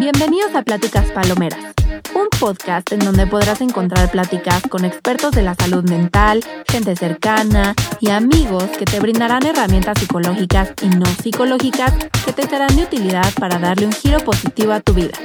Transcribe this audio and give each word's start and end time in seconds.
Bienvenidos 0.00 0.54
a 0.54 0.62
Pláticas 0.62 1.10
Palomeras, 1.10 1.74
un 2.14 2.26
podcast 2.40 2.90
en 2.90 3.00
donde 3.00 3.26
podrás 3.26 3.60
encontrar 3.60 4.10
pláticas 4.10 4.62
con 4.62 4.86
expertos 4.86 5.32
de 5.32 5.42
la 5.42 5.54
salud 5.54 5.84
mental, 5.90 6.42
gente 6.66 6.96
cercana 6.96 7.74
y 8.00 8.08
amigos 8.08 8.64
que 8.78 8.86
te 8.86 8.98
brindarán 8.98 9.44
herramientas 9.44 9.98
psicológicas 9.98 10.72
y 10.80 10.88
no 10.88 11.04
psicológicas 11.04 11.92
que 12.24 12.32
te 12.32 12.48
serán 12.48 12.74
de 12.76 12.84
utilidad 12.84 13.30
para 13.38 13.58
darle 13.58 13.84
un 13.84 13.92
giro 13.92 14.20
positivo 14.20 14.72
a 14.72 14.80
tu 14.80 14.94
vida. 14.94 15.18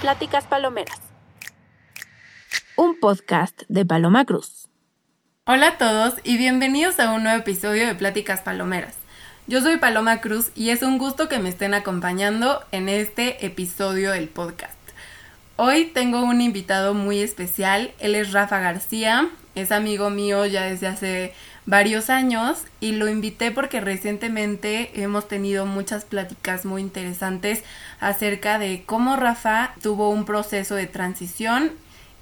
Pláticas 0.00 0.44
Palomeras, 0.46 1.00
un 2.76 3.00
podcast 3.00 3.62
de 3.66 3.84
Paloma 3.86 4.24
Cruz. 4.24 4.68
Hola 5.46 5.66
a 5.66 5.78
todos 5.78 6.14
y 6.22 6.38
bienvenidos 6.38 7.00
a 7.00 7.10
un 7.10 7.24
nuevo 7.24 7.40
episodio 7.40 7.88
de 7.88 7.96
Pláticas 7.96 8.42
Palomeras. 8.42 8.97
Yo 9.48 9.62
soy 9.62 9.78
Paloma 9.78 10.20
Cruz 10.20 10.50
y 10.54 10.68
es 10.68 10.82
un 10.82 10.98
gusto 10.98 11.26
que 11.26 11.38
me 11.38 11.48
estén 11.48 11.72
acompañando 11.72 12.62
en 12.70 12.90
este 12.90 13.46
episodio 13.46 14.12
del 14.12 14.28
podcast. 14.28 14.76
Hoy 15.56 15.86
tengo 15.86 16.20
un 16.20 16.42
invitado 16.42 16.92
muy 16.92 17.20
especial, 17.20 17.90
él 17.98 18.14
es 18.14 18.32
Rafa 18.32 18.58
García, 18.58 19.30
es 19.54 19.72
amigo 19.72 20.10
mío 20.10 20.44
ya 20.44 20.64
desde 20.64 20.86
hace 20.86 21.34
varios 21.64 22.10
años 22.10 22.64
y 22.80 22.92
lo 22.92 23.08
invité 23.08 23.50
porque 23.50 23.80
recientemente 23.80 24.90
hemos 25.02 25.26
tenido 25.28 25.64
muchas 25.64 26.04
pláticas 26.04 26.66
muy 26.66 26.82
interesantes 26.82 27.62
acerca 28.00 28.58
de 28.58 28.82
cómo 28.84 29.16
Rafa 29.16 29.72
tuvo 29.80 30.10
un 30.10 30.26
proceso 30.26 30.74
de 30.74 30.88
transición 30.88 31.72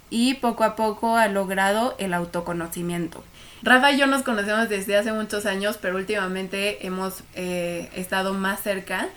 y 0.09 0.35
poco 0.35 0.63
a 0.63 0.77
poco 0.77 1.17
ha 1.17 1.27
logrado 1.27 1.93
el 1.99 2.13
autoconocimiento. 2.13 3.21
Rafa 3.63 3.91
y 3.91 3.97
yo 3.97 4.07
nos 4.07 4.23
conocemos 4.23 4.69
desde 4.69 4.97
hace 4.97 5.11
muchos 5.11 5.45
años, 5.45 5.77
pero 5.81 5.95
últimamente 5.95 6.85
hemos 6.85 7.23
eh, 7.35 7.89
estado 7.95 8.33
más 8.33 8.61
cerca. 8.61 9.09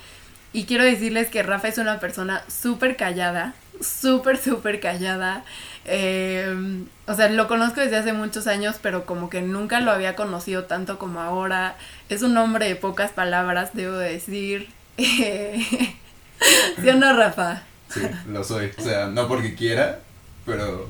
Y 0.53 0.65
quiero 0.65 0.85
decirles 0.85 1.29
que 1.29 1.43
Rafa 1.43 1.69
es 1.69 1.79
una 1.79 2.01
persona 2.01 2.43
súper 2.49 2.97
callada, 2.97 3.55
súper, 3.81 4.37
súper 4.37 4.81
callada. 4.81 5.45
Eh, 5.85 6.85
o 7.07 7.15
sea, 7.15 7.29
lo 7.29 7.47
conozco 7.49 7.81
desde 7.81 7.97
hace 7.97 8.13
muchos 8.13 8.47
años, 8.47 8.77
pero 8.83 9.07
como 9.07 9.31
que 9.31 9.43
nunca 9.43 9.81
lo 9.81 9.93
había 9.93 10.17
conocido 10.17 10.65
tanto 10.65 10.99
como 10.99 11.21
ahora. 11.21 11.77
Es 12.09 12.23
un 12.23 12.37
hombre 12.37 12.67
de 12.67 12.77
pocas 12.77 13.13
palabras, 13.13 13.71
debo 13.75 13.97
decir. 13.97 14.69
¿Sí 14.97 16.89
o 16.89 16.95
no, 16.95 17.17
Rafa? 17.17 17.63
Sí, 17.89 18.01
lo 18.29 18.43
soy. 18.43 18.71
O 18.77 18.83
sea, 18.83 19.07
no 19.07 19.29
porque 19.29 19.55
quiera, 19.55 20.01
pero 20.47 20.89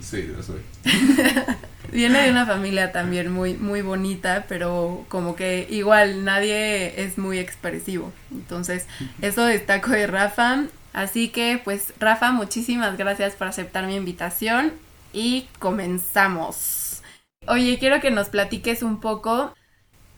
sí, 0.00 0.22
lo 0.22 0.42
soy. 0.42 0.60
Viene 1.96 2.24
de 2.24 2.30
una 2.30 2.44
familia 2.44 2.92
también 2.92 3.32
muy, 3.32 3.54
muy 3.54 3.80
bonita, 3.80 4.44
pero 4.50 5.06
como 5.08 5.34
que 5.34 5.66
igual 5.70 6.26
nadie 6.26 7.02
es 7.02 7.16
muy 7.16 7.38
expresivo. 7.38 8.12
Entonces, 8.30 8.86
eso 9.22 9.46
destaco 9.46 9.92
de 9.92 10.06
Rafa. 10.06 10.64
Así 10.92 11.30
que, 11.30 11.58
pues, 11.64 11.94
Rafa, 11.98 12.32
muchísimas 12.32 12.98
gracias 12.98 13.34
por 13.34 13.46
aceptar 13.46 13.86
mi 13.86 13.96
invitación 13.96 14.74
y 15.14 15.48
comenzamos. 15.58 17.02
Oye, 17.48 17.78
quiero 17.78 17.98
que 18.02 18.10
nos 18.10 18.28
platiques 18.28 18.82
un 18.82 19.00
poco 19.00 19.54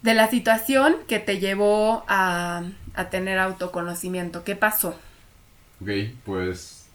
de 0.03 0.15
la 0.15 0.29
situación 0.29 0.97
que 1.07 1.21
te 1.21 1.39
llevó 1.39 2.05
a, 2.09 2.65
a 2.95 3.09
tener 3.09 3.39
autoconocimiento. 3.39 4.43
¿Qué 4.43 4.57
pasó? 4.57 4.99
Ok, 5.81 5.91
pues 6.25 6.89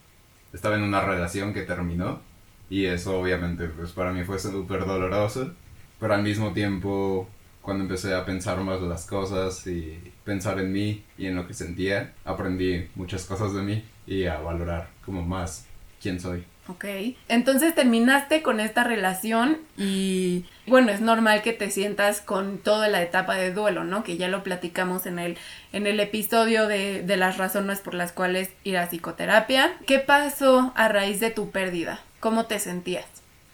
estaba 0.51 0.75
en 0.75 0.83
una 0.83 0.99
relación 0.99 1.53
que 1.53 1.61
terminó 1.61 2.32
y 2.73 2.87
eso 2.87 3.19
obviamente 3.19 3.67
pues 3.67 3.91
para 3.91 4.11
mí 4.11 4.23
fue 4.23 4.39
súper 4.39 4.87
doloroso, 4.87 5.51
pero 5.99 6.15
al 6.15 6.23
mismo 6.23 6.53
tiempo 6.53 7.29
cuando 7.61 7.83
empecé 7.83 8.15
a 8.15 8.25
pensar 8.25 8.61
más 8.61 8.81
las 8.81 9.05
cosas 9.05 9.67
y 9.67 10.11
pensar 10.25 10.57
en 10.59 10.73
mí 10.73 11.03
y 11.15 11.27
en 11.27 11.35
lo 11.35 11.45
que 11.45 11.53
sentía, 11.53 12.13
aprendí 12.25 12.87
muchas 12.95 13.25
cosas 13.25 13.53
de 13.53 13.61
mí 13.61 13.83
y 14.07 14.25
a 14.25 14.39
valorar 14.39 14.89
como 15.05 15.21
más 15.21 15.67
quién 16.01 16.19
soy. 16.19 16.45
Ok, 16.67 16.85
entonces 17.27 17.75
terminaste 17.75 18.41
con 18.41 18.59
esta 18.59 18.83
relación 18.83 19.59
y 19.77 20.45
bueno, 20.65 20.89
es 20.91 20.99
normal 20.99 21.43
que 21.43 21.53
te 21.53 21.69
sientas 21.69 22.21
con 22.21 22.57
toda 22.57 22.87
la 22.87 23.03
etapa 23.03 23.35
de 23.35 23.53
duelo, 23.53 23.83
¿no? 23.83 24.03
Que 24.03 24.17
ya 24.17 24.29
lo 24.29 24.41
platicamos 24.41 25.05
en 25.05 25.19
el, 25.19 25.37
en 25.73 25.85
el 25.85 25.99
episodio 25.99 26.67
de, 26.67 27.03
de 27.03 27.17
las 27.17 27.37
razones 27.37 27.81
por 27.81 27.93
las 27.93 28.13
cuales 28.13 28.49
ir 28.63 28.79
a 28.79 28.87
psicoterapia. 28.87 29.77
¿Qué 29.85 29.99
pasó 29.99 30.73
a 30.75 30.87
raíz 30.87 31.19
de 31.19 31.29
tu 31.29 31.51
pérdida? 31.51 32.01
¿Cómo 32.23 32.45
te 32.45 32.57
sentías? 32.57 33.05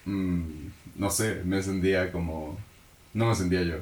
Mm, 0.05 0.67
no 0.97 1.09
sé, 1.09 1.41
me 1.43 1.63
sentía 1.63 2.11
como... 2.11 2.55
No 3.15 3.25
me 3.25 3.33
sentía 3.33 3.63
yo. 3.63 3.77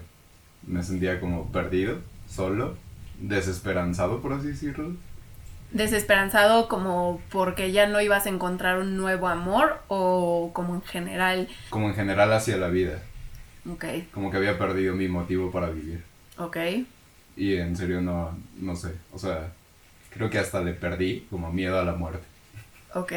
Me 0.65 0.81
sentía 0.81 1.19
como 1.19 1.51
perdido, 1.51 1.97
solo, 2.29 2.77
desesperanzado, 3.19 4.21
por 4.21 4.31
así 4.31 4.47
decirlo. 4.47 4.93
¿Desesperanzado 5.71 6.69
como 6.69 7.19
porque 7.29 7.73
ya 7.73 7.85
no 7.87 7.99
ibas 7.99 8.27
a 8.27 8.29
encontrar 8.29 8.79
un 8.79 8.95
nuevo 8.95 9.27
amor 9.27 9.81
o 9.89 10.51
como 10.53 10.75
en 10.75 10.83
general? 10.83 11.49
Como 11.69 11.89
en 11.89 11.93
general 11.93 12.31
hacia 12.31 12.55
la 12.55 12.69
vida. 12.69 13.03
Ok. 13.69 13.83
Como 14.13 14.31
que 14.31 14.37
había 14.37 14.57
perdido 14.57 14.95
mi 14.95 15.09
motivo 15.09 15.51
para 15.51 15.69
vivir. 15.69 16.01
Ok. 16.37 16.55
Y 17.35 17.57
en 17.57 17.75
serio 17.75 17.99
no, 17.99 18.37
no 18.57 18.73
sé. 18.77 18.93
O 19.11 19.19
sea, 19.19 19.51
creo 20.11 20.29
que 20.29 20.39
hasta 20.39 20.61
le 20.61 20.71
perdí 20.71 21.27
como 21.29 21.51
miedo 21.51 21.77
a 21.77 21.83
la 21.83 21.95
muerte. 21.95 22.23
Ok. 22.93 23.11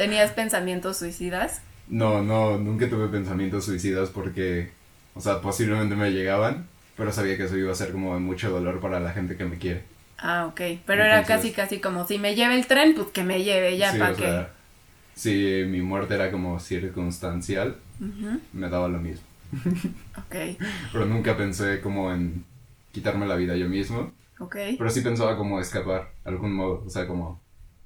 ¿Tenías 0.00 0.30
pensamientos 0.30 0.96
suicidas? 0.96 1.60
No, 1.90 2.22
no, 2.22 2.56
nunca 2.56 2.88
tuve 2.88 3.08
pensamientos 3.08 3.66
suicidas 3.66 4.08
porque, 4.08 4.70
o 5.14 5.20
sea, 5.20 5.42
posiblemente 5.42 5.94
me 5.94 6.10
llegaban, 6.10 6.66
pero 6.96 7.12
sabía 7.12 7.36
que 7.36 7.44
eso 7.44 7.58
iba 7.58 7.70
a 7.70 7.74
ser 7.74 7.92
como 7.92 8.18
mucho 8.18 8.48
dolor 8.48 8.80
para 8.80 8.98
la 8.98 9.12
gente 9.12 9.36
que 9.36 9.44
me 9.44 9.58
quiere. 9.58 9.82
Ah, 10.16 10.46
ok. 10.46 10.80
Pero 10.86 11.04
era 11.04 11.22
casi, 11.24 11.52
casi 11.52 11.80
como 11.80 12.06
si 12.06 12.18
me 12.18 12.34
lleve 12.34 12.54
el 12.54 12.66
tren, 12.66 12.94
pues 12.94 13.08
que 13.08 13.24
me 13.24 13.44
lleve 13.44 13.76
ya, 13.76 13.92
Sí, 13.92 13.98
¿para 13.98 14.14
qué? 14.16 14.22
sea, 14.22 14.50
si 15.14 15.64
mi 15.68 15.82
muerte 15.82 16.14
era 16.14 16.30
como 16.30 16.58
circunstancial, 16.60 17.76
me 18.54 18.70
daba 18.70 18.88
lo 18.88 19.00
mismo. 19.00 19.26
Ok, 20.16 20.36
Pero 20.94 21.04
nunca 21.04 21.36
pensé 21.36 21.82
como 21.82 22.10
en 22.10 22.42
quitarme 22.92 23.26
la 23.26 23.36
vida 23.36 23.54
yo 23.54 23.68
mismo, 23.68 24.12
ok. 24.38 24.56
pero 24.78 24.88
sí 24.88 25.02
pensaba 25.02 25.36
como 25.36 25.60
escapar, 25.60 26.10
de 26.24 26.30
algún 26.30 26.54
modo, 26.54 26.84
o 26.86 26.88
sea, 26.88 27.06
como 27.06 27.38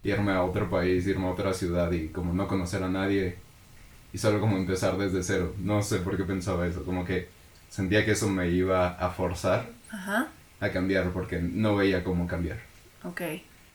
irme 0.05 0.33
a 0.33 0.45
otro 0.45 0.71
país, 0.71 1.07
irme 1.09 1.27
a 1.27 1.33
otra 1.33 1.55
ciudad 1.55 1.91
y 1.93 2.11
como 2.11 2.33
no 2.35 2.49
conocer 2.49 2.83
a 2.85 2.89
nadie 2.91 3.39
y 4.13 4.19
solo 4.19 4.41
como 4.41 4.57
empezar 4.59 4.97
desde 4.99 5.23
cero. 5.25 5.55
No 5.59 5.83
sé 5.83 5.99
por 6.01 6.17
qué 6.17 6.25
pensaba 6.25 6.67
eso, 6.67 6.85
como 6.85 7.05
que 7.05 7.29
sentía 7.69 8.05
que 8.05 8.13
eso 8.13 8.29
me 8.29 8.51
iba 8.51 8.89
a 8.91 9.11
forzar 9.11 9.71
Ajá, 9.91 10.35
a 10.61 10.71
cambiar 10.71 11.13
porque 11.13 11.41
no 11.41 11.77
veía 11.77 12.05
cómo 12.05 12.27
cambiar. 12.27 12.59
ok. 13.03 13.21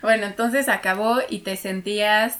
Bueno, 0.01 0.25
entonces 0.27 0.69
acabó 0.69 1.19
y 1.29 1.39
te 1.39 1.57
sentías 1.57 2.39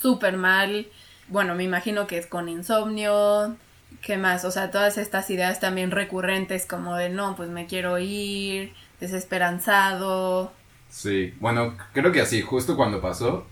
súper 0.00 0.36
mal. 0.36 0.86
Bueno, 1.28 1.54
me 1.54 1.64
imagino 1.64 2.06
que 2.06 2.18
es 2.18 2.26
con 2.26 2.48
insomnio. 2.48 3.56
¿Qué 4.00 4.16
más? 4.16 4.44
O 4.44 4.50
sea, 4.52 4.70
todas 4.70 4.96
estas 4.98 5.28
ideas 5.30 5.58
también 5.60 5.90
recurrentes 5.90 6.66
como 6.66 6.96
de 6.96 7.10
no, 7.10 7.34
pues 7.36 7.48
me 7.50 7.66
quiero 7.66 7.98
ir, 7.98 8.72
desesperanzado. 9.00 10.59
Sí, 10.90 11.34
bueno, 11.40 11.76
creo 11.94 12.12
que 12.12 12.20
así, 12.20 12.42
justo 12.42 12.76
cuando 12.76 13.00
pasó, 13.00 13.46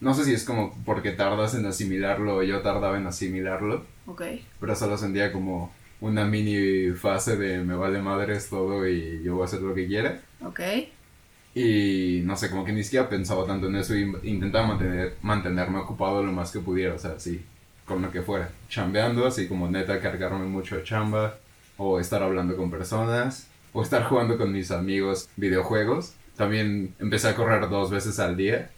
no 0.00 0.14
sé 0.14 0.24
si 0.24 0.34
es 0.34 0.44
como 0.44 0.74
porque 0.84 1.12
tardas 1.12 1.54
en 1.54 1.66
asimilarlo 1.66 2.36
o 2.38 2.42
yo 2.42 2.62
tardaba 2.62 2.98
en 2.98 3.06
asimilarlo, 3.06 3.86
Ok, 4.06 4.22
pero 4.60 4.76
solo 4.76 4.98
sentía 4.98 5.32
como 5.32 5.74
una 6.00 6.24
mini 6.26 6.92
fase 6.94 7.36
de 7.36 7.60
me 7.64 7.76
vale 7.76 8.02
madres 8.02 8.50
todo 8.50 8.88
y 8.88 9.22
yo 9.24 9.34
voy 9.36 9.42
a 9.44 9.46
hacer 9.46 9.62
lo 9.62 9.74
que 9.74 9.86
quiera. 9.88 10.22
ok, 10.40 10.60
Y 11.54 12.22
no 12.24 12.36
sé, 12.36 12.48
como 12.50 12.64
que 12.64 12.72
ni 12.72 12.84
siquiera 12.84 13.08
pensaba 13.08 13.44
tanto 13.46 13.66
en 13.66 13.76
eso 13.76 13.96
y 13.96 14.02
intentaba 14.22 14.68
mantener, 14.68 15.18
mantenerme 15.22 15.78
ocupado 15.80 16.22
lo 16.22 16.32
más 16.32 16.52
que 16.52 16.60
pudiera, 16.60 16.94
o 16.94 16.98
sea, 16.98 17.18
sí, 17.18 17.44
con 17.84 18.02
lo 18.02 18.10
que 18.12 18.22
fuera. 18.22 18.54
Chambeando, 18.68 19.26
así 19.26 19.48
como 19.48 19.68
neta 19.68 20.00
cargarme 20.00 20.46
mucho 20.46 20.76
de 20.76 20.84
chamba, 20.84 21.40
o 21.76 21.98
estar 21.98 22.22
hablando 22.22 22.56
con 22.56 22.70
personas, 22.70 23.48
o 23.72 23.82
estar 23.82 24.04
jugando 24.04 24.38
con 24.38 24.52
mis 24.52 24.70
amigos 24.70 25.28
videojuegos. 25.36 26.14
También 26.40 26.94
empecé 26.98 27.28
a 27.28 27.36
correr 27.36 27.68
dos 27.68 27.90
veces 27.90 28.18
al 28.18 28.34
día, 28.34 28.70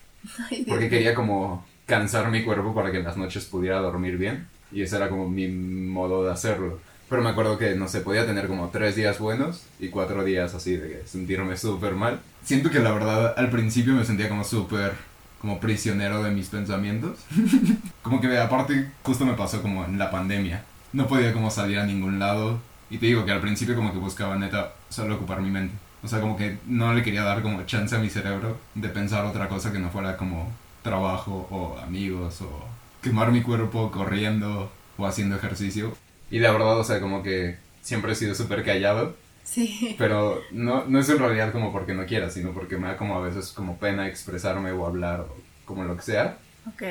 Ay, 0.51 0.65
porque 0.69 0.89
quería 0.89 1.15
como 1.15 1.65
cansar 1.87 2.29
mi 2.29 2.43
cuerpo 2.43 2.75
para 2.75 2.91
que 2.91 2.99
en 2.99 3.05
las 3.05 3.17
noches 3.17 3.45
pudiera 3.45 3.79
dormir 3.79 4.17
bien. 4.17 4.49
Y 4.73 4.83
ese 4.83 4.97
era 4.97 5.09
como 5.09 5.29
mi 5.29 5.47
modo 5.47 6.25
de 6.25 6.33
hacerlo. 6.33 6.81
Pero 7.09 7.23
me 7.23 7.31
acuerdo 7.31 7.59
que, 7.59 7.77
no 7.77 7.87
sé, 7.87 8.01
podía 8.01 8.27
tener 8.27 8.49
como 8.49 8.71
tres 8.71 8.97
días 8.97 9.21
buenos 9.21 9.63
y 9.79 9.91
cuatro 9.91 10.25
días 10.25 10.55
así 10.55 10.77
de 10.77 11.07
sentirme 11.07 11.57
súper 11.57 11.95
mal. 11.95 12.19
Siento 12.43 12.69
que 12.69 12.81
la 12.81 12.91
verdad 12.91 13.33
al 13.37 13.49
principio 13.49 13.93
me 13.93 14.05
sentía 14.05 14.29
como 14.29 14.43
súper 14.43 14.95
como 15.41 15.61
prisionero 15.61 16.21
de 16.25 16.33
mis 16.33 16.49
pensamientos. 16.49 17.21
como 18.03 18.21
que 18.21 18.37
aparte 18.39 18.91
justo 19.05 19.25
me 19.25 19.35
pasó 19.35 19.63
como 19.63 19.85
en 19.85 20.01
la 20.01 20.11
pandemia. 20.11 20.65
No 20.93 21.07
podía 21.07 21.33
como 21.33 21.49
salir 21.49 21.79
a 21.79 21.87
ningún 21.87 22.19
lado. 22.19 22.59
Y 22.91 22.99
te 22.99 23.07
digo 23.07 23.25
que 23.25 23.31
al 23.31 23.41
principio 23.41 23.77
como 23.77 23.93
que 23.93 23.99
buscaba 23.99 24.35
neta 24.35 24.73
solo 24.89 25.15
ocupar 25.15 25.41
mi 25.41 25.51
mente. 25.53 25.77
O 26.03 26.09
sea, 26.09 26.21
como 26.21 26.37
que 26.37 26.59
no 26.67 26.93
le 26.95 27.03
quería 27.03 27.23
dar 27.23 27.43
como 27.43 27.65
chance 27.65 27.95
a 27.95 27.99
mi 27.99 28.11
cerebro 28.11 28.59
de 28.75 28.89
pensar 28.89 29.25
otra 29.25 29.49
cosa 29.49 29.73
que 29.73 29.79
no 29.79 29.91
fuera 29.91 30.17
como 30.17 30.51
trabajo 30.83 31.47
o 31.51 31.79
amigos 31.79 32.43
o 32.43 32.65
quemar 33.03 33.31
mi 33.31 33.43
cuerpo 33.43 33.91
corriendo 33.91 34.71
o 34.97 35.07
haciendo 35.07 35.37
ejercicio. 35.37 35.97
Y 36.31 36.41
la 36.41 36.51
verdad, 36.51 36.79
o 36.79 36.85
sea, 36.85 37.01
como 37.01 37.23
que 37.23 37.59
siempre 37.83 38.13
he 38.13 38.15
sido 38.17 38.35
súper 38.35 38.65
callado 38.65 39.15
Sí. 39.45 39.97
Pero 39.99 40.41
no, 40.51 40.85
no 40.87 40.99
es 40.99 41.09
en 41.09 41.19
realidad 41.19 41.53
como 41.53 41.73
porque 41.73 41.95
no 41.95 42.07
quiera, 42.07 42.31
sino 42.31 42.53
porque 42.53 42.77
me 42.77 42.89
da 42.89 42.97
como 42.97 43.17
a 43.17 43.21
veces 43.21 43.53
como 43.53 43.77
pena 43.79 44.09
expresarme 44.09 44.73
o 44.73 44.87
hablar 44.87 45.21
o 45.21 45.37
como 45.65 45.85
lo 45.85 45.97
que 45.97 46.03
sea. 46.03 46.39
Ok. 46.67 46.83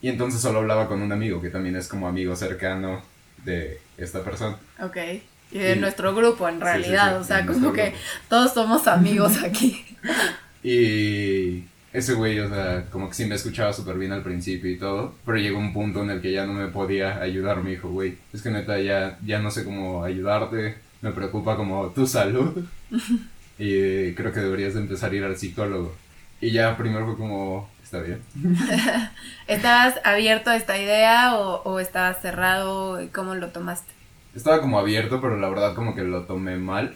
Y 0.00 0.08
entonces 0.08 0.40
solo 0.40 0.60
hablaba 0.60 0.88
con 0.88 1.02
un 1.02 1.12
amigo 1.12 1.42
que 1.42 1.50
también 1.50 1.76
es 1.76 1.88
como 1.88 2.08
amigo 2.08 2.34
cercano 2.36 3.02
de 3.44 3.80
esta 3.98 4.22
persona. 4.22 4.56
Ok. 4.80 4.96
Y 5.52 5.58
de 5.58 5.74
Y- 5.76 5.78
nuestro 5.80 6.14
grupo, 6.14 6.48
en 6.48 6.54
Sí, 6.54 6.60
sí, 6.60 6.64
realidad. 6.64 7.10
sí, 7.16 7.20
o 7.20 7.24
sea, 7.24 7.46
como 7.46 7.72
que 7.72 7.82
grupo. 7.90 7.98
todos 8.28 8.54
somos 8.54 8.86
amigos 8.86 9.32
aquí. 9.44 9.84
Y 10.62 11.64
ese 11.92 12.14
güey, 12.14 12.38
o 12.38 12.48
sea, 12.48 12.84
como 12.90 13.08
que 13.08 13.14
sí 13.14 13.24
me 13.26 13.34
escuchaba 13.34 13.72
súper 13.72 13.96
bien 13.98 14.12
al 14.12 14.22
principio 14.22 14.70
y 14.70 14.78
todo, 14.78 15.14
pero 15.26 15.38
llegó 15.38 15.58
un 15.58 15.72
punto 15.72 16.02
en 16.02 16.10
el 16.10 16.20
que 16.20 16.32
ya 16.32 16.46
no 16.46 16.52
me 16.52 16.68
podía 16.68 17.20
ayudar, 17.20 17.62
me 17.62 17.70
dijo, 17.70 17.88
güey, 17.88 18.16
es 18.32 18.42
que 18.42 18.50
neta 18.50 18.78
ya, 18.78 19.18
ya 19.24 19.38
no 19.40 19.50
sé 19.50 19.64
cómo 19.64 20.04
ayudarte, 20.04 20.76
me 21.00 21.10
preocupa 21.12 21.56
como 21.56 21.88
tu 21.88 22.06
salud 22.06 22.64
y 23.58 24.12
creo 24.14 24.32
que 24.32 24.40
deberías 24.40 24.74
de 24.74 24.80
empezar 24.80 25.12
a 25.12 25.16
ir 25.16 25.24
al 25.24 25.36
psicólogo. 25.36 25.94
Y 26.42 26.52
ya 26.52 26.76
primero 26.76 27.04
fue 27.06 27.16
como, 27.16 27.68
está 27.82 28.00
bien. 28.00 28.22
¿Estabas 29.46 29.94
abierto 30.04 30.50
a 30.50 30.56
esta 30.56 30.78
idea 30.78 31.34
o, 31.34 31.62
o 31.64 31.80
estabas 31.80 32.22
cerrado? 32.22 33.00
¿Cómo 33.12 33.34
lo 33.34 33.48
tomaste? 33.48 33.92
Estaba 34.34 34.60
como 34.60 34.78
abierto, 34.78 35.20
pero 35.20 35.36
la 35.36 35.48
verdad 35.48 35.74
como 35.74 35.94
que 35.94 36.02
lo 36.02 36.22
tomé 36.24 36.56
mal, 36.56 36.94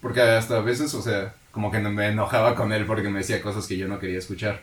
porque 0.00 0.20
hasta 0.22 0.58
a 0.58 0.60
veces, 0.60 0.94
o 0.94 1.02
sea, 1.02 1.34
como 1.50 1.70
que 1.70 1.78
me 1.80 2.08
enojaba 2.08 2.54
con 2.54 2.72
él 2.72 2.86
porque 2.86 3.08
me 3.10 3.18
decía 3.18 3.42
cosas 3.42 3.66
que 3.66 3.76
yo 3.76 3.88
no 3.88 3.98
quería 3.98 4.18
escuchar. 4.18 4.60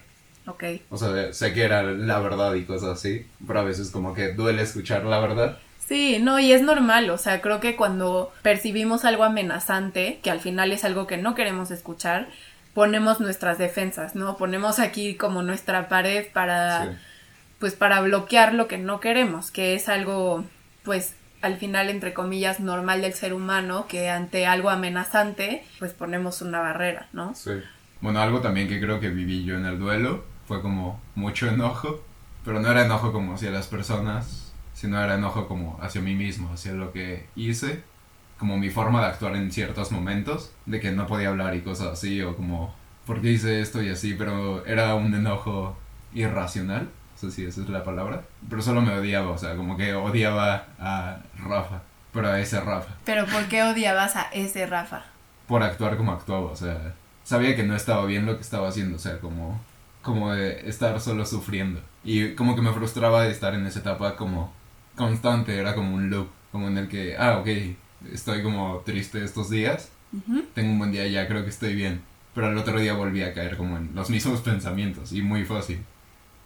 Ok. 0.48 0.64
O 0.90 0.98
sea, 0.98 1.32
sé 1.34 1.54
que 1.54 1.64
era 1.64 1.84
la 1.84 2.20
verdad 2.20 2.54
y 2.56 2.64
cosas 2.64 2.90
así, 2.98 3.26
pero 3.46 3.60
a 3.60 3.64
veces 3.64 3.92
como 3.92 4.14
que 4.14 4.34
duele 4.34 4.64
escuchar 4.64 5.06
la 5.06 5.20
verdad. 5.20 5.60
Sí, 5.88 6.20
no, 6.22 6.40
y 6.40 6.52
es 6.52 6.62
normal, 6.62 7.10
o 7.10 7.18
sea, 7.18 7.42
creo 7.42 7.60
que 7.60 7.76
cuando 7.76 8.32
percibimos 8.44 9.06
algo 9.06 9.24
amenazante, 9.24 10.20
que 10.24 10.30
al 10.32 10.40
final 10.40 10.72
es 10.72 10.84
algo 10.86 11.08
que 11.08 11.18
no 11.18 11.34
queremos 11.36 11.72
escuchar, 11.72 12.28
ponemos 12.76 13.20
nuestras 13.20 13.58
defensas, 13.58 14.16
¿no? 14.16 14.38
Ponemos 14.38 14.80
aquí 14.80 15.16
como 15.16 15.42
nuestra 15.42 15.88
pared 15.90 16.28
para, 16.32 16.86
Sí. 16.86 16.90
pues 17.60 17.74
para 17.74 18.02
bloquear 18.02 18.54
lo 18.54 18.68
que 18.68 18.78
no 18.78 19.00
queremos, 19.00 19.50
que 19.52 19.74
es 19.74 19.90
algo, 19.90 20.46
pues 20.84 21.14
al 21.42 21.58
final, 21.58 21.90
entre 21.90 22.14
comillas, 22.14 22.60
normal 22.60 23.02
del 23.02 23.14
ser 23.14 23.34
humano, 23.34 23.86
que 23.88 24.10
ante 24.10 24.46
algo 24.46 24.70
amenazante, 24.70 25.64
pues 25.80 25.94
ponemos 25.94 26.42
una 26.42 26.60
barrera, 26.60 27.08
¿no? 27.14 27.34
Sí. 27.36 27.52
Bueno, 28.02 28.20
algo 28.20 28.42
también 28.42 28.68
que 28.68 28.80
creo 28.80 29.00
que 29.00 29.10
viví 29.10 29.44
yo 29.44 29.56
en 29.56 29.66
el 29.66 29.80
duelo 29.80 30.24
fue 30.48 30.62
como 30.62 31.00
mucho 31.16 31.48
enojo, 31.48 32.04
pero 32.44 32.60
no 32.60 32.72
era 32.72 32.86
enojo 32.86 33.12
como 33.12 33.36
hacia 33.36 33.52
las 33.52 33.68
personas, 33.68 34.54
sino 34.74 35.02
era 35.02 35.16
enojo 35.16 35.48
como 35.48 35.78
hacia 35.82 36.02
mí 36.02 36.16
mismo, 36.16 36.52
hacia 36.54 36.74
lo 36.74 36.92
que 36.92 37.28
hice, 37.36 37.84
como 38.38 38.58
mi 38.58 38.70
forma 38.70 39.02
de 39.02 39.08
actuar 39.08 39.36
en 39.36 39.52
ciertos 39.52 39.92
momentos, 39.92 40.54
de 40.66 40.80
que 40.80 40.92
no 40.92 41.08
podía 41.08 41.30
hablar 41.30 41.56
y 41.56 41.62
cosas 41.62 41.88
así, 41.88 42.22
o 42.22 42.36
como, 42.36 42.74
¿por 43.06 43.22
qué 43.22 43.32
hice 43.32 43.62
esto 43.62 43.82
y 43.84 43.90
así? 43.90 44.16
Pero 44.18 44.66
era 44.66 44.96
un 44.96 45.14
enojo 45.14 45.78
irracional, 46.14 46.90
no 47.22 47.30
sé 47.30 47.36
si 47.36 47.46
esa 47.46 47.62
es 47.62 47.70
la 47.70 47.84
palabra, 47.84 48.24
pero 48.50 48.62
solo 48.62 48.82
me 48.82 48.94
odiaba, 48.94 49.32
o 49.32 49.38
sea, 49.38 49.56
como 49.56 49.76
que 49.76 49.94
odiaba 49.94 50.68
a 50.80 51.20
Rafa, 51.38 51.82
pero 52.14 52.30
a 52.30 52.40
ese 52.40 52.60
Rafa. 52.60 52.96
Pero 53.06 53.26
¿por 53.26 53.46
qué 53.48 53.64
odiabas 53.64 54.16
a 54.16 54.24
ese 54.32 54.66
Rafa? 54.66 55.04
por 55.50 55.64
actuar 55.64 55.98
como 55.98 56.12
actuaba, 56.12 56.52
o 56.52 56.56
sea, 56.56 56.94
sabía 57.24 57.56
que 57.56 57.64
no 57.64 57.76
estaba 57.76 58.06
bien 58.06 58.28
lo 58.28 58.36
que 58.36 58.44
estaba 58.44 58.70
haciendo, 58.70 58.98
o 58.98 59.00
sea, 59.00 59.20
como, 59.20 59.60
como 60.04 60.32
de 60.32 60.70
estar 60.70 61.02
solo 61.02 61.26
sufriendo. 61.26 61.82
Y 62.04 62.36
como 62.36 62.56
que 62.56 62.62
me 62.62 62.72
frustraba 62.72 63.24
de 63.24 63.32
estar 63.32 63.56
en 63.56 63.66
esa 63.66 63.80
etapa 63.80 64.16
como 64.16 64.54
constante, 64.96 65.58
era 65.58 65.74
como 65.74 65.96
un 65.96 66.12
loop, 66.12 66.30
como 66.52 66.68
en 66.68 66.78
el 66.78 66.88
que, 66.88 67.18
ah, 67.18 67.40
ok, 67.40 67.48
estoy 68.14 68.44
como 68.44 68.84
triste 68.86 69.24
estos 69.24 69.50
días, 69.50 69.90
tengo 70.54 70.72
un 70.72 70.78
buen 70.78 70.92
día, 70.92 71.08
ya 71.08 71.28
creo 71.28 71.44
que 71.44 71.50
estoy 71.50 71.74
bien, 71.74 72.04
pero 72.36 72.46
al 72.46 72.58
otro 72.58 72.80
día 72.80 72.94
volví 72.94 73.24
a 73.24 73.34
caer 73.34 73.58
como 73.58 73.78
en 73.78 73.90
los 73.96 74.12
mismos 74.12 74.42
pensamientos 74.52 75.12
y 75.14 75.24
muy 75.24 75.46
fácil. 75.46 75.84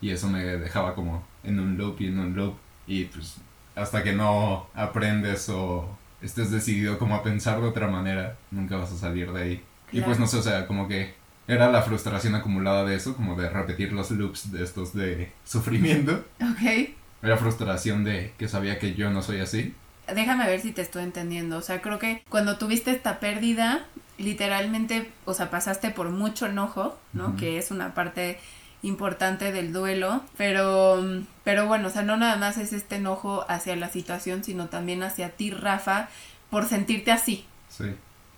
Y 0.03 0.11
eso 0.11 0.27
me 0.27 0.43
dejaba 0.43 0.95
como 0.95 1.23
en 1.45 1.61
un 1.61 1.77
loop 1.77 2.01
y 2.01 2.07
en 2.07 2.19
un 2.19 2.35
loop 2.35 2.55
y 2.87 3.05
pues 3.05 3.37
hasta 3.73 4.03
que 4.03 4.11
no 4.11 4.67
aprendes 4.73 5.47
o 5.47 5.97
estés 6.21 6.51
decidido 6.51 6.99
como 6.99 7.15
a 7.15 7.23
pensar 7.23 7.61
de 7.61 7.69
otra 7.69 7.87
manera, 7.87 8.35
nunca 8.51 8.75
vas 8.75 8.91
a 8.91 8.97
salir 8.97 9.31
de 9.31 9.41
ahí. 9.41 9.63
Y 9.93 10.01
pues 10.01 10.19
no 10.19 10.27
sé, 10.27 10.35
o 10.35 10.41
sea, 10.41 10.67
como 10.67 10.89
que 10.89 11.13
era 11.47 11.71
la 11.71 11.83
frustración 11.83 12.35
acumulada 12.35 12.83
de 12.83 12.95
eso, 12.95 13.15
como 13.15 13.39
de 13.39 13.49
repetir 13.49 13.93
los 13.93 14.11
loops 14.11 14.51
de 14.51 14.65
estos 14.65 14.93
de 14.93 15.31
sufrimiento. 15.45 16.25
Ok. 16.41 16.89
Era 17.21 17.37
frustración 17.37 18.03
de 18.03 18.33
que 18.37 18.49
sabía 18.49 18.79
que 18.79 18.95
yo 18.95 19.09
no 19.09 19.21
soy 19.21 19.39
así. 19.39 19.73
Déjame 20.13 20.45
ver 20.47 20.59
si 20.59 20.73
te 20.73 20.81
estoy 20.81 21.03
entendiendo. 21.03 21.57
O 21.57 21.61
sea, 21.61 21.81
creo 21.81 21.97
que 21.97 22.23
cuando 22.27 22.57
tuviste 22.57 22.91
esta 22.91 23.21
pérdida, 23.21 23.85
literalmente, 24.17 25.09
o 25.23 25.33
sea, 25.33 25.49
pasaste 25.49 25.91
por 25.91 26.09
mucho 26.09 26.47
enojo, 26.47 26.99
¿no? 27.13 27.37
Que 27.37 27.57
es 27.57 27.71
una 27.71 27.93
parte 27.93 28.37
importante 28.83 29.51
del 29.51 29.73
duelo, 29.73 30.21
pero 30.37 31.03
pero 31.43 31.67
bueno, 31.67 31.87
o 31.87 31.91
sea, 31.91 32.03
no 32.03 32.15
nada 32.17 32.35
más 32.37 32.57
es 32.57 32.71
este 32.73 32.97
enojo 32.97 33.45
hacia 33.49 33.75
la 33.75 33.89
situación, 33.89 34.43
sino 34.43 34.67
también 34.67 35.01
hacia 35.03 35.29
ti, 35.31 35.49
Rafa, 35.51 36.09
por 36.49 36.65
sentirte 36.67 37.11
así 37.11 37.45
Sí. 37.69 37.85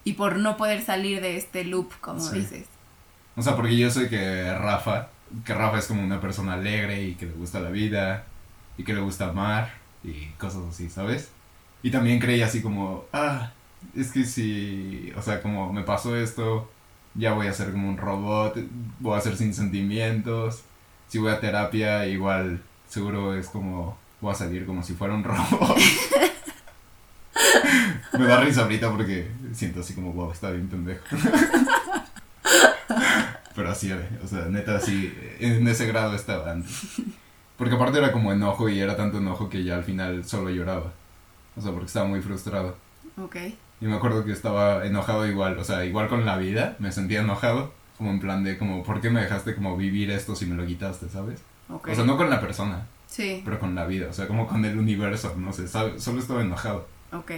y 0.06 0.14
por 0.14 0.38
no 0.38 0.56
poder 0.56 0.82
salir 0.84 1.20
de 1.22 1.36
este 1.38 1.66
loop, 1.66 1.92
como 2.00 2.20
Sí. 2.22 2.40
dices. 2.40 2.68
O 3.36 3.42
sea, 3.42 3.56
porque 3.56 3.76
yo 3.76 3.90
sé 3.92 4.08
que 4.08 4.54
Rafa, 4.54 5.10
que 5.44 5.54
Rafa 5.54 5.80
es 5.80 5.88
como 5.88 6.02
una 6.04 6.22
persona 6.22 6.54
alegre 6.54 7.04
y 7.04 7.16
que 7.16 7.26
le 7.26 7.34
gusta 7.34 7.60
la 7.60 7.70
vida 7.70 8.24
y 8.78 8.84
que 8.84 8.94
le 8.94 9.02
gusta 9.02 9.30
amar 9.30 9.74
y 10.04 10.28
cosas 10.38 10.62
así, 10.70 10.90
¿sabes? 10.90 11.32
Y 11.84 11.92
también 11.92 12.20
creía 12.20 12.46
así 12.46 12.62
como, 12.62 13.06
ah, 13.12 13.52
es 13.96 14.12
que 14.12 14.24
si, 14.26 15.12
o 15.18 15.22
sea, 15.22 15.42
como 15.42 15.74
me 15.74 15.84
pasó 15.84 16.16
esto, 16.16 16.72
ya 17.16 17.34
voy 17.34 17.48
a 17.48 17.54
ser 17.54 17.72
como 17.72 17.90
un 17.90 17.98
robot, 17.98 18.58
voy 19.00 19.18
a 19.18 19.22
ser 19.22 19.38
sin 19.38 19.54
sentimientos. 19.54 20.64
Si 21.08 21.18
voy 21.20 21.32
a 21.32 21.40
terapia, 21.40 22.06
igual 22.08 22.62
seguro 22.88 23.36
es 23.36 23.48
como, 23.48 23.98
voy 24.22 24.32
a 24.32 24.36
salir 24.36 24.66
como 24.66 24.84
si 24.84 24.94
fuera 24.94 25.14
un 25.14 25.24
robot. 25.26 25.78
me 28.18 28.26
da 28.26 28.42
risa 28.42 28.62
ahorita 28.64 28.92
porque 28.92 29.30
siento 29.54 29.82
así 29.82 29.94
como, 29.94 30.14
wow, 30.14 30.32
está 30.32 30.52
bien 30.52 30.68
pendejo. 30.68 31.04
Pero 33.56 33.72
así 33.72 33.90
era, 33.90 34.08
o 34.22 34.28
sea, 34.28 34.46
neta, 34.48 34.76
así, 34.76 35.14
en 35.40 35.66
ese 35.68 35.86
grado 35.88 36.14
estaba 36.14 36.52
antes. 36.52 37.02
Porque 37.58 37.76
aparte 37.76 38.00
era 38.00 38.12
como 38.12 38.34
enojo 38.34 38.68
y 38.68 38.80
era 38.80 38.98
tanto 38.98 39.20
enojo 39.20 39.50
que 39.50 39.64
ya 39.64 39.76
al 39.76 39.86
final 39.86 40.26
solo 40.26 40.50
lloraba. 40.50 40.92
O 41.56 41.62
sea, 41.62 41.72
porque 41.72 41.86
estaba 41.86 42.06
muy 42.06 42.22
frustrado. 42.22 42.76
Ok. 43.18 43.38
Y 43.86 43.88
me 43.88 43.98
acuerdo 43.98 44.26
que 44.26 44.32
estaba 44.32 44.84
enojado 44.84 45.28
igual, 45.28 45.60
o 45.60 45.64
sea, 45.64 45.86
igual 45.86 46.08
con 46.08 46.26
la 46.26 46.38
vida, 46.38 46.76
me 46.80 46.92
sentía 46.92 47.20
enojado, 47.20 47.72
como 48.00 48.10
en 48.10 48.20
plan 48.20 48.44
de 48.44 48.58
como, 48.58 48.82
¿por 48.82 49.00
qué 49.00 49.12
me 49.12 49.22
dejaste 49.22 49.54
como 49.54 49.78
vivir 49.78 50.10
esto 50.10 50.36
si 50.36 50.48
me 50.48 50.56
lo 50.56 50.66
quitaste, 50.66 51.08
sabes? 51.08 51.40
O 51.70 51.80
sea, 51.94 52.04
no 52.04 52.18
con 52.18 52.32
la 52.32 52.42
persona, 52.42 52.88
Sí. 53.06 53.44
pero 53.46 53.60
con 53.60 53.76
la 53.76 53.86
vida, 53.86 54.08
o 54.10 54.14
sea, 54.14 54.26
como 54.28 54.48
con 54.48 54.66
el 54.66 54.80
universo, 54.80 55.36
no 55.38 55.54
sé, 55.54 55.68
¿sabes? 55.68 56.04
solo 56.04 56.20
estaba 56.20 56.42
enojado. 56.42 56.88
Ok. 57.14 57.32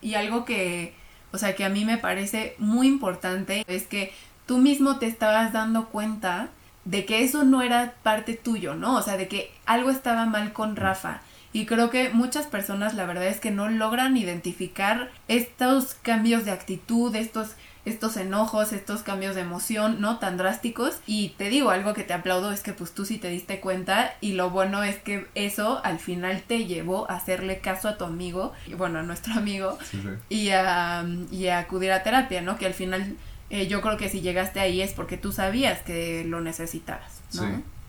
Y 0.00 0.14
algo 0.14 0.44
que, 0.44 0.94
o 1.32 1.38
sea, 1.38 1.56
que 1.56 1.64
a 1.64 1.70
mí 1.70 1.84
me 1.84 1.98
parece 1.98 2.54
muy 2.58 2.86
importante 2.86 3.64
es 3.66 3.82
que 3.88 4.12
tú 4.46 4.58
mismo 4.58 5.00
te 5.00 5.06
estabas 5.06 5.52
dando 5.52 5.86
cuenta 5.86 6.50
de 6.84 7.04
que 7.04 7.24
eso 7.24 7.42
no 7.42 7.62
era 7.62 7.94
parte 8.04 8.34
tuyo, 8.34 8.76
¿no? 8.76 8.94
O 8.96 9.02
sea, 9.02 9.16
de 9.16 9.26
que 9.26 9.50
algo 9.66 9.90
estaba 9.90 10.24
mal 10.24 10.52
con 10.52 10.76
Rafa. 10.76 11.20
Y 11.54 11.64
creo 11.66 11.88
que 11.88 12.10
muchas 12.10 12.46
personas 12.46 12.92
la 12.94 13.06
verdad 13.06 13.26
es 13.28 13.40
que 13.40 13.50
no 13.50 13.70
logran 13.70 14.16
identificar 14.18 15.10
estos 15.28 15.94
cambios 16.02 16.44
de 16.44 16.50
actitud, 16.50 17.14
estos 17.16 17.52
estos 17.86 18.16
enojos, 18.16 18.72
estos 18.72 19.02
cambios 19.02 19.34
de 19.34 19.42
emoción, 19.42 20.00
¿no? 20.00 20.18
Tan 20.18 20.38
drásticos. 20.38 20.96
Y 21.06 21.34
te 21.36 21.50
digo, 21.50 21.68
algo 21.68 21.92
que 21.92 22.02
te 22.02 22.14
aplaudo 22.14 22.50
es 22.50 22.62
que 22.62 22.72
pues 22.72 22.92
tú 22.92 23.04
sí 23.04 23.18
te 23.18 23.28
diste 23.28 23.60
cuenta 23.60 24.14
y 24.22 24.32
lo 24.32 24.48
bueno 24.48 24.82
es 24.82 24.96
que 24.96 25.26
eso 25.34 25.82
al 25.84 25.98
final 25.98 26.42
te 26.46 26.64
llevó 26.64 27.08
a 27.10 27.16
hacerle 27.16 27.58
caso 27.58 27.88
a 27.88 27.98
tu 27.98 28.04
amigo, 28.04 28.54
y 28.66 28.72
bueno, 28.72 29.00
a 29.00 29.02
nuestro 29.02 29.34
amigo, 29.34 29.78
Sí, 29.90 30.00
sí. 30.02 30.08
y 30.30 30.48
a, 30.50 31.04
y 31.30 31.48
a 31.48 31.58
acudir 31.58 31.92
a 31.92 32.02
terapia, 32.02 32.40
¿no? 32.40 32.56
Que 32.56 32.64
al 32.64 32.72
final 32.74 33.16
eh, 33.50 33.66
yo 33.68 33.82
creo 33.82 33.98
que 33.98 34.08
si 34.08 34.22
llegaste 34.22 34.60
ahí 34.60 34.80
es 34.80 34.92
porque 34.94 35.18
tú 35.18 35.30
sabías 35.30 35.80
que 35.82 36.24
lo 36.26 36.40
necesitabas, 36.40 37.20
Sí. 37.28 37.40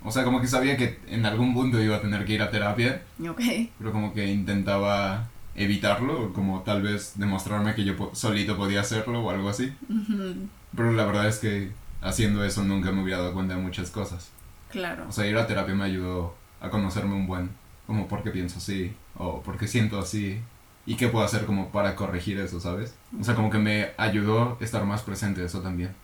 O 0.06 0.12
sea, 0.12 0.24
como 0.24 0.40
que 0.40 0.48
sabía 0.48 0.78
que 0.78 1.00
en 1.08 1.26
algún 1.26 1.54
punto 1.54 1.82
iba 1.82 1.98
a 1.98 2.02
tener 2.02 2.26
que 2.26 2.34
ir 2.34 2.42
a 2.42 2.52
terapia, 2.52 3.02
Ok, 3.28 3.42
pero 3.80 3.92
como 3.92 4.14
que 4.14 4.28
intentaba 4.32 5.28
evitarlo, 5.56 6.32
como 6.34 6.62
tal 6.62 6.82
vez 6.82 7.14
demostrarme 7.16 7.74
que 7.76 7.84
yo 7.86 8.12
solito 8.14 8.56
podía 8.58 8.82
hacerlo 8.82 9.22
o 9.24 9.30
algo 9.32 9.50
así. 9.50 9.74
Ujú, 9.90 10.48
Pero 10.76 10.92
la 10.92 11.06
verdad 11.06 11.28
es 11.28 11.40
que 11.40 11.72
haciendo 12.02 12.44
eso 12.44 12.64
nunca 12.64 12.92
me 12.92 13.02
hubiera 13.02 13.20
dado 13.20 13.34
cuenta 13.34 13.56
de 13.56 13.62
muchas 13.62 13.90
cosas. 13.90 14.30
claro. 14.70 15.06
O 15.10 15.12
sea, 15.12 15.26
ir 15.26 15.38
a 15.38 15.48
terapia 15.48 15.74
me 15.74 15.86
ayudó 15.86 16.36
a 16.62 16.70
conocerme 16.70 17.16
un 17.16 17.26
buen, 17.28 17.50
como 17.88 18.08
por 18.08 18.22
qué 18.24 18.32
pienso 18.32 18.58
así, 18.60 18.94
o 19.18 19.42
por 19.42 19.58
qué 19.58 19.68
siento 19.68 19.98
así, 20.00 20.40
y 20.86 20.96
qué 20.98 21.08
puedo 21.08 21.26
hacer 21.26 21.46
como 21.46 21.70
para 21.70 21.96
corregir 21.96 22.38
eso, 22.40 22.60
¿sabes? 22.60 22.94
O 23.20 23.24
sea, 23.24 23.34
como 23.34 23.50
que 23.50 23.58
me 23.58 23.90
ayudó 23.98 24.58
a 24.60 24.64
estar 24.64 24.86
más 24.86 25.02
presente 25.02 25.44
eso 25.44 25.62
también. 25.62 25.96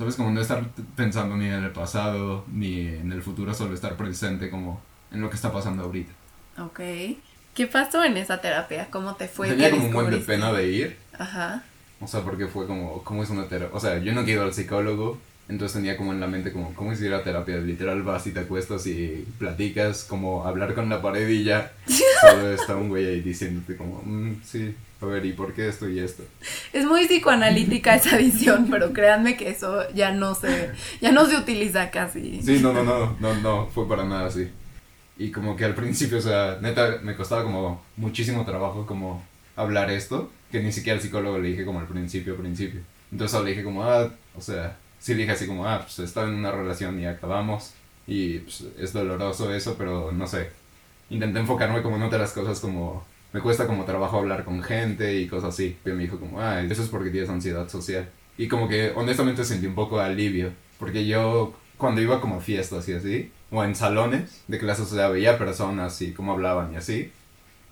¿Sabes? 0.00 0.16
Como 0.16 0.30
no 0.30 0.40
estar 0.40 0.66
pensando 0.96 1.36
ni 1.36 1.44
en 1.44 1.62
el 1.62 1.72
pasado, 1.72 2.46
ni 2.50 2.86
en 2.86 3.12
el 3.12 3.20
futuro, 3.20 3.52
solo 3.52 3.74
estar 3.74 3.98
presente 3.98 4.48
como 4.48 4.80
en 5.12 5.20
lo 5.20 5.28
que 5.28 5.36
está 5.36 5.52
pasando 5.52 5.82
ahorita. 5.82 6.10
Ok. 6.58 6.80
¿Qué 7.54 7.66
pasó 7.70 8.02
en 8.02 8.16
esa 8.16 8.40
terapia? 8.40 8.88
¿Cómo 8.90 9.16
te 9.16 9.28
fue? 9.28 9.50
Tenía 9.50 9.68
¿Qué 9.68 9.76
como 9.76 9.88
un 9.88 9.92
buen 9.92 10.10
de 10.10 10.16
pena 10.16 10.54
de 10.54 10.68
ir, 10.68 10.96
Ajá. 11.18 11.64
O 12.00 12.06
sea, 12.06 12.22
porque 12.22 12.46
fue 12.46 12.66
como, 12.66 13.04
¿cómo 13.04 13.22
es 13.22 13.28
una 13.28 13.44
terapia? 13.44 13.76
O 13.76 13.78
sea, 13.78 13.98
yo 13.98 14.14
no 14.14 14.24
quiero 14.24 14.40
al 14.44 14.54
psicólogo, 14.54 15.18
entonces 15.50 15.74
tenía 15.74 15.96
como 15.96 16.12
en 16.12 16.20
la 16.20 16.28
mente 16.28 16.52
como, 16.52 16.72
¿cómo 16.74 16.92
es 16.92 17.02
ir 17.02 17.12
a 17.12 17.24
terapia? 17.24 17.56
Literal 17.56 18.02
vas 18.02 18.26
y 18.28 18.30
te 18.30 18.40
acuestas 18.40 18.86
y 18.86 19.26
platicas, 19.38 20.04
como 20.04 20.46
hablar 20.46 20.74
con 20.74 20.88
la 20.88 21.02
pared 21.02 21.28
y 21.28 21.42
ya. 21.42 21.72
Solo 22.20 22.52
está 22.52 22.76
un 22.76 22.88
güey 22.88 23.06
ahí 23.06 23.20
diciéndote 23.20 23.76
como, 23.76 24.00
mm, 24.04 24.42
sí, 24.44 24.74
a 25.00 25.06
ver, 25.06 25.26
¿y 25.26 25.32
por 25.32 25.52
qué 25.52 25.68
esto 25.68 25.88
y 25.88 25.98
esto? 25.98 26.22
Es 26.72 26.84
muy 26.84 27.06
psicoanalítica 27.06 27.96
esa 27.96 28.16
visión, 28.16 28.68
pero 28.70 28.92
créanme 28.92 29.36
que 29.36 29.50
eso 29.50 29.82
ya 29.92 30.12
no 30.12 30.36
se, 30.36 30.70
ya 31.00 31.10
no 31.10 31.26
se 31.26 31.36
utiliza 31.36 31.90
casi. 31.90 32.40
Sí, 32.42 32.60
no, 32.62 32.72
no, 32.72 32.84
no, 32.84 33.16
no, 33.18 33.34
no, 33.40 33.66
fue 33.66 33.88
para 33.88 34.04
nada 34.04 34.26
así. 34.26 34.48
Y 35.18 35.32
como 35.32 35.56
que 35.56 35.64
al 35.64 35.74
principio, 35.74 36.18
o 36.18 36.22
sea, 36.22 36.58
neta, 36.62 37.00
me 37.02 37.16
costaba 37.16 37.42
como 37.42 37.82
muchísimo 37.96 38.44
trabajo 38.44 38.86
como 38.86 39.24
hablar 39.56 39.90
esto, 39.90 40.30
que 40.52 40.62
ni 40.62 40.70
siquiera 40.70 40.96
al 40.96 41.02
psicólogo 41.02 41.38
le 41.38 41.48
dije 41.48 41.64
como 41.64 41.80
al 41.80 41.88
principio, 41.88 42.36
principio. 42.36 42.80
Entonces 43.10 43.32
solo 43.32 43.44
le 43.44 43.50
dije 43.50 43.64
como, 43.64 43.82
ah, 43.82 44.10
o 44.36 44.40
sea, 44.40 44.76
sí 45.00 45.14
dije 45.14 45.32
así 45.32 45.46
como, 45.46 45.66
ah, 45.66 45.80
pues 45.82 45.98
estaba 45.98 46.28
en 46.28 46.34
una 46.34 46.52
relación 46.52 47.00
y 47.00 47.06
acabamos. 47.06 47.72
Y 48.06 48.38
pues, 48.40 48.64
es 48.78 48.92
doloroso 48.92 49.52
eso, 49.52 49.74
pero 49.76 50.12
no 50.12 50.26
sé. 50.26 50.50
Intenté 51.10 51.40
enfocarme 51.40 51.82
como 51.82 51.96
en 51.96 52.02
otras 52.02 52.32
cosas 52.32 52.60
como 52.60 53.04
me 53.32 53.40
cuesta 53.40 53.66
como 53.66 53.84
trabajo 53.84 54.18
hablar 54.18 54.44
con 54.44 54.62
gente 54.62 55.18
y 55.20 55.28
cosas 55.28 55.54
así. 55.54 55.76
Y 55.84 55.90
me 55.90 56.02
dijo 56.02 56.18
como, 56.18 56.40
ah, 56.40 56.62
eso 56.62 56.82
es 56.82 56.88
porque 56.88 57.10
tienes 57.10 57.30
ansiedad 57.30 57.68
social. 57.68 58.08
Y 58.38 58.48
como 58.48 58.68
que 58.68 58.92
honestamente 58.94 59.44
sentí 59.44 59.66
un 59.66 59.74
poco 59.74 59.98
de 59.98 60.04
alivio, 60.04 60.50
porque 60.78 61.06
yo 61.06 61.54
cuando 61.76 62.00
iba 62.00 62.20
como 62.20 62.36
a 62.36 62.40
fiestas 62.40 62.88
y 62.88 62.92
así, 62.92 63.32
o 63.50 63.64
en 63.64 63.74
salones 63.74 64.42
de 64.48 64.58
clases, 64.58 64.92
o 64.92 64.94
sea, 64.94 65.08
veía 65.08 65.38
personas 65.38 66.00
y 66.02 66.12
cómo 66.12 66.32
hablaban 66.32 66.72
y 66.72 66.76
así. 66.76 67.12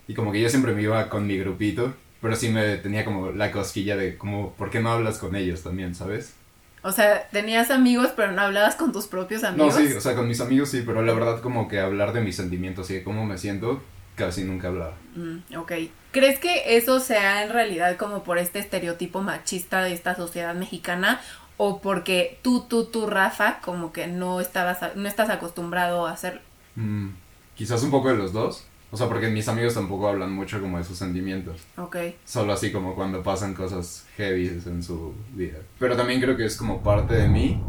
Y 0.07 0.13
como 0.13 0.31
que 0.31 0.41
yo 0.41 0.49
siempre 0.49 0.73
me 0.73 0.81
iba 0.81 1.09
con 1.09 1.27
mi 1.27 1.37
grupito, 1.37 1.93
pero 2.21 2.35
sí 2.35 2.49
me 2.49 2.77
tenía 2.77 3.05
como 3.05 3.31
la 3.31 3.51
cosquilla 3.51 3.95
de 3.95 4.17
como, 4.17 4.53
¿por 4.53 4.69
qué 4.69 4.79
no 4.79 4.91
hablas 4.91 5.17
con 5.19 5.35
ellos 5.35 5.63
también, 5.63 5.95
sabes? 5.95 6.33
O 6.81 6.91
sea, 6.91 7.27
tenías 7.31 7.71
amigos, 7.71 8.11
pero 8.15 8.31
no 8.31 8.41
hablabas 8.41 8.75
con 8.75 8.91
tus 8.91 9.07
propios 9.07 9.43
amigos. 9.43 9.75
No, 9.75 9.81
sí, 9.81 9.93
o 9.93 10.01
sea, 10.01 10.15
con 10.15 10.27
mis 10.27 10.39
amigos 10.39 10.69
sí, 10.69 10.83
pero 10.85 11.01
la 11.01 11.13
verdad 11.13 11.41
como 11.41 11.67
que 11.67 11.79
hablar 11.79 12.13
de 12.13 12.21
mis 12.21 12.35
sentimientos 12.35 12.89
y 12.89 12.95
de 12.95 13.03
cómo 13.03 13.25
me 13.25 13.37
siento, 13.37 13.81
casi 14.15 14.43
nunca 14.43 14.69
hablaba. 14.69 14.93
Mm, 15.15 15.57
ok. 15.57 15.71
¿Crees 16.11 16.39
que 16.39 16.77
eso 16.77 16.99
sea 16.99 17.43
en 17.43 17.51
realidad 17.51 17.97
como 17.97 18.23
por 18.23 18.37
este 18.37 18.59
estereotipo 18.59 19.21
machista 19.21 19.83
de 19.83 19.93
esta 19.93 20.15
sociedad 20.15 20.55
mexicana 20.55 21.21
o 21.57 21.81
porque 21.81 22.39
tú, 22.41 22.61
tú, 22.61 22.85
tú, 22.85 23.07
Rafa, 23.07 23.59
como 23.59 23.91
que 23.91 24.07
no 24.07 24.39
estabas, 24.39 24.95
no 24.95 25.07
estás 25.07 25.29
acostumbrado 25.29 26.07
a 26.07 26.11
hacerlo? 26.11 26.41
Mm, 26.75 27.09
quizás 27.55 27.83
un 27.83 27.91
poco 27.91 28.07
de 28.09 28.15
los 28.15 28.31
dos. 28.31 28.65
O 28.91 28.97
sea, 28.97 29.07
porque 29.07 29.29
mis 29.29 29.47
amigos 29.47 29.75
tampoco 29.75 30.07
hablan 30.07 30.31
mucho 30.31 30.59
como 30.59 30.77
de 30.77 30.83
sus 30.83 30.97
sentimientos. 30.97 31.61
Ok. 31.77 31.97
Solo 32.25 32.53
así 32.53 32.71
como 32.71 32.95
cuando 32.95 33.21
pasan 33.21 33.53
cosas 33.53 34.05
heavy 34.17 34.47
en 34.65 34.81
su 34.81 35.13
vida. 35.33 35.59
Pero 35.77 35.95
también 35.95 36.19
creo 36.19 36.35
que 36.35 36.45
es 36.45 36.57
como 36.57 36.81
parte 36.81 37.13
de 37.15 37.27
mí 37.27 37.61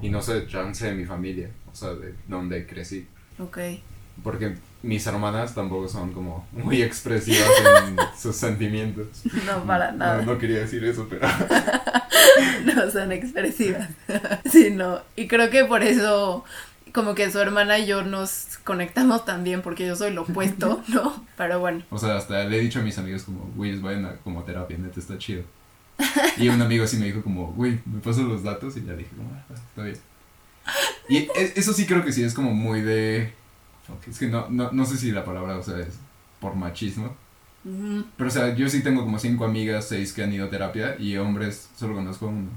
y 0.00 0.08
no 0.08 0.22
sé, 0.22 0.46
chance 0.46 0.86
de 0.86 0.94
mi 0.94 1.04
familia. 1.04 1.50
O 1.70 1.74
sea, 1.74 1.90
de 1.90 2.14
donde 2.26 2.66
crecí. 2.66 3.06
Ok. 3.38 3.58
Porque 4.22 4.54
mis 4.82 5.06
hermanas 5.06 5.54
tampoco 5.54 5.88
son 5.88 6.12
como 6.12 6.46
muy 6.52 6.82
expresivas 6.82 7.50
en 7.86 7.96
sus 8.18 8.36
sentimientos. 8.36 9.22
No, 9.46 9.64
para 9.64 9.92
nada. 9.92 10.22
No, 10.22 10.38
quería 10.38 10.60
decir 10.60 10.84
eso, 10.84 11.06
pero... 11.08 11.26
no 12.64 12.90
son 12.90 13.12
expresivas. 13.12 13.88
sí, 14.50 14.70
no. 14.70 15.00
Y 15.16 15.26
creo 15.26 15.50
que 15.50 15.64
por 15.64 15.82
eso 15.82 16.44
como 16.94 17.14
que 17.14 17.30
su 17.30 17.40
hermana 17.40 17.78
y 17.78 17.86
yo 17.86 18.02
nos 18.02 18.58
conectamos 18.62 19.24
también 19.24 19.60
porque 19.60 19.86
yo 19.86 19.96
soy 19.96 20.12
lo 20.12 20.22
opuesto, 20.28 20.82
¿no? 20.88 21.26
Pero 21.36 21.58
bueno. 21.60 21.82
O 21.90 21.98
sea, 21.98 22.16
hasta 22.16 22.44
le 22.44 22.56
he 22.56 22.60
dicho 22.60 22.78
a 22.78 22.82
mis 22.82 22.96
amigos 22.96 23.24
como, 23.24 23.50
güey, 23.56 23.78
vayan 23.80 24.06
a 24.06 24.16
como 24.18 24.44
terapia, 24.44 24.78
neta, 24.78 25.00
está 25.00 25.18
chido. 25.18 25.42
Y 26.38 26.48
un 26.48 26.60
amigo 26.62 26.84
así 26.84 26.96
me 26.96 27.06
dijo 27.06 27.22
como, 27.22 27.52
güey, 27.52 27.80
me 27.84 28.00
paso 28.00 28.22
los 28.22 28.42
datos 28.42 28.76
y 28.76 28.84
ya 28.84 28.94
dije 28.94 29.10
como, 29.16 29.30
ah, 29.34 29.54
está 29.68 29.82
bien. 29.82 29.98
Y 31.08 31.16
e, 31.18 31.52
eso 31.56 31.72
sí 31.72 31.84
creo 31.86 32.04
que 32.04 32.12
sí 32.12 32.22
es 32.22 32.32
como 32.32 32.52
muy 32.54 32.80
de 32.80 33.32
es 34.08 34.18
que 34.18 34.28
no, 34.28 34.48
no, 34.48 34.70
no 34.72 34.86
sé 34.86 34.96
si 34.96 35.12
la 35.12 35.24
palabra, 35.24 35.58
o 35.58 35.62
sea, 35.62 35.78
es 35.80 35.98
por 36.40 36.54
machismo. 36.54 37.14
Pero, 38.16 38.28
o 38.28 38.30
sea, 38.30 38.54
yo 38.54 38.68
sí 38.68 38.82
tengo 38.82 39.02
como 39.02 39.18
cinco 39.18 39.46
amigas, 39.46 39.88
seis 39.88 40.12
que 40.12 40.22
han 40.22 40.32
ido 40.32 40.46
a 40.46 40.50
terapia 40.50 40.96
y 40.98 41.16
hombres 41.16 41.70
solo 41.76 41.94
conozco 41.94 42.26
uno. 42.26 42.50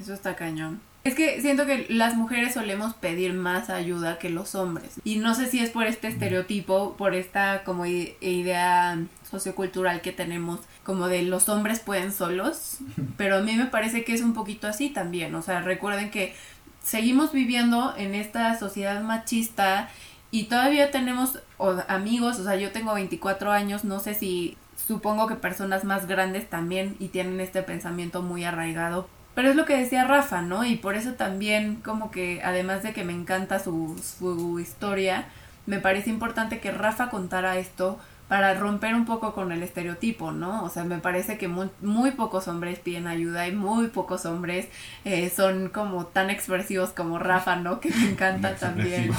Eso 0.00 0.14
está 0.14 0.34
cañón. 0.34 0.80
Es 1.08 1.14
que 1.14 1.40
siento 1.40 1.64
que 1.64 1.86
las 1.88 2.16
mujeres 2.16 2.52
solemos 2.52 2.92
pedir 2.92 3.32
más 3.32 3.70
ayuda 3.70 4.18
que 4.18 4.28
los 4.28 4.54
hombres. 4.54 5.00
Y 5.04 5.16
no 5.16 5.34
sé 5.34 5.46
si 5.46 5.58
es 5.58 5.70
por 5.70 5.86
este 5.86 6.06
estereotipo, 6.06 6.98
por 6.98 7.14
esta 7.14 7.64
como 7.64 7.86
idea 7.86 8.98
sociocultural 9.30 10.02
que 10.02 10.12
tenemos, 10.12 10.60
como 10.84 11.08
de 11.08 11.22
los 11.22 11.48
hombres 11.48 11.80
pueden 11.80 12.12
solos. 12.12 12.80
Pero 13.16 13.38
a 13.38 13.40
mí 13.40 13.54
me 13.54 13.64
parece 13.64 14.04
que 14.04 14.12
es 14.12 14.20
un 14.20 14.34
poquito 14.34 14.66
así 14.66 14.90
también. 14.90 15.34
O 15.34 15.40
sea, 15.40 15.62
recuerden 15.62 16.10
que 16.10 16.34
seguimos 16.82 17.32
viviendo 17.32 17.94
en 17.96 18.14
esta 18.14 18.58
sociedad 18.58 19.00
machista 19.00 19.88
y 20.30 20.44
todavía 20.44 20.90
tenemos 20.90 21.38
amigos, 21.88 22.38
o 22.38 22.44
sea, 22.44 22.56
yo 22.56 22.70
tengo 22.70 22.92
24 22.92 23.50
años, 23.50 23.82
no 23.82 23.98
sé 23.98 24.12
si 24.12 24.58
supongo 24.86 25.26
que 25.26 25.36
personas 25.36 25.84
más 25.84 26.06
grandes 26.06 26.50
también 26.50 26.96
y 26.98 27.08
tienen 27.08 27.40
este 27.40 27.62
pensamiento 27.62 28.20
muy 28.20 28.44
arraigado. 28.44 29.08
Pero 29.38 29.50
es 29.50 29.54
lo 29.54 29.66
que 29.66 29.76
decía 29.76 30.04
Rafa, 30.04 30.42
¿no? 30.42 30.64
Y 30.64 30.74
por 30.74 30.96
eso 30.96 31.12
también 31.12 31.76
como 31.76 32.10
que 32.10 32.42
además 32.42 32.82
de 32.82 32.92
que 32.92 33.04
me 33.04 33.12
encanta 33.12 33.60
su, 33.60 33.96
su 34.18 34.58
historia, 34.58 35.26
me 35.64 35.78
parece 35.78 36.10
importante 36.10 36.58
que 36.58 36.72
Rafa 36.72 37.08
contara 37.08 37.56
esto 37.56 38.00
para 38.26 38.52
romper 38.54 38.96
un 38.96 39.04
poco 39.04 39.34
con 39.34 39.52
el 39.52 39.62
estereotipo, 39.62 40.32
¿no? 40.32 40.64
O 40.64 40.68
sea, 40.70 40.82
me 40.82 40.98
parece 40.98 41.38
que 41.38 41.46
muy, 41.46 41.70
muy 41.80 42.10
pocos 42.10 42.48
hombres 42.48 42.80
piden 42.80 43.06
ayuda 43.06 43.46
y 43.46 43.52
muy 43.52 43.86
pocos 43.86 44.26
hombres 44.26 44.66
eh, 45.04 45.30
son 45.30 45.68
como 45.68 46.06
tan 46.06 46.30
expresivos 46.30 46.90
como 46.90 47.20
Rafa, 47.20 47.54
¿no? 47.54 47.78
Que 47.78 47.90
me 47.90 48.10
encanta 48.10 48.56
también. 48.56 49.12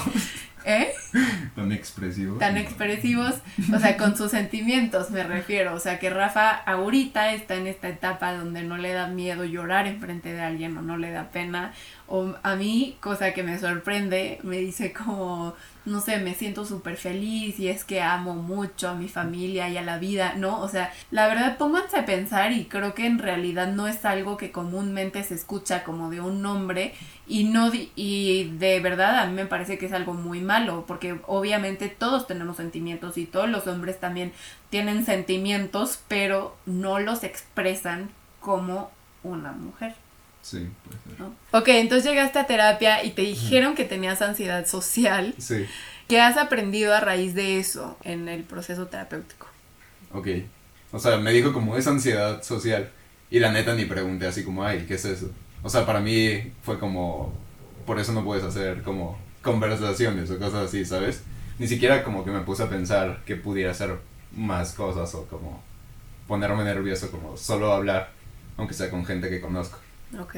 ¿Eh? 0.65 0.93
Tan 1.55 1.71
expresivos. 1.71 2.39
Tan 2.39 2.57
expresivos, 2.57 3.35
o 3.73 3.79
sea, 3.79 3.97
con 3.97 4.15
sus 4.15 4.31
sentimientos 4.31 5.11
me 5.11 5.23
refiero. 5.23 5.73
O 5.73 5.79
sea, 5.79 5.99
que 5.99 6.09
Rafa 6.09 6.49
ahorita 6.49 7.33
está 7.33 7.55
en 7.55 7.67
esta 7.67 7.89
etapa 7.89 8.33
donde 8.33 8.63
no 8.63 8.77
le 8.77 8.93
da 8.93 9.07
miedo 9.07 9.45
llorar 9.45 9.87
enfrente 9.87 10.33
de 10.33 10.41
alguien 10.41 10.77
o 10.77 10.81
no 10.81 10.97
le 10.97 11.11
da 11.11 11.29
pena. 11.29 11.73
O 12.07 12.35
a 12.43 12.55
mí, 12.55 12.97
cosa 12.99 13.33
que 13.33 13.43
me 13.43 13.59
sorprende, 13.59 14.39
me 14.43 14.57
dice 14.57 14.93
como, 14.93 15.55
no 15.85 16.01
sé, 16.01 16.17
me 16.19 16.35
siento 16.35 16.65
súper 16.65 16.97
feliz 16.97 17.59
y 17.59 17.69
es 17.69 17.83
que 17.83 18.01
amo 18.01 18.33
mucho 18.33 18.89
a 18.89 18.95
mi 18.95 19.07
familia 19.07 19.69
y 19.69 19.77
a 19.77 19.81
la 19.81 19.97
vida, 19.97 20.33
¿no? 20.35 20.61
O 20.61 20.67
sea, 20.67 20.93
la 21.11 21.27
verdad, 21.27 21.57
pónganse 21.57 21.97
a 21.97 22.05
pensar 22.05 22.51
y 22.51 22.65
creo 22.65 22.93
que 22.93 23.05
en 23.05 23.19
realidad 23.19 23.71
no 23.73 23.87
es 23.87 24.05
algo 24.05 24.37
que 24.37 24.51
comúnmente 24.51 25.23
se 25.23 25.35
escucha 25.35 25.83
como 25.83 26.09
de 26.09 26.21
un 26.21 26.45
hombre 26.45 26.93
y 27.27 27.45
no, 27.45 27.71
y 27.73 28.51
de 28.57 28.79
verdad 28.79 29.19
a 29.19 29.25
mí 29.25 29.33
me 29.33 29.45
parece 29.45 29.77
que 29.77 29.85
es 29.85 29.93
algo 29.93 30.13
muy 30.13 30.41
malo 30.41 30.85
porque 30.87 31.19
obviamente 31.27 31.87
todos 31.89 32.27
tenemos 32.27 32.57
sentimientos 32.57 33.17
y 33.17 33.25
todos 33.25 33.49
los 33.49 33.67
hombres 33.67 33.99
también 33.99 34.33
tienen 34.69 35.05
sentimientos, 35.05 35.99
pero 36.07 36.57
no 36.65 36.99
los 36.99 37.23
expresan 37.23 38.09
como 38.39 38.91
una 39.23 39.51
mujer. 39.51 39.95
Sí, 40.41 40.67
puede 40.83 41.17
ser. 41.17 41.25
Ok, 41.51 41.67
entonces 41.69 42.09
llegaste 42.09 42.39
a 42.39 42.47
terapia 42.47 43.03
y 43.03 43.11
te 43.11 43.21
dijeron 43.21 43.75
que 43.75 43.85
tenías 43.85 44.21
ansiedad 44.21 44.65
social. 44.65 45.33
Sí. 45.37 45.65
¿Qué 46.07 46.19
has 46.19 46.37
aprendido 46.37 46.95
a 46.95 46.99
raíz 46.99 47.35
de 47.35 47.59
eso 47.59 47.97
en 48.03 48.29
el 48.29 48.43
proceso 48.43 48.87
terapéutico? 48.87 49.47
Ok. 50.11 50.27
O 50.91 50.99
sea, 50.99 51.17
me 51.17 51.31
dijo 51.31 51.53
como 51.53 51.77
es 51.77 51.87
ansiedad 51.87 52.41
social. 52.41 52.89
Y 53.29 53.39
la 53.39 53.51
neta 53.51 53.75
ni 53.75 53.85
pregunté 53.85 54.25
así 54.25 54.43
como, 54.43 54.63
ay, 54.63 54.85
¿qué 54.87 54.95
es 54.95 55.05
eso? 55.05 55.29
O 55.61 55.69
sea, 55.69 55.85
para 55.85 55.99
mí 55.99 56.51
fue 56.63 56.79
como, 56.79 57.33
por 57.85 57.99
eso 57.99 58.11
no 58.11 58.23
puedes 58.23 58.43
hacer 58.43 58.81
como 58.81 59.19
conversaciones 59.43 60.31
o 60.31 60.39
cosas 60.39 60.67
así, 60.67 60.83
¿sabes? 60.83 61.21
Ni 61.59 61.67
siquiera 61.67 62.03
como 62.03 62.25
que 62.25 62.31
me 62.31 62.39
puse 62.39 62.63
a 62.63 62.69
pensar 62.69 63.21
que 63.25 63.35
pudiera 63.35 63.71
hacer 63.71 63.97
más 64.35 64.73
cosas 64.73 65.13
o 65.13 65.25
como 65.27 65.61
ponerme 66.27 66.63
nervioso, 66.63 67.11
como 67.11 67.37
solo 67.37 67.73
hablar, 67.73 68.11
aunque 68.57 68.73
sea 68.73 68.89
con 68.89 69.05
gente 69.05 69.29
que 69.29 69.41
conozco. 69.41 69.77
Ok. 70.17 70.35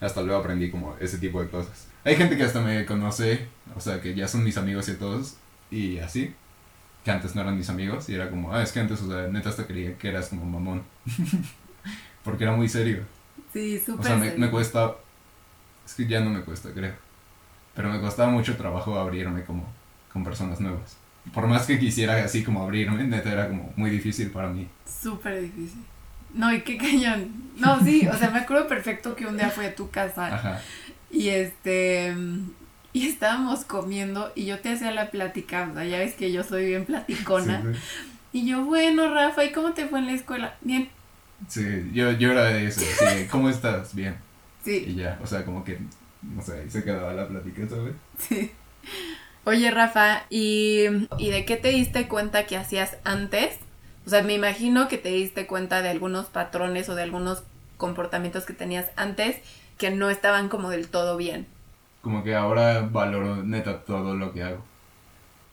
Hasta 0.00 0.22
luego 0.22 0.40
aprendí 0.40 0.70
como 0.70 0.96
ese 1.00 1.18
tipo 1.18 1.40
de 1.40 1.48
cosas. 1.48 1.88
Hay 2.04 2.16
gente 2.16 2.36
que 2.36 2.44
hasta 2.44 2.60
me 2.60 2.84
conoce, 2.84 3.46
o 3.74 3.80
sea, 3.80 4.00
que 4.00 4.14
ya 4.14 4.28
son 4.28 4.44
mis 4.44 4.58
amigos 4.58 4.88
y 4.88 4.94
todos, 4.94 5.36
y 5.70 5.98
así, 5.98 6.34
que 7.04 7.10
antes 7.10 7.34
no 7.34 7.40
eran 7.40 7.56
mis 7.56 7.70
amigos, 7.70 8.08
y 8.08 8.14
era 8.14 8.30
como, 8.30 8.52
ah, 8.52 8.62
es 8.62 8.72
que 8.72 8.80
antes, 8.80 9.00
o 9.00 9.08
sea, 9.10 9.28
neta 9.28 9.48
hasta 9.48 9.66
creía 9.66 9.96
que 9.96 10.08
eras 10.08 10.28
como 10.28 10.44
mamón. 10.44 10.82
Porque 12.24 12.44
era 12.44 12.54
muy 12.54 12.68
serio. 12.68 13.04
Sí, 13.52 13.78
súper. 13.78 14.00
O 14.00 14.02
sea, 14.02 14.16
me, 14.16 14.32
me 14.36 14.50
cuesta, 14.50 14.94
es 15.84 15.94
que 15.94 16.06
ya 16.06 16.20
no 16.20 16.30
me 16.30 16.42
cuesta, 16.42 16.70
creo. 16.72 16.94
Pero 17.74 17.90
me 17.90 18.00
costaba 18.00 18.30
mucho 18.30 18.56
trabajo 18.56 18.98
abrirme 18.98 19.44
como 19.44 19.66
con 20.12 20.24
personas 20.24 20.60
nuevas. 20.60 20.96
Por 21.32 21.46
más 21.46 21.66
que 21.66 21.78
quisiera 21.78 22.22
así 22.24 22.44
como 22.44 22.62
abrirme, 22.62 23.04
neta 23.04 23.32
era 23.32 23.48
como 23.48 23.72
muy 23.76 23.90
difícil 23.90 24.30
para 24.30 24.48
mí. 24.48 24.68
Súper 24.86 25.42
difícil. 25.42 25.84
No, 26.34 26.52
y 26.52 26.62
qué 26.62 26.76
cañón. 26.76 27.30
No, 27.56 27.82
sí, 27.82 28.06
o 28.06 28.14
sea, 28.16 28.30
me 28.30 28.40
acuerdo 28.40 28.68
perfecto 28.68 29.16
que 29.16 29.26
un 29.26 29.36
día 29.36 29.50
fui 29.50 29.64
a 29.64 29.74
tu 29.74 29.90
casa 29.90 30.34
Ajá. 30.34 30.60
y 31.10 31.28
este 31.28 32.14
y 32.92 33.08
estábamos 33.08 33.64
comiendo 33.64 34.32
y 34.34 34.46
yo 34.46 34.58
te 34.60 34.72
hacía 34.72 34.90
la 34.90 35.10
plática, 35.10 35.68
o 35.70 35.74
sea, 35.74 35.84
ya 35.84 35.98
ves 35.98 36.14
que 36.14 36.32
yo 36.32 36.42
soy 36.42 36.66
bien 36.66 36.84
platicona. 36.86 37.62
Sí, 37.62 37.68
sí. 37.72 37.80
Y 38.32 38.46
yo, 38.46 38.64
bueno, 38.64 39.12
Rafa, 39.12 39.44
¿y 39.44 39.52
cómo 39.52 39.72
te 39.72 39.86
fue 39.86 39.98
en 39.98 40.06
la 40.06 40.12
escuela? 40.12 40.56
Bien. 40.60 40.88
Sí, 41.48 41.90
yo, 41.92 42.12
yo 42.12 42.32
era 42.32 42.44
de 42.44 42.66
eso, 42.66 42.80
sí, 42.80 43.26
¿cómo 43.30 43.50
estás? 43.50 43.94
Bien. 43.94 44.16
Sí. 44.64 44.84
Y 44.88 44.94
ya, 44.94 45.18
o 45.22 45.26
sea, 45.26 45.44
como 45.44 45.62
que, 45.64 45.78
no 46.22 46.42
sé, 46.42 46.60
ahí 46.60 46.70
se 46.70 46.84
quedaba 46.84 47.12
la 47.12 47.28
plática, 47.28 47.68
¿sabes? 47.68 47.94
Sí. 48.18 48.50
Oye, 49.44 49.70
Rafa, 49.70 50.24
¿y, 50.28 50.86
¿y 51.18 51.30
de 51.30 51.44
qué 51.44 51.56
te 51.56 51.68
diste 51.68 52.08
cuenta 52.08 52.46
que 52.46 52.56
hacías 52.56 52.96
antes? 53.04 53.58
O 54.06 54.10
sea, 54.10 54.22
me 54.22 54.34
imagino 54.34 54.88
que 54.88 54.98
te 54.98 55.08
diste 55.08 55.46
cuenta 55.46 55.82
de 55.82 55.88
algunos 55.88 56.26
patrones 56.26 56.88
o 56.88 56.94
de 56.94 57.02
algunos 57.02 57.42
comportamientos 57.76 58.44
que 58.44 58.52
tenías 58.52 58.86
antes 58.96 59.36
que 59.78 59.90
no 59.90 60.10
estaban 60.10 60.48
como 60.48 60.70
del 60.70 60.88
todo 60.88 61.16
bien. 61.16 61.46
Como 62.02 62.22
que 62.22 62.34
ahora 62.34 62.88
valoro 62.90 63.42
neta 63.42 63.80
todo 63.84 64.14
lo 64.14 64.32
que 64.32 64.44
hago. 64.44 64.64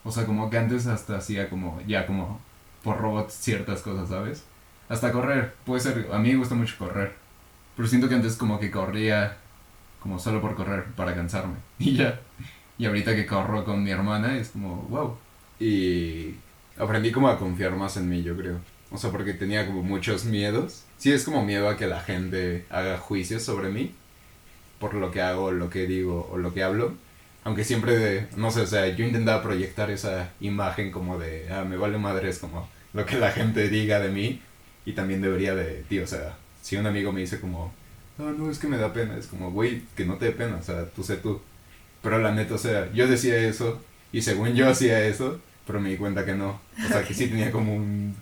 O 0.04 0.12
sea, 0.12 0.26
como 0.26 0.50
que 0.50 0.58
antes 0.58 0.86
hasta 0.88 1.18
hacía 1.18 1.50
como, 1.50 1.82
ya 1.88 2.06
como 2.06 2.40
por 2.84 3.00
robot 3.00 3.30
ciertas 3.30 3.82
cosas, 3.82 4.10
¿sabes? 4.10 4.44
Hasta 4.88 5.12
correr, 5.12 5.56
puede 5.66 5.82
ser, 5.82 6.10
a 6.12 6.20
mí 6.20 6.32
me 6.32 6.38
gusta 6.38 6.56
mucho 6.56 6.76
correr. 6.78 7.16
Pero 7.76 7.88
siento 7.88 8.08
que 8.08 8.16
antes 8.16 8.36
como 8.36 8.60
que 8.60 8.70
corría 8.70 9.38
como 10.00 10.20
solo 10.20 10.42
por 10.42 10.54
correr, 10.56 10.84
para 10.96 11.16
cansarme. 11.16 11.56
Y 11.80 11.96
ya. 11.96 12.20
Y 12.78 12.86
ahorita 12.86 13.16
que 13.16 13.26
corro 13.26 13.64
con 13.64 13.84
mi 13.84 13.92
hermana 13.92 14.38
es 14.38 14.50
como, 14.50 14.76
wow. 14.90 15.18
Y 15.60 16.36
aprendí 16.78 17.12
como 17.12 17.30
a 17.30 17.40
confiar 17.40 17.76
más 17.76 17.98
en 17.98 18.10
mí, 18.10 18.24
yo 18.24 18.36
creo. 18.36 18.60
O 18.92 18.98
sea, 18.98 19.12
porque 19.12 19.34
tenía 19.34 19.66
como 19.66 19.84
muchos 19.84 20.26
miedos. 20.26 20.84
Sí, 20.98 21.12
es 21.12 21.24
como 21.24 21.44
miedo 21.44 21.68
a 21.70 21.78
que 21.78 21.88
la 21.88 22.00
gente 22.00 22.66
haga 22.70 22.98
juicios 22.98 23.44
sobre 23.44 23.70
mí 23.70 23.94
por 24.84 24.96
lo 24.96 25.12
que 25.12 25.22
hago, 25.22 25.52
lo 25.52 25.70
que 25.70 25.88
digo 25.88 26.30
o 26.32 26.38
lo 26.38 26.54
que 26.54 26.62
hablo. 26.62 26.94
Aunque 27.46 27.64
siempre, 27.64 27.98
de, 27.98 28.28
no 28.36 28.52
sé, 28.52 28.62
o 28.62 28.68
sea, 28.68 28.88
yo 28.90 29.06
intentaba 29.06 29.42
proyectar 29.42 29.90
esa 29.90 30.32
imagen 30.42 30.92
como 30.92 31.18
de, 31.18 31.48
ah, 31.52 31.64
me 31.64 31.78
vale 31.78 31.98
madre, 31.98 32.30
es 32.30 32.40
como 32.40 32.70
lo 32.92 33.06
que 33.06 33.18
la 33.18 33.32
gente 33.32 33.70
diga 33.70 34.00
de 34.00 34.10
mí. 34.10 34.42
Y 34.86 34.92
también 34.92 35.22
debería 35.22 35.56
de, 35.56 35.84
tío, 35.88 36.04
o 36.04 36.08
sea, 36.08 36.38
si 36.62 36.76
un 36.76 36.86
amigo 36.86 37.14
me 37.14 37.22
dice 37.22 37.40
como, 37.40 37.74
no, 38.18 38.32
no, 38.32 38.52
es 38.52 38.60
que 38.60 38.68
me 38.68 38.78
da 38.78 38.92
pena, 38.92 39.18
es 39.18 39.28
como, 39.28 39.52
güey, 39.52 39.84
que 39.96 40.06
no 40.06 40.18
te 40.18 40.26
dé 40.26 40.32
pena, 40.32 40.58
o 40.58 40.64
sea, 40.64 40.86
tú 40.90 41.04
sé 41.04 41.16
tú. 41.16 41.42
Pero 42.02 42.20
la 42.20 42.34
neta, 42.34 42.56
o 42.56 42.58
sea, 42.58 42.92
yo 42.92 43.08
decía 43.08 43.38
eso 43.38 43.82
y 44.12 44.22
según 44.22 44.54
yo 44.54 44.70
hacía 44.70 45.06
eso, 45.06 45.40
pero 45.66 45.80
me 45.80 45.90
di 45.90 45.98
cuenta 45.98 46.26
que 46.26 46.34
no. 46.34 46.60
O 46.84 46.88
sea, 46.88 47.04
que 47.04 47.14
sí 47.14 47.28
tenía 47.28 47.52
como 47.52 47.76
un, 47.76 48.16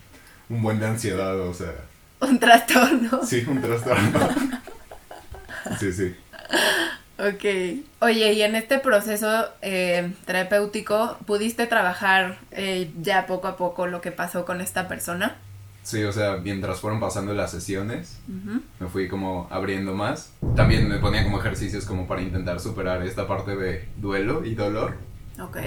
un 0.50 0.62
buen 0.62 0.80
de 0.80 0.88
ansiedad, 0.88 1.40
o 1.40 1.54
sea. 1.54 1.74
Un 2.20 2.40
trastorno. 2.40 3.24
Sí, 3.26 3.44
un 3.48 3.62
trastorno. 3.62 4.20
sí, 5.80 5.92
sí. 5.92 6.16
Ok. 7.18 7.84
Oye, 8.00 8.34
y 8.34 8.42
en 8.42 8.56
este 8.56 8.80
proceso 8.80 9.50
eh, 9.62 10.12
terapéutico, 10.26 11.18
¿pudiste 11.26 11.68
trabajar 11.68 12.40
eh, 12.52 12.92
ya 13.00 13.28
poco 13.28 13.48
a 13.48 13.58
poco 13.58 13.86
lo 13.86 14.02
que 14.02 14.12
pasó 14.12 14.44
con 14.44 14.60
esta 14.60 14.88
persona? 14.88 15.38
Sí, 15.84 16.04
o 16.04 16.12
sea, 16.12 16.38
mientras 16.38 16.80
fueron 16.80 17.00
pasando 17.00 17.34
las 17.34 17.52
sesiones, 17.52 18.20
me 18.80 18.88
fui 18.88 19.08
como 19.08 19.48
abriendo 19.50 19.94
más. 19.94 20.32
También 20.56 20.88
me 20.88 21.00
ponía 21.00 21.24
como 21.24 21.40
ejercicios 21.40 21.86
como 21.86 22.08
para 22.08 22.22
intentar 22.22 22.60
superar 22.60 23.02
esta 23.02 23.28
parte 23.28 23.56
de 23.56 23.88
duelo 23.98 24.46
y 24.46 24.54
dolor. 24.54 24.98
Ok. 25.40 25.58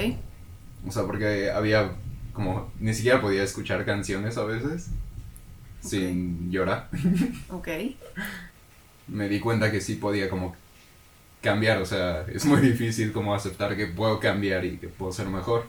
O 0.87 0.93
sea, 0.93 1.05
porque 1.05 1.51
había 1.51 1.93
como, 2.33 2.73
ni 2.79 2.93
siquiera 2.95 3.21
podía 3.21 3.43
escuchar 3.43 3.85
canciones 3.85 4.37
a 4.37 4.45
veces 4.45 4.91
sin 5.81 6.51
llorar. 6.51 6.89
Ok. 7.51 7.69
me 9.07 9.29
di 9.29 9.39
cuenta 9.41 9.71
que 9.71 9.81
sí 9.81 9.97
podía 9.97 10.29
como 10.29 10.57
cambiar, 11.43 11.79
o 11.79 11.87
sea, 11.87 12.25
es 12.33 12.47
muy 12.47 12.61
difícil 12.61 13.13
como 13.13 13.35
aceptar 13.35 13.77
que 13.77 13.87
puedo 13.87 14.19
cambiar 14.19 14.65
y 14.65 14.79
que 14.79 14.89
puedo 14.89 15.13
ser 15.13 15.29
mejor. 15.29 15.67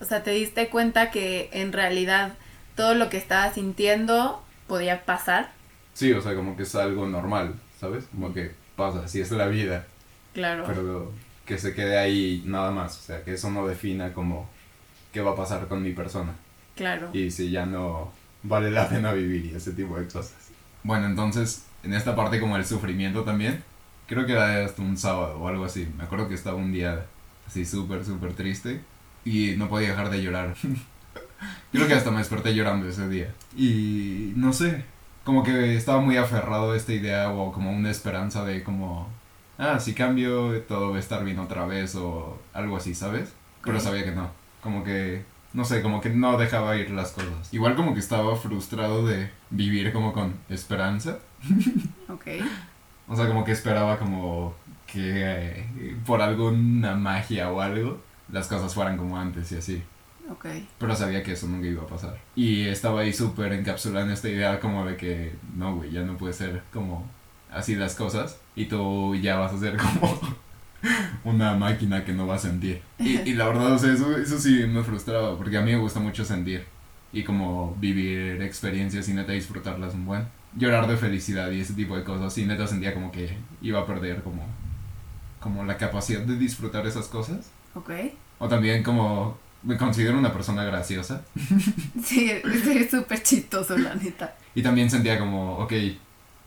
O 0.00 0.04
sea, 0.04 0.22
te 0.22 0.30
diste 0.30 0.68
cuenta 0.68 1.10
que 1.10 1.50
en 1.52 1.72
realidad 1.72 2.34
todo 2.76 2.94
lo 2.94 3.08
que 3.10 3.16
estabas 3.16 3.54
sintiendo 3.54 4.42
podía 4.68 5.04
pasar. 5.04 5.52
Sí, 5.94 6.12
o 6.12 6.20
sea, 6.20 6.34
como 6.34 6.56
que 6.56 6.62
es 6.62 6.74
algo 6.74 7.06
normal, 7.06 7.54
¿sabes? 7.78 8.04
Como 8.12 8.32
que 8.32 8.52
pasa, 8.76 9.04
así 9.04 9.20
es 9.20 9.30
la 9.30 9.46
vida. 9.46 9.86
Claro. 10.32 10.64
Pero 10.66 11.12
que 11.44 11.58
se 11.58 11.74
quede 11.74 11.98
ahí 11.98 12.42
nada 12.46 12.70
más, 12.70 12.98
o 12.98 13.02
sea, 13.02 13.22
que 13.22 13.34
eso 13.34 13.50
no 13.50 13.66
defina 13.66 14.12
como 14.12 14.48
qué 15.12 15.20
va 15.20 15.32
a 15.32 15.36
pasar 15.36 15.68
con 15.68 15.82
mi 15.82 15.92
persona. 15.92 16.32
Claro. 16.74 17.10
Y 17.12 17.30
si 17.30 17.50
ya 17.50 17.66
no 17.66 18.12
vale 18.42 18.70
la 18.70 18.88
pena 18.88 19.12
vivir 19.12 19.46
y 19.46 19.54
ese 19.54 19.72
tipo 19.72 19.98
de 19.98 20.06
cosas. 20.06 20.34
Bueno, 20.82 21.06
entonces, 21.06 21.64
en 21.82 21.94
esta 21.94 22.16
parte 22.16 22.40
como 22.40 22.56
el 22.56 22.66
sufrimiento 22.66 23.24
también, 23.24 23.62
creo 24.06 24.26
que 24.26 24.32
era 24.32 24.64
hasta 24.64 24.82
un 24.82 24.96
sábado 24.96 25.38
o 25.38 25.48
algo 25.48 25.64
así. 25.64 25.88
Me 25.96 26.04
acuerdo 26.04 26.28
que 26.28 26.34
estaba 26.34 26.56
un 26.56 26.72
día 26.72 27.06
así 27.46 27.64
súper, 27.64 28.04
súper 28.04 28.34
triste 28.34 28.80
y 29.24 29.54
no 29.56 29.68
podía 29.68 29.88
dejar 29.88 30.10
de 30.10 30.22
llorar. 30.22 30.54
Creo 31.72 31.86
que 31.86 31.94
hasta 31.94 32.10
me 32.10 32.18
desperté 32.18 32.54
llorando 32.54 32.88
ese 32.88 33.08
día. 33.08 33.34
Y 33.56 34.32
no 34.36 34.52
sé, 34.52 34.84
como 35.24 35.42
que 35.42 35.76
estaba 35.76 36.00
muy 36.00 36.16
aferrado 36.16 36.72
a 36.72 36.76
esta 36.76 36.92
idea 36.92 37.30
o 37.32 37.52
como 37.52 37.70
una 37.70 37.90
esperanza 37.90 38.44
de 38.44 38.62
como, 38.62 39.08
ah, 39.58 39.78
si 39.80 39.94
cambio 39.94 40.60
todo 40.62 40.90
va 40.90 40.96
a 40.96 41.00
estar 41.00 41.24
bien 41.24 41.38
otra 41.38 41.66
vez 41.66 41.94
o 41.96 42.38
algo 42.52 42.76
así, 42.76 42.94
¿sabes? 42.94 43.32
Pero 43.62 43.80
sabía 43.80 44.04
que 44.04 44.12
no. 44.12 44.30
Como 44.62 44.84
que, 44.84 45.24
no 45.52 45.64
sé, 45.64 45.82
como 45.82 46.00
que 46.00 46.10
no 46.10 46.36
dejaba 46.38 46.76
ir 46.76 46.90
las 46.90 47.12
cosas. 47.12 47.52
Igual 47.52 47.74
como 47.76 47.94
que 47.94 48.00
estaba 48.00 48.36
frustrado 48.36 49.06
de 49.06 49.30
vivir 49.50 49.92
como 49.92 50.12
con 50.12 50.34
esperanza. 50.48 51.18
Ok. 52.08 52.26
O 53.08 53.16
sea, 53.16 53.26
como 53.26 53.44
que 53.44 53.52
esperaba 53.52 53.98
como 53.98 54.54
que 54.86 55.00
eh, 55.02 55.96
por 56.06 56.22
alguna 56.22 56.94
magia 56.94 57.50
o 57.50 57.60
algo 57.60 58.00
las 58.30 58.46
cosas 58.46 58.72
fueran 58.72 58.96
como 58.96 59.18
antes 59.18 59.50
y 59.52 59.56
así. 59.56 59.82
Ok. 60.30 60.46
Pero 60.78 60.96
sabía 60.96 61.22
que 61.22 61.32
eso 61.32 61.46
nunca 61.48 61.66
iba 61.66 61.82
a 61.82 61.86
pasar. 61.86 62.18
Y 62.34 62.66
estaba 62.68 63.00
ahí 63.00 63.12
súper 63.12 63.52
encapsulado 63.52 64.06
en 64.06 64.12
esta 64.12 64.28
idea 64.28 64.60
como 64.60 64.86
de 64.86 64.96
que 64.96 65.34
no, 65.56 65.76
güey, 65.76 65.90
ya 65.90 66.02
no 66.02 66.16
puede 66.16 66.32
ser 66.32 66.62
como 66.72 67.06
así 67.54 67.74
las 67.74 67.94
cosas. 67.94 68.38
Y 68.56 68.66
tú 68.66 69.14
ya 69.16 69.36
vas 69.36 69.52
a 69.52 69.58
ser 69.58 69.76
como 69.78 70.18
una 71.24 71.54
máquina 71.54 72.04
que 72.04 72.12
no 72.12 72.26
va 72.26 72.36
a 72.36 72.38
sentir. 72.38 72.82
Y, 72.98 73.18
y 73.20 73.34
la 73.34 73.46
verdad, 73.46 73.72
o 73.72 73.78
sea, 73.78 73.92
eso, 73.92 74.16
eso 74.16 74.38
sí 74.38 74.64
me 74.66 74.82
frustraba 74.82 75.36
porque 75.36 75.56
a 75.56 75.62
mí 75.62 75.72
me 75.72 75.78
gusta 75.78 76.00
mucho 76.00 76.24
sentir. 76.24 76.64
Y 77.12 77.22
como 77.22 77.76
vivir 77.76 78.42
experiencias 78.42 79.08
y 79.08 79.14
neta 79.14 79.32
disfrutarlas 79.32 79.94
un 79.94 80.04
buen. 80.04 80.26
Llorar 80.56 80.86
de 80.86 80.96
felicidad 80.96 81.50
y 81.50 81.60
ese 81.60 81.74
tipo 81.74 81.96
de 81.96 82.04
cosas. 82.04 82.36
Y 82.38 82.44
neta 82.44 82.66
sentía 82.66 82.94
como 82.94 83.10
que 83.10 83.36
iba 83.62 83.80
a 83.80 83.86
perder 83.86 84.22
como, 84.22 84.42
como 85.40 85.64
la 85.64 85.76
capacidad 85.76 86.20
de 86.20 86.36
disfrutar 86.36 86.86
esas 86.86 87.06
cosas. 87.06 87.50
Ok. 87.74 87.90
O 88.38 88.48
también 88.48 88.82
como 88.82 89.38
me 89.64 89.76
considero 89.76 90.18
una 90.18 90.32
persona 90.32 90.64
graciosa. 90.64 91.22
Sí, 92.04 92.30
es 92.30 92.90
súper 92.90 93.22
chistoso, 93.22 93.76
la 93.78 93.94
neta. 93.94 94.36
Y 94.54 94.62
también 94.62 94.90
sentía 94.90 95.18
como, 95.18 95.58
ok, 95.58 95.72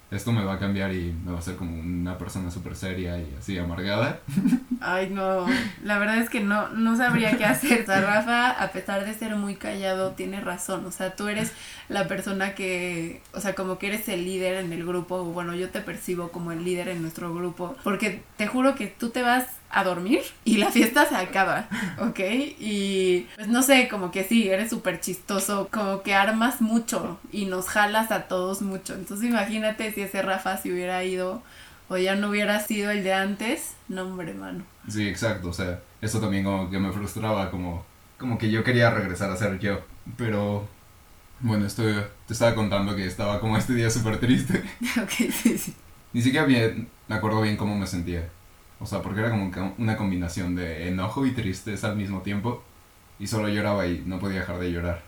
esto 0.10 0.32
me 0.32 0.43
va 0.43 0.54
a 0.54 0.60
cambiar 0.60 0.93
y 0.93 1.13
me 1.26 1.32
va 1.32 1.38
a 1.38 1.39
hacer 1.39 1.56
como 1.56 1.78
una 1.78 2.17
persona 2.17 2.50
súper 2.50 2.76
seria 2.76 3.17
y 3.20 3.36
así 3.38 3.58
amargada. 3.58 4.22
Ay, 4.80 5.10
no, 5.10 5.46
la 5.84 6.00
verdad 6.00 6.20
es 6.20 6.30
que 6.30 6.39
no, 6.39 6.70
no 6.70 6.96
sabría 6.96 7.38
qué 7.38 7.46
hacer. 7.46 7.82
O 7.82 7.86
sea, 7.86 8.02
Rafa, 8.02 8.52
a 8.52 8.72
pesar 8.72 9.06
de 9.06 9.13
ser 9.13 9.36
muy 9.36 9.56
callado, 9.56 10.12
tiene 10.12 10.39
razón. 10.39 10.86
O 10.86 10.91
sea, 10.91 11.15
tú 11.15 11.28
eres 11.28 11.52
la 11.89 12.08
persona 12.08 12.56
que, 12.56 13.22
o 13.34 13.41
sea, 13.41 13.54
como 13.54 13.78
que 13.78 13.88
eres 13.88 14.08
el 14.08 14.24
líder 14.24 14.63
en 14.63 14.72
el 14.72 14.86
grupo. 14.86 15.15
o 15.15 15.26
Bueno, 15.26 15.56
yo 15.56 15.70
te 15.70 15.82
percibo 15.82 16.30
como 16.30 16.52
el 16.54 16.63
líder 16.63 16.88
en 16.88 17.02
nuestro 17.02 17.34
grupo. 17.34 17.76
Porque 17.84 18.22
te 18.38 18.48
juro 18.48 18.76
que 18.76 18.88
tú 18.88 19.10
te 19.10 19.22
vas 19.22 19.57
a 19.69 19.84
dormir 19.84 20.21
y 20.45 20.58
la 20.58 20.71
fiesta 20.71 21.06
se 21.06 21.15
acaba, 21.15 21.67
¿ok? 21.99 22.19
Y 22.60 23.27
pues 23.36 23.47
no 23.47 23.62
sé, 23.62 23.88
como 23.89 24.12
que 24.12 24.23
sí, 24.23 24.47
eres 24.49 24.69
súper 24.69 24.99
chistoso, 24.99 25.67
como 25.71 26.01
que 26.01 26.13
armas 26.13 26.62
mucho 26.62 27.19
y 27.32 27.45
nos 27.45 27.67
jalas 27.67 28.12
a 28.12 28.23
todos 28.23 28.62
mucho. 28.62 28.93
Entonces 28.93 29.30
imagínate 29.30 29.91
si 29.91 30.01
ese 30.01 30.21
Rafa 30.21 30.58
se 30.58 30.71
hubiera 30.71 31.03
ido 31.03 31.41
o 31.89 31.97
ya 31.97 32.15
no 32.15 32.30
hubiera 32.30 32.60
sido 32.60 32.91
el 32.91 33.03
de 33.03 33.13
antes. 33.13 33.75
No, 33.88 34.03
hombre, 34.03 34.34
mano. 34.34 34.63
Sí, 34.88 35.08
exacto, 35.08 35.49
o 35.49 35.53
sea, 35.53 35.82
eso 36.01 36.19
también 36.19 36.43
como 36.43 36.69
que 36.69 36.80
me 36.80 36.91
frustraba, 36.91 37.51
como, 37.51 37.86
como 38.17 38.38
que 38.38 38.49
yo 38.49 38.63
quería 38.63 38.89
regresar 38.89 39.32
a 39.32 39.38
ser 39.38 39.60
yo. 39.60 39.82
Pero, 40.17 40.67
bueno, 41.39 41.65
esto 41.65 41.84
te 42.25 42.34
estaba 42.34 42.56
contando 42.56 42.95
que 42.95 43.06
estaba 43.06 43.39
como 43.39 43.58
este 43.58 43.73
día 43.73 43.89
súper 43.89 44.19
triste. 44.19 44.63
ok, 45.01 45.32
sí, 45.32 45.58
sí. 45.58 45.73
Ni 46.13 46.21
siquiera 46.21 46.45
bien, 46.45 46.89
me 47.08 47.15
acuerdo 47.15 47.41
bien 47.41 47.58
cómo 47.58 47.77
me 47.77 47.88
sentía. 47.88 48.30
O 48.80 48.86
sea, 48.86 49.02
porque 49.02 49.22
era 49.22 49.32
como 49.32 49.52
una 49.78 49.98
combinación 49.98 50.56
de 50.56 50.88
enojo 50.88 51.26
y 51.26 51.32
tristeza 51.32 51.88
al 51.88 51.98
mismo 51.98 52.22
tiempo. 52.22 52.63
Y 53.20 53.28
solo 53.28 53.50
lloraba 53.50 53.88
y 53.88 54.04
no 54.06 54.20
podía 54.20 54.42
dejar 54.42 54.60
de 54.60 54.72
llorar. 54.72 55.02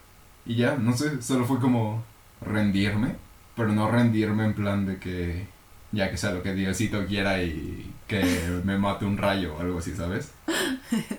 Y 0.46 0.56
ya, 0.56 0.76
no 0.76 0.98
sé, 0.98 1.22
solo 1.22 1.46
fue 1.46 1.60
como 1.60 2.04
rendirme. 2.42 3.16
Pero 3.56 3.70
no 3.70 3.92
rendirme 3.92 4.46
en 4.46 4.54
plan 4.54 4.86
de 4.86 4.98
que 4.98 5.48
ya 5.92 6.10
que 6.10 6.18
sea 6.18 6.32
lo 6.32 6.44
que 6.44 6.54
Diosito 6.54 7.06
quiera 7.06 7.42
y 7.42 7.94
que 8.08 8.24
me 8.64 8.78
mate 8.78 9.06
un 9.06 9.18
rayo 9.18 9.56
o 9.56 9.62
algo 9.62 9.80
así, 9.80 9.96
¿sabes? 9.96 10.34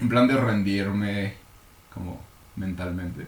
En 0.00 0.08
plan 0.08 0.26
de 0.28 0.36
rendirme 0.36 1.34
como 1.92 2.20
mentalmente. 2.56 3.26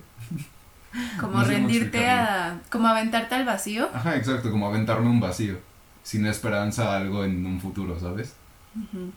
Como 1.18 1.38
No 1.38 1.44
sé 1.44 1.54
cómo 1.54 1.68
rendirte 1.68 2.10
a... 2.10 2.60
Como 2.70 2.86
aventarte 2.86 3.34
al 3.34 3.44
vacío. 3.44 3.88
Ajá, 3.92 4.16
exacto, 4.16 4.50
como 4.50 4.66
aventarme 4.66 5.08
un 5.08 5.20
vacío. 5.20 5.58
Sin 6.02 6.26
esperanza 6.26 6.92
a 6.92 6.98
algo 6.98 7.24
en 7.24 7.44
un 7.46 7.60
futuro, 7.60 7.98
¿sabes? 7.98 8.36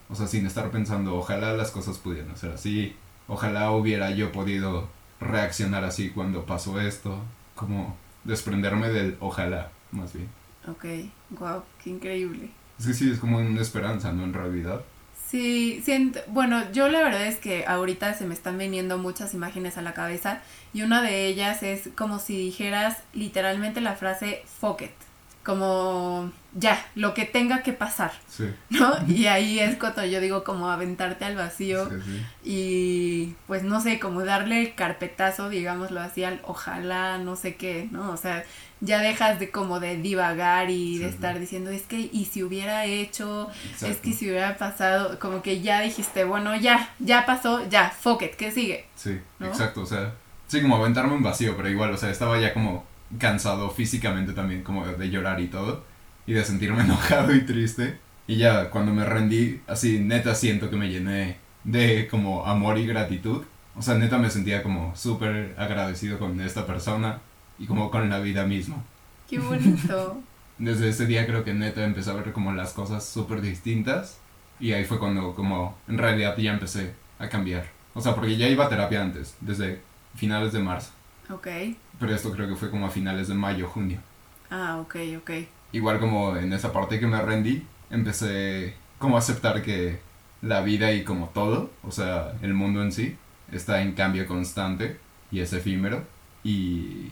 O 0.09 0.15
sea, 0.15 0.27
sin 0.27 0.45
estar 0.45 0.69
pensando, 0.71 1.15
ojalá 1.15 1.53
las 1.53 1.71
cosas 1.71 1.97
pudieran 1.97 2.35
ser 2.37 2.51
así, 2.51 2.95
ojalá 3.27 3.71
hubiera 3.71 4.11
yo 4.11 4.31
podido 4.31 4.89
reaccionar 5.19 5.83
así 5.83 6.09
cuando 6.09 6.45
pasó 6.45 6.79
esto, 6.79 7.19
como 7.55 7.95
desprenderme 8.23 8.89
del 8.89 9.17
ojalá, 9.19 9.71
más 9.91 10.13
bien. 10.13 10.29
Ok, 10.67 10.85
wow, 11.39 11.63
qué 11.83 11.91
increíble. 11.91 12.49
Es 12.79 12.87
que 12.87 12.93
sí, 12.93 13.09
es 13.09 13.19
como 13.19 13.37
una 13.37 13.61
esperanza, 13.61 14.11
¿no? 14.11 14.23
En 14.23 14.33
realidad. 14.33 14.81
Sí, 15.27 15.81
siento, 15.83 16.19
bueno, 16.27 16.71
yo 16.71 16.87
la 16.87 17.01
verdad 17.01 17.25
es 17.25 17.37
que 17.37 17.65
ahorita 17.65 18.13
se 18.13 18.25
me 18.25 18.33
están 18.33 18.57
viniendo 18.57 18.97
muchas 18.97 19.33
imágenes 19.33 19.77
a 19.77 19.81
la 19.81 19.93
cabeza 19.93 20.41
y 20.73 20.83
una 20.83 21.01
de 21.01 21.25
ellas 21.25 21.63
es 21.63 21.89
como 21.95 22.19
si 22.19 22.37
dijeras 22.37 22.97
literalmente 23.13 23.81
la 23.81 23.95
frase 23.95 24.43
fuck 24.59 24.83
it, 24.83 24.91
como 25.45 26.31
ya, 26.57 26.83
lo 26.95 27.13
que 27.13 27.25
tenga 27.25 27.61
que 27.63 27.71
pasar, 27.73 28.11
Sí. 28.29 28.45
¿no? 28.69 28.93
Y 29.07 29.27
ahí 29.27 29.59
es 29.59 29.75
cuando 29.77 30.03
yo 30.05 30.19
digo 30.19 30.43
como 30.43 30.69
aventarte 30.71 31.23
al 31.25 31.35
vacío 31.35 31.89
Sí, 31.89 31.95
sí. 32.05 32.25
y 32.43 33.35
pues 33.47 33.63
no 33.63 33.79
sé, 33.81 33.99
como 33.99 34.23
darle 34.25 34.61
el 34.61 34.75
carpetazo, 34.75 35.49
digámoslo 35.49 36.01
así, 36.01 36.23
al 36.23 36.39
ojalá, 36.43 37.17
no 37.19 37.35
sé 37.35 37.55
qué, 37.55 37.87
¿no? 37.91 38.11
O 38.11 38.17
sea, 38.17 38.43
ya 38.81 38.99
dejas 38.99 39.39
de 39.39 39.51
como 39.51 39.79
de 39.79 39.97
divagar 39.97 40.69
y 40.69 40.97
de 40.97 41.09
estar 41.09 41.39
diciendo, 41.39 41.69
es 41.71 41.83
que, 41.83 42.09
y 42.11 42.25
si 42.25 42.41
hubiera 42.43 42.85
hecho, 42.85 43.49
es 43.81 43.97
que 43.97 44.13
si 44.13 44.29
hubiera 44.29 44.57
pasado, 44.57 45.19
como 45.19 45.41
que 45.41 45.61
ya 45.61 45.81
dijiste, 45.81 46.23
bueno, 46.23 46.55
ya, 46.55 46.89
ya 46.99 47.25
pasó, 47.25 47.67
ya, 47.69 47.89
fuck 47.91 48.21
it, 48.23 48.35
¿qué 48.35 48.51
sigue? 48.51 48.85
Sí, 48.95 49.19
¿No? 49.39 49.47
exacto, 49.47 49.81
o 49.81 49.85
sea, 49.85 50.13
sí, 50.47 50.61
como 50.61 50.77
aventarme 50.77 51.13
un 51.13 51.23
vacío, 51.23 51.55
pero 51.55 51.69
igual, 51.69 51.91
o 51.91 51.97
sea, 51.97 52.09
estaba 52.09 52.39
ya 52.39 52.53
como 52.53 52.85
cansado 53.19 53.69
físicamente 53.69 54.33
también, 54.33 54.63
como 54.63 54.85
de 54.85 55.09
llorar 55.09 55.39
y 55.39 55.47
todo, 55.47 55.83
y 56.25 56.33
de 56.33 56.43
sentirme 56.43 56.83
enojado 56.83 57.33
y 57.33 57.45
triste. 57.45 57.99
Y 58.27 58.37
ya 58.37 58.69
cuando 58.69 58.93
me 58.93 59.05
rendí, 59.05 59.61
así, 59.67 59.99
neta 59.99 60.33
siento 60.35 60.69
que 60.69 60.75
me 60.75 60.89
llené 60.89 61.37
de 61.63 62.07
como 62.09 62.45
amor 62.45 62.77
y 62.77 62.87
gratitud. 62.87 63.43
O 63.75 63.81
sea, 63.81 63.95
neta 63.95 64.17
me 64.17 64.29
sentía 64.29 64.63
como 64.63 64.95
súper 64.95 65.53
agradecido 65.57 66.17
con 66.17 66.39
esta 66.39 66.65
persona 66.65 67.19
y 67.59 67.65
como 67.65 67.91
con 67.91 68.09
la 68.09 68.19
vida 68.19 68.45
misma. 68.45 68.77
Qué 69.29 69.39
bonito. 69.39 70.21
Desde 70.57 70.89
ese 70.89 71.05
día 71.05 71.25
creo 71.25 71.43
que 71.43 71.53
neta 71.53 71.83
empecé 71.83 72.09
a 72.11 72.13
ver 72.13 72.31
como 72.31 72.53
las 72.53 72.71
cosas 72.71 73.05
súper 73.05 73.41
distintas 73.41 74.19
y 74.59 74.71
ahí 74.71 74.85
fue 74.85 74.99
cuando 74.99 75.35
como 75.35 75.77
en 75.87 75.97
realidad 75.97 76.37
ya 76.37 76.53
empecé 76.53 76.93
a 77.19 77.27
cambiar. 77.27 77.69
O 77.93 78.01
sea, 78.01 78.15
porque 78.15 78.37
ya 78.37 78.47
iba 78.47 78.65
a 78.65 78.69
terapia 78.69 79.01
antes, 79.01 79.35
desde 79.41 79.81
finales 80.15 80.53
de 80.53 80.59
marzo. 80.59 80.91
ok, 81.29 81.47
Pero 81.99 82.13
esto 82.13 82.31
creo 82.31 82.47
que 82.47 82.55
fue 82.55 82.69
como 82.69 82.85
a 82.85 82.89
finales 82.89 83.27
de 83.27 83.33
mayo, 83.35 83.67
junio. 83.67 83.99
ah, 84.49 84.77
ok, 84.81 84.95
ok. 85.17 85.31
Igual 85.71 85.99
como 85.99 86.35
en 86.37 86.53
esa 86.53 86.71
parte 86.71 86.99
que 86.99 87.07
me 87.07 87.21
rendí, 87.21 87.65
empecé 87.89 88.75
como 88.97 89.15
a 89.15 89.19
aceptar 89.19 89.61
que 89.61 89.99
la 90.41 90.61
vida 90.61 90.91
y 90.93 91.03
como 91.03 91.29
todo, 91.29 91.71
o 91.83 91.91
sea, 91.91 92.33
el 92.41 92.53
mundo 92.53 92.81
en 92.81 92.91
sí, 92.91 93.17
está 93.51 93.81
en 93.81 93.93
cambio 93.93 94.27
constante 94.27 94.99
y 95.31 95.39
es 95.39 95.51
efímero. 95.53 96.03
Y 96.43 97.09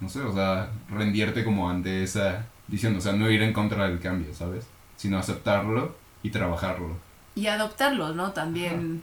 no 0.00 0.08
sé, 0.08 0.20
o 0.20 0.32
sea, 0.32 0.70
rendirte 0.90 1.44
como 1.44 1.70
ante 1.70 2.02
esa 2.02 2.46
visión, 2.68 2.94
o 2.96 3.00
sea, 3.00 3.12
no 3.12 3.30
ir 3.30 3.42
en 3.42 3.52
contra 3.52 3.88
del 3.88 3.98
cambio, 4.00 4.34
¿sabes? 4.34 4.66
Sino 4.96 5.18
aceptarlo 5.18 5.96
y 6.22 6.30
trabajarlo. 6.30 6.96
Y 7.34 7.46
adoptarlos, 7.46 8.14
¿no? 8.14 8.32
También. 8.32 9.02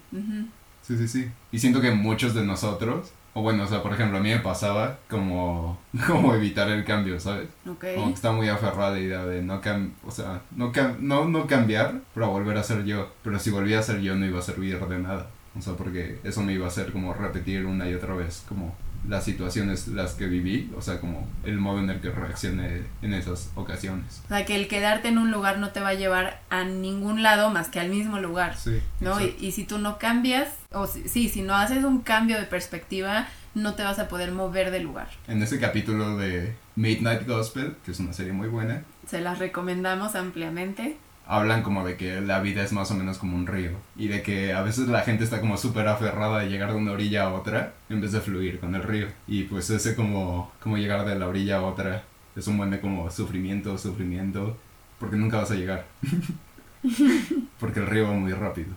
Sí, 0.83 0.97
sí, 0.97 1.07
sí. 1.07 1.31
Y 1.51 1.59
siento 1.59 1.81
que 1.81 1.91
muchos 1.91 2.33
de 2.33 2.45
nosotros, 2.45 3.11
o 3.37 3.41
bueno, 3.43 3.65
o 3.65 3.67
sea, 3.67 3.83
por 3.83 3.93
ejemplo, 3.93 4.17
a 4.17 4.21
mí 4.21 4.29
me 4.29 4.39
pasaba 4.39 4.97
como, 5.07 5.77
como 6.07 6.33
evitar 6.33 6.71
el 6.71 6.83
cambio, 6.83 7.19
¿sabes? 7.19 7.47
Ok. 7.69 7.85
Como 7.93 8.07
que 8.07 8.13
está 8.13 8.31
muy 8.31 8.49
aferrada 8.49 8.93
la 8.93 8.99
idea 8.99 9.25
de 9.27 9.43
no 9.43 9.61
cam 9.61 9.93
o 10.03 10.09
sea, 10.09 10.41
no, 10.55 10.71
cam 10.71 10.95
no, 11.01 11.25
no 11.29 11.45
cambiar, 11.45 12.01
pero 12.15 12.31
volver 12.31 12.57
a 12.57 12.63
ser 12.63 12.83
yo. 12.83 13.11
Pero 13.23 13.37
si 13.37 13.51
volvía 13.51 13.77
a 13.77 13.83
ser 13.83 14.01
yo 14.01 14.15
no 14.15 14.25
iba 14.25 14.39
a 14.39 14.41
servir 14.41 14.83
de 14.83 14.97
nada. 14.97 15.27
O 15.55 15.61
sea, 15.61 15.73
porque 15.73 16.19
eso 16.23 16.41
me 16.41 16.53
iba 16.53 16.65
a 16.65 16.69
hacer 16.69 16.91
como 16.91 17.13
repetir 17.13 17.63
una 17.67 17.87
y 17.87 17.93
otra 17.93 18.15
vez, 18.15 18.43
como 18.49 18.75
las 19.07 19.23
situaciones 19.23 19.87
las 19.87 20.13
que 20.13 20.27
viví, 20.27 20.71
o 20.75 20.81
sea, 20.81 20.99
como 20.99 21.27
el 21.43 21.57
modo 21.57 21.79
en 21.79 21.89
el 21.89 22.01
que 22.01 22.09
reaccioné 22.09 22.81
en 23.01 23.13
esas 23.13 23.51
ocasiones. 23.55 24.21
O 24.25 24.27
sea, 24.29 24.45
que 24.45 24.55
el 24.55 24.67
quedarte 24.67 25.07
en 25.07 25.17
un 25.17 25.31
lugar 25.31 25.59
no 25.59 25.69
te 25.69 25.79
va 25.79 25.89
a 25.89 25.93
llevar 25.93 26.41
a 26.49 26.63
ningún 26.63 27.23
lado 27.23 27.49
más 27.49 27.69
que 27.69 27.79
al 27.79 27.89
mismo 27.89 28.19
lugar. 28.19 28.57
Sí. 28.57 28.81
¿no? 28.99 29.19
Y, 29.21 29.51
si 29.51 29.63
tú 29.63 29.77
no 29.77 29.97
cambias, 29.97 30.49
o 30.71 30.87
si, 30.87 31.07
sí, 31.07 31.29
si 31.29 31.41
no 31.41 31.55
haces 31.55 31.83
un 31.83 32.01
cambio 32.01 32.37
de 32.37 32.45
perspectiva, 32.45 33.27
no 33.55 33.73
te 33.73 33.83
vas 33.83 33.99
a 33.99 34.07
poder 34.07 34.31
mover 34.31 34.71
del 34.71 34.83
lugar. 34.83 35.09
En 35.27 35.41
ese 35.41 35.59
capítulo 35.59 36.17
de 36.17 36.55
Midnight 36.75 37.27
Gospel, 37.27 37.75
que 37.83 37.91
es 37.91 37.99
una 37.99 38.13
serie 38.13 38.33
muy 38.33 38.47
buena, 38.47 38.83
Se 39.09 39.21
las 39.21 39.39
recomendamos 39.39 40.15
ampliamente. 40.15 40.97
Hablan 41.27 41.61
como 41.61 41.85
de 41.85 41.97
que 41.97 42.21
la 42.21 42.39
vida 42.39 42.63
es 42.63 42.71
más 42.71 42.89
o 42.91 42.95
menos 42.95 43.17
como 43.17 43.35
un 43.35 43.47
río 43.47 43.71
y 43.95 44.07
de 44.07 44.21
que 44.21 44.53
a 44.53 44.61
veces 44.61 44.87
la 44.87 45.01
gente 45.01 45.23
está 45.23 45.41
como 45.41 45.57
súper 45.57 45.87
aferrada 45.87 46.39
de 46.39 46.49
llegar 46.49 46.71
de 46.71 46.77
una 46.77 46.93
orilla 46.93 47.23
a 47.23 47.33
otra 47.33 47.73
en 47.89 48.01
vez 48.01 48.13
de 48.13 48.21
fluir 48.21 48.59
con 48.59 48.75
el 48.75 48.83
río 48.83 49.07
y 49.27 49.43
pues 49.43 49.69
ese 49.69 49.95
como, 49.95 50.51
como 50.61 50.77
llegar 50.77 51.05
de 51.05 51.19
la 51.19 51.27
orilla 51.27 51.57
a 51.57 51.63
otra 51.63 52.03
es 52.35 52.47
un 52.47 52.57
buen 52.57 52.71
de 52.71 52.79
como 52.79 53.11
sufrimiento, 53.11 53.77
sufrimiento 53.77 54.57
porque 54.99 55.17
nunca 55.17 55.37
vas 55.37 55.51
a 55.51 55.55
llegar 55.55 55.85
porque 57.59 57.81
el 57.81 57.87
río 57.87 58.07
va 58.07 58.13
muy 58.13 58.31
rápido 58.31 58.69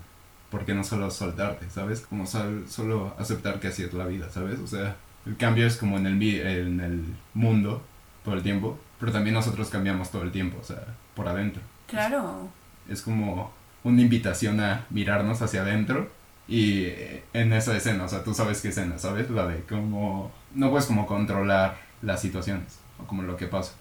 porque 0.50 0.74
no 0.74 0.82
solo 0.82 1.08
soltarte, 1.12 1.70
¿sabes? 1.70 2.00
Como 2.00 2.26
solo 2.26 3.14
aceptar 3.18 3.60
que 3.60 3.68
así 3.68 3.84
es 3.84 3.94
la 3.94 4.06
vida, 4.06 4.28
¿sabes? 4.30 4.58
O 4.58 4.66
sea, 4.66 4.96
el 5.24 5.36
cambio 5.36 5.64
es 5.64 5.76
como 5.76 5.96
en 5.96 6.06
el, 6.06 6.20
en 6.20 6.80
el 6.80 7.04
mundo 7.34 7.84
todo 8.24 8.34
el 8.34 8.42
tiempo, 8.42 8.76
pero 8.98 9.12
también 9.12 9.34
nosotros 9.34 9.68
cambiamos 9.68 10.10
todo 10.10 10.22
el 10.22 10.32
tiempo, 10.32 10.58
o 10.60 10.64
sea, 10.64 10.82
por 11.14 11.28
adentro 11.28 11.62
Claro. 11.90 12.48
es 12.88 13.03
como 13.03 13.50
una 13.85 14.00
invitación 14.03 14.61
a 14.61 14.87
mirarnos 14.90 15.40
hacia 15.42 15.62
adentro 15.62 16.11
y 16.48 16.85
eh, 16.85 17.24
en 17.33 17.53
esa 17.53 17.76
escena, 17.76 18.05
o 18.05 18.09
sea, 18.09 18.24
tú 18.24 18.35
sabes 18.35 18.61
qué 18.61 18.68
escena, 18.68 18.98
¿sabes? 18.98 19.31
La 19.31 19.46
de 19.46 19.62
cómo 19.62 20.33
no 20.55 20.70
puedes 20.70 20.87
como 20.87 21.07
controlar 21.07 21.79
las 22.03 22.20
situaciones 22.20 22.79
o 22.98 23.05
como 23.07 23.22
lo 23.22 23.37
que 23.37 23.46
pasa, 23.46 23.72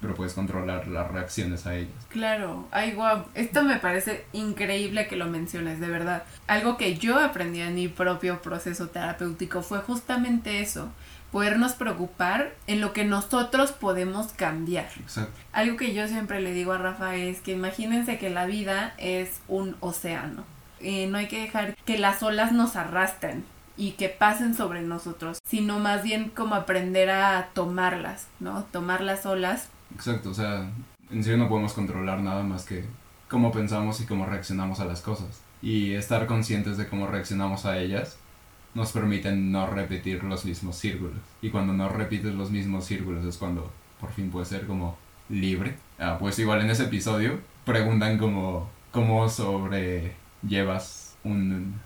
pero 0.00 0.14
puedes 0.14 0.34
controlar 0.34 0.86
las 0.88 1.10
reacciones 1.10 1.66
a 1.66 1.74
ellas. 1.74 1.94
Claro, 2.10 2.68
ay 2.70 2.92
guau, 2.92 3.24
esto 3.34 3.64
me 3.64 3.78
parece 3.78 4.26
increíble 4.32 5.08
que 5.08 5.16
lo 5.16 5.26
menciones, 5.26 5.80
de 5.80 5.88
verdad. 5.88 6.24
Algo 6.46 6.76
que 6.76 6.98
yo 6.98 7.18
aprendí 7.18 7.60
en 7.60 7.74
mi 7.74 7.88
propio 7.88 8.42
proceso 8.42 8.88
terapéutico 8.88 9.62
fue 9.62 9.78
justamente 9.78 10.60
eso, 10.60 10.92
podernos 11.32 11.72
preocupar 11.72 12.52
en 12.66 12.80
lo 12.80 12.92
que 12.92 13.04
nosotros 13.04 13.72
podemos 13.72 14.28
cambiar. 14.28 14.88
Exacto. 15.00 15.32
Algo 15.52 15.76
que 15.76 15.94
yo 15.94 16.06
siempre 16.06 16.40
le 16.40 16.52
digo 16.52 16.72
a 16.72 16.78
Rafa 16.78 17.16
es 17.16 17.40
que 17.40 17.52
imagínense 17.52 18.18
que 18.18 18.30
la 18.30 18.46
vida 18.46 18.94
es 18.98 19.40
un 19.48 19.74
océano. 19.80 20.44
Eh, 20.80 21.08
no 21.08 21.18
hay 21.18 21.28
que 21.28 21.40
dejar 21.40 21.74
que 21.84 21.98
las 21.98 22.22
olas 22.22 22.52
nos 22.52 22.76
arrastren 22.76 23.44
y 23.76 23.92
que 23.92 24.10
pasen 24.10 24.54
sobre 24.54 24.82
nosotros, 24.82 25.40
sino 25.44 25.78
más 25.78 26.02
bien 26.02 26.28
como 26.28 26.54
aprender 26.54 27.10
a 27.10 27.48
tomarlas, 27.54 28.26
¿no? 28.38 28.64
Tomar 28.64 29.00
las 29.00 29.24
olas. 29.24 29.68
Exacto, 29.94 30.30
o 30.30 30.34
sea, 30.34 30.70
en 31.10 31.24
serio 31.24 31.38
no 31.38 31.48
podemos 31.48 31.72
controlar 31.72 32.20
nada 32.20 32.42
más 32.42 32.64
que 32.64 32.84
cómo 33.28 33.52
pensamos 33.52 34.00
y 34.00 34.06
cómo 34.06 34.26
reaccionamos 34.26 34.80
a 34.80 34.84
las 34.84 35.00
cosas. 35.00 35.40
Y 35.62 35.94
estar 35.94 36.26
conscientes 36.26 36.76
de 36.76 36.88
cómo 36.88 37.06
reaccionamos 37.06 37.64
a 37.64 37.78
ellas 37.78 38.18
nos 38.74 38.92
permiten 38.92 39.52
no 39.52 39.66
repetir 39.66 40.24
los 40.24 40.44
mismos 40.44 40.76
círculos. 40.76 41.18
Y 41.40 41.50
cuando 41.50 41.72
no 41.72 41.88
repites 41.88 42.34
los 42.34 42.50
mismos 42.50 42.86
círculos 42.86 43.24
es 43.24 43.36
cuando 43.36 43.70
por 44.00 44.12
fin 44.12 44.30
puedes 44.30 44.48
ser 44.48 44.66
como 44.66 44.96
libre. 45.28 45.76
Ah, 45.98 46.16
pues 46.18 46.38
igual 46.38 46.62
en 46.62 46.70
ese 46.70 46.84
episodio 46.84 47.40
preguntan 47.64 48.18
como 48.18 48.68
cómo 48.90 49.28
sobrellevas 49.28 51.16
un 51.24 51.80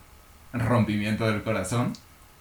rompimiento 0.53 1.27
del 1.27 1.43
corazón. 1.43 1.93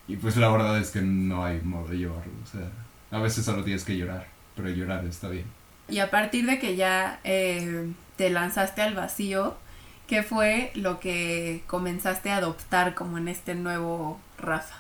Y 0.08 0.17
pues 0.17 0.38
la 0.38 0.49
verdad 0.49 0.79
es 0.79 0.91
que 0.91 1.01
no 1.01 1.43
hay 1.43 1.60
modo 1.62 1.88
de 1.88 1.97
llevarlo. 1.97 2.34
O 2.43 2.47
sea, 2.47 2.69
a 3.12 3.19
veces 3.19 3.45
solo 3.45 3.63
tienes 3.63 3.84
que 3.84 3.97
llorar, 3.97 4.27
pero 4.55 4.69
llorar 4.69 5.03
está 5.05 5.29
bien. 5.29 5.45
Y 5.89 5.99
a 5.99 6.12
partir 6.12 6.45
de 6.45 6.60
que 6.60 6.75
ya 6.75 7.19
eh, 7.23 7.91
te 8.15 8.29
lanzaste 8.29 8.81
al 8.81 8.93
vacío, 8.93 9.58
¿qué 10.08 10.21
fue 10.23 10.71
lo 10.75 10.99
que 10.99 11.63
comenzaste 11.67 12.31
a 12.31 12.38
adoptar 12.38 12.93
como 12.93 13.17
en 13.17 13.27
este 13.27 13.55
nuevo 13.55 14.19
Rafa? 14.38 14.76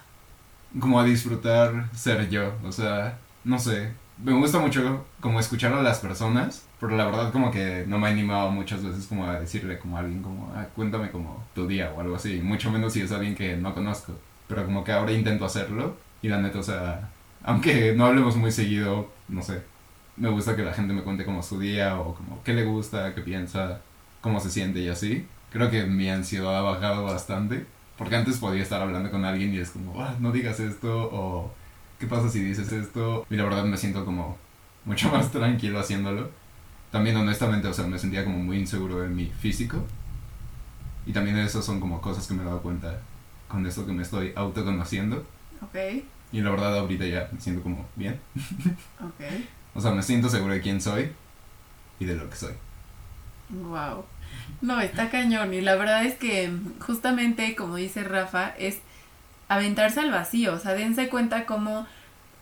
Como 0.79 0.99
a 0.99 1.05
disfrutar 1.05 1.89
ser 1.93 2.29
yo, 2.29 2.53
o 2.63 2.71
sea, 2.71 3.17
no 3.43 3.59
sé. 3.59 3.91
Me 4.17 4.33
gusta 4.33 4.59
mucho 4.59 5.05
como 5.19 5.39
escuchar 5.39 5.73
a 5.73 5.81
las 5.81 5.99
personas, 5.99 6.65
pero 6.79 6.95
la 6.95 7.05
verdad 7.05 7.31
como 7.31 7.51
que 7.51 7.85
no 7.87 7.97
me 7.99 8.07
he 8.07 8.11
animado 8.11 8.51
muchas 8.51 8.83
veces 8.83 9.07
como 9.07 9.25
a 9.25 9.39
decirle 9.39 9.77
como 9.79 9.97
a 9.97 10.01
alguien 10.01 10.21
como, 10.21 10.53
ah, 10.55 10.67
cuéntame 10.75 11.11
como 11.11 11.43
tu 11.53 11.67
día 11.67 11.91
o 11.95 12.01
algo 12.01 12.15
así, 12.15 12.41
mucho 12.41 12.71
menos 12.71 12.93
si 12.93 13.01
es 13.01 13.11
alguien 13.11 13.35
que 13.35 13.57
no 13.57 13.73
conozco. 13.73 14.13
Pero 14.47 14.65
como 14.65 14.83
que 14.83 14.91
ahora 14.91 15.11
intento 15.11 15.45
hacerlo 15.45 15.97
y 16.21 16.29
la 16.29 16.41
neta, 16.41 16.59
o 16.59 16.63
sea, 16.63 17.09
aunque 17.43 17.93
no 17.95 18.05
hablemos 18.05 18.35
muy 18.37 18.51
seguido, 18.51 19.09
no 19.27 19.41
sé, 19.41 19.61
me 20.17 20.29
gusta 20.29 20.55
que 20.55 20.63
la 20.63 20.73
gente 20.73 20.93
me 20.93 21.03
cuente 21.03 21.25
como 21.25 21.43
su 21.43 21.59
día 21.59 21.99
o 21.99 22.15
como 22.15 22.41
qué 22.43 22.53
le 22.53 22.63
gusta, 22.63 23.13
qué 23.13 23.21
piensa, 23.21 23.81
cómo 24.21 24.39
se 24.39 24.49
siente 24.49 24.79
y 24.79 24.89
así. 24.89 25.27
Creo 25.51 25.69
que 25.69 25.83
mi 25.85 26.09
ansiedad 26.09 26.57
ha 26.57 26.61
bajado 26.61 27.03
bastante. 27.05 27.65
Porque 27.97 28.15
antes 28.15 28.37
podía 28.37 28.61
estar 28.63 28.81
hablando 28.81 29.09
con 29.11 29.23
alguien 29.25 29.53
y 29.53 29.57
es 29.59 29.69
como, 29.71 30.01
"Ah, 30.03 30.15
no 30.19 30.31
digas 30.31 30.59
esto 30.59 31.09
o 31.11 31.53
¿qué 31.99 32.07
pasa 32.07 32.29
si 32.29 32.39
dices 32.41 32.71
esto? 32.71 33.25
Y 33.29 33.35
la 33.35 33.43
verdad 33.45 33.63
me 33.65 33.77
siento 33.77 34.03
como 34.05 34.37
mucho 34.83 35.09
más 35.11 35.31
tranquilo 35.31 35.79
haciéndolo. 35.79 36.29
También 36.91 37.15
honestamente, 37.17 37.67
o 37.67 37.73
sea, 37.73 37.87
me 37.87 37.97
sentía 37.99 38.23
como 38.25 38.37
muy 38.37 38.57
inseguro 38.59 39.03
en 39.03 39.15
mi 39.15 39.27
físico. 39.27 39.85
Y 41.05 41.13
también 41.13 41.37
eso 41.37 41.61
son 41.61 41.79
como 41.79 42.01
cosas 42.01 42.27
que 42.27 42.33
me 42.33 42.41
he 42.41 42.45
dado 42.45 42.61
cuenta 42.61 42.99
con 43.47 43.65
esto 43.65 43.85
que 43.85 43.93
me 43.93 44.01
estoy 44.03 44.33
autoconociendo. 44.35 45.23
Ok, 45.61 46.03
Y 46.31 46.41
la 46.41 46.49
verdad 46.49 46.77
ahorita 46.79 47.05
ya 47.05 47.29
me 47.31 47.39
siento 47.39 47.61
como 47.63 47.85
bien. 47.95 48.19
ok. 48.99 49.23
O 49.77 49.81
sea, 49.81 49.91
me 49.91 50.01
siento 50.01 50.29
seguro 50.29 50.53
de 50.53 50.61
quién 50.61 50.79
soy 50.79 51.11
y 51.99 52.05
de 52.05 52.15
lo 52.15 52.29
que 52.29 52.35
soy. 52.37 52.53
Wow. 53.49 54.05
No, 54.61 54.81
está 54.81 55.09
cañón. 55.09 55.53
Y 55.53 55.61
la 55.61 55.75
verdad 55.75 56.05
es 56.05 56.15
que 56.15 56.51
justamente, 56.79 57.55
como 57.55 57.75
dice 57.75 58.03
Rafa, 58.03 58.53
es 58.57 58.79
aventarse 59.47 59.99
al 59.99 60.11
vacío. 60.11 60.53
O 60.53 60.59
sea, 60.59 60.73
dense 60.73 61.09
cuenta 61.09 61.45
cómo. 61.45 61.87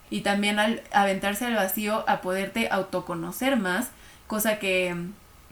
Y 0.09 0.21
también 0.21 0.59
al 0.59 0.83
aventarse 0.91 1.45
al 1.45 1.55
vacío 1.55 2.07
a 2.07 2.21
poderte 2.21 2.69
autoconocer 2.69 3.57
más. 3.57 3.89
Cosa 4.27 4.59
que, 4.59 4.95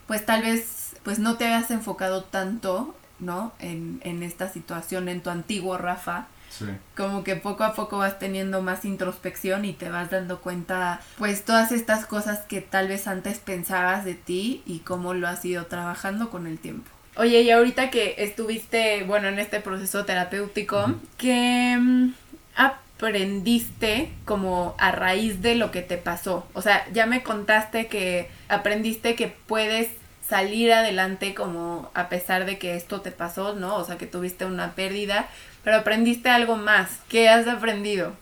pues 0.07 0.25
tal 0.25 0.41
vez, 0.43 0.95
pues 1.03 1.19
no 1.19 1.35
te 1.37 1.45
hayas 1.45 1.71
enfocado 1.71 2.23
tanto, 2.23 2.95
¿no? 3.19 3.53
En, 3.59 4.01
en 4.03 4.23
esta 4.23 4.49
situación, 4.49 5.09
en 5.09 5.21
tu 5.21 5.29
antiguo 5.29 5.77
Rafa. 5.77 6.27
Sí. 6.51 6.65
Como 6.95 7.23
que 7.23 7.35
poco 7.35 7.63
a 7.63 7.73
poco 7.73 7.97
vas 7.97 8.19
teniendo 8.19 8.61
más 8.61 8.85
introspección 8.85 9.65
y 9.65 9.73
te 9.73 9.89
vas 9.89 10.11
dando 10.11 10.41
cuenta, 10.41 11.01
pues, 11.17 11.45
todas 11.45 11.71
estas 11.71 12.05
cosas 12.05 12.39
que 12.39 12.61
tal 12.61 12.87
vez 12.87 13.07
antes 13.07 13.39
pensabas 13.39 14.05
de 14.05 14.15
ti 14.15 14.61
y 14.65 14.79
cómo 14.79 15.13
lo 15.13 15.27
has 15.27 15.43
ido 15.45 15.65
trabajando 15.65 16.29
con 16.29 16.47
el 16.47 16.59
tiempo. 16.59 16.91
Oye, 17.17 17.41
y 17.41 17.51
ahorita 17.51 17.89
que 17.89 18.15
estuviste, 18.19 19.03
bueno, 19.03 19.27
en 19.27 19.39
este 19.39 19.59
proceso 19.59 20.05
terapéutico. 20.05 20.93
¿qué 21.17 21.77
mm, 21.79 22.13
aprendiste 22.55 24.11
como 24.25 24.75
a 24.77 24.91
raíz 24.91 25.41
de 25.41 25.55
lo 25.55 25.71
que 25.71 25.81
te 25.81 25.97
pasó? 25.97 26.47
O 26.53 26.61
sea, 26.61 26.85
ya 26.93 27.05
me 27.05 27.23
contaste 27.23 27.87
que 27.87 28.29
aprendiste 28.47 29.15
que 29.15 29.27
puedes 29.27 29.89
salir 30.27 30.71
adelante 30.71 31.33
como 31.33 31.91
a 31.93 32.07
pesar 32.07 32.45
de 32.45 32.57
que 32.57 32.75
esto 32.75 33.01
te 33.01 33.11
pasó, 33.11 33.53
¿no? 33.53 33.75
O 33.75 33.83
sea, 33.83 33.97
que 33.97 34.05
tuviste 34.05 34.45
una 34.45 34.75
pérdida, 34.75 35.27
pero 35.63 35.77
aprendiste 35.77 36.29
algo 36.29 36.55
más. 36.55 36.99
¿Qué 37.09 37.29
has 37.29 37.47
aprendido? 37.47 38.13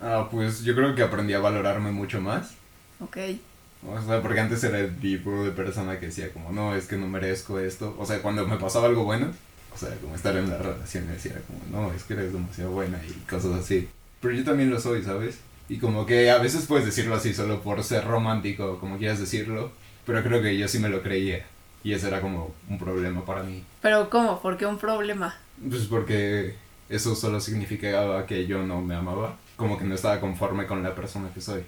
Ah, 0.00 0.28
pues 0.30 0.62
yo 0.64 0.74
creo 0.74 0.94
que 0.94 1.02
aprendí 1.02 1.32
a 1.32 1.38
valorarme 1.38 1.92
mucho 1.92 2.20
más. 2.20 2.54
Ok. 3.00 3.18
O 3.88 4.00
sea, 4.00 4.22
porque 4.22 4.40
antes 4.40 4.62
era 4.62 4.78
el 4.78 4.96
tipo 4.98 5.44
de 5.44 5.50
persona 5.50 5.98
que 5.98 6.06
decía 6.06 6.32
como, 6.32 6.52
no, 6.52 6.74
es 6.74 6.86
que 6.86 6.96
no 6.96 7.06
merezco 7.06 7.58
esto. 7.58 7.96
O 7.98 8.06
sea, 8.06 8.20
cuando 8.20 8.46
me 8.46 8.56
pasaba 8.56 8.86
algo 8.86 9.04
bueno, 9.04 9.32
o 9.74 9.78
sea, 9.78 9.90
como 10.00 10.14
estar 10.14 10.36
en 10.36 10.50
la 10.50 10.58
relación, 10.58 11.06
me 11.06 11.14
decía 11.14 11.40
como, 11.46 11.60
no, 11.70 11.92
es 11.92 12.04
que 12.04 12.14
eres 12.14 12.32
demasiado 12.32 12.70
buena 12.70 13.00
y 13.08 13.12
cosas 13.28 13.58
así. 13.58 13.88
Pero 14.20 14.34
yo 14.34 14.44
también 14.44 14.70
lo 14.70 14.80
soy, 14.80 15.02
¿sabes? 15.02 15.38
Y 15.68 15.78
como 15.78 16.06
que 16.06 16.30
a 16.30 16.38
veces 16.38 16.66
puedes 16.66 16.86
decirlo 16.86 17.14
así 17.16 17.34
solo 17.34 17.60
por 17.60 17.82
ser 17.82 18.04
romántico, 18.04 18.78
como 18.78 18.98
quieras 18.98 19.18
decirlo. 19.18 19.72
Pero 20.06 20.22
creo 20.22 20.42
que 20.42 20.56
yo 20.58 20.68
sí 20.68 20.78
me 20.78 20.88
lo 20.88 21.02
creía. 21.02 21.44
Y 21.84 21.92
eso 21.92 22.08
era 22.08 22.20
como 22.20 22.54
un 22.68 22.78
problema 22.78 23.24
para 23.24 23.42
mí. 23.42 23.64
Pero 23.80 24.10
¿cómo? 24.10 24.40
¿Por 24.40 24.56
qué 24.56 24.66
un 24.66 24.78
problema? 24.78 25.36
Pues 25.68 25.82
porque 25.84 26.54
eso 26.94 27.14
solo 27.14 27.40
significaba 27.40 28.26
que 28.26 28.46
yo 28.46 28.62
no 28.62 28.80
me 28.80 28.94
amaba. 28.94 29.36
Como 29.56 29.78
que 29.78 29.84
no 29.84 29.94
estaba 29.94 30.20
conforme 30.20 30.66
con 30.66 30.82
la 30.82 30.94
persona 30.94 31.28
que 31.34 31.40
soy. 31.40 31.62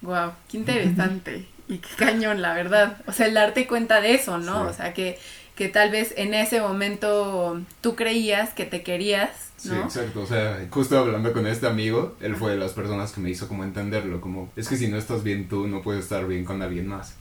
Wow, 0.00 0.32
qué 0.48 0.56
interesante. 0.58 1.46
y 1.68 1.78
qué 1.78 1.88
cañón, 1.96 2.40
la 2.40 2.54
verdad. 2.54 2.98
O 3.06 3.12
sea, 3.12 3.26
el 3.26 3.34
darte 3.34 3.66
cuenta 3.66 4.00
de 4.00 4.14
eso, 4.14 4.38
¿no? 4.38 4.64
Sí. 4.64 4.70
O 4.70 4.72
sea, 4.72 4.94
que, 4.94 5.18
que 5.54 5.68
tal 5.68 5.90
vez 5.90 6.14
en 6.16 6.34
ese 6.34 6.60
momento 6.60 7.60
tú 7.80 7.94
creías 7.96 8.50
que 8.54 8.64
te 8.64 8.82
querías, 8.82 9.30
Sí, 9.58 9.70
¿no? 9.70 9.82
exacto. 9.82 10.22
O 10.22 10.26
sea, 10.26 10.64
justo 10.70 10.96
hablando 10.96 11.32
con 11.32 11.46
este 11.48 11.66
amigo, 11.66 12.16
él 12.20 12.36
fue 12.36 12.52
de 12.52 12.58
las 12.58 12.72
personas 12.74 13.10
que 13.12 13.20
me 13.20 13.28
hizo 13.30 13.48
como 13.48 13.64
entenderlo. 13.64 14.20
Como, 14.20 14.50
es 14.54 14.68
que 14.68 14.76
si 14.76 14.86
no 14.86 14.96
estás 14.96 15.24
bien 15.24 15.48
tú, 15.48 15.66
no 15.66 15.82
puedes 15.82 16.04
estar 16.04 16.26
bien 16.28 16.44
con 16.44 16.62
alguien 16.62 16.86
más. 16.86 17.14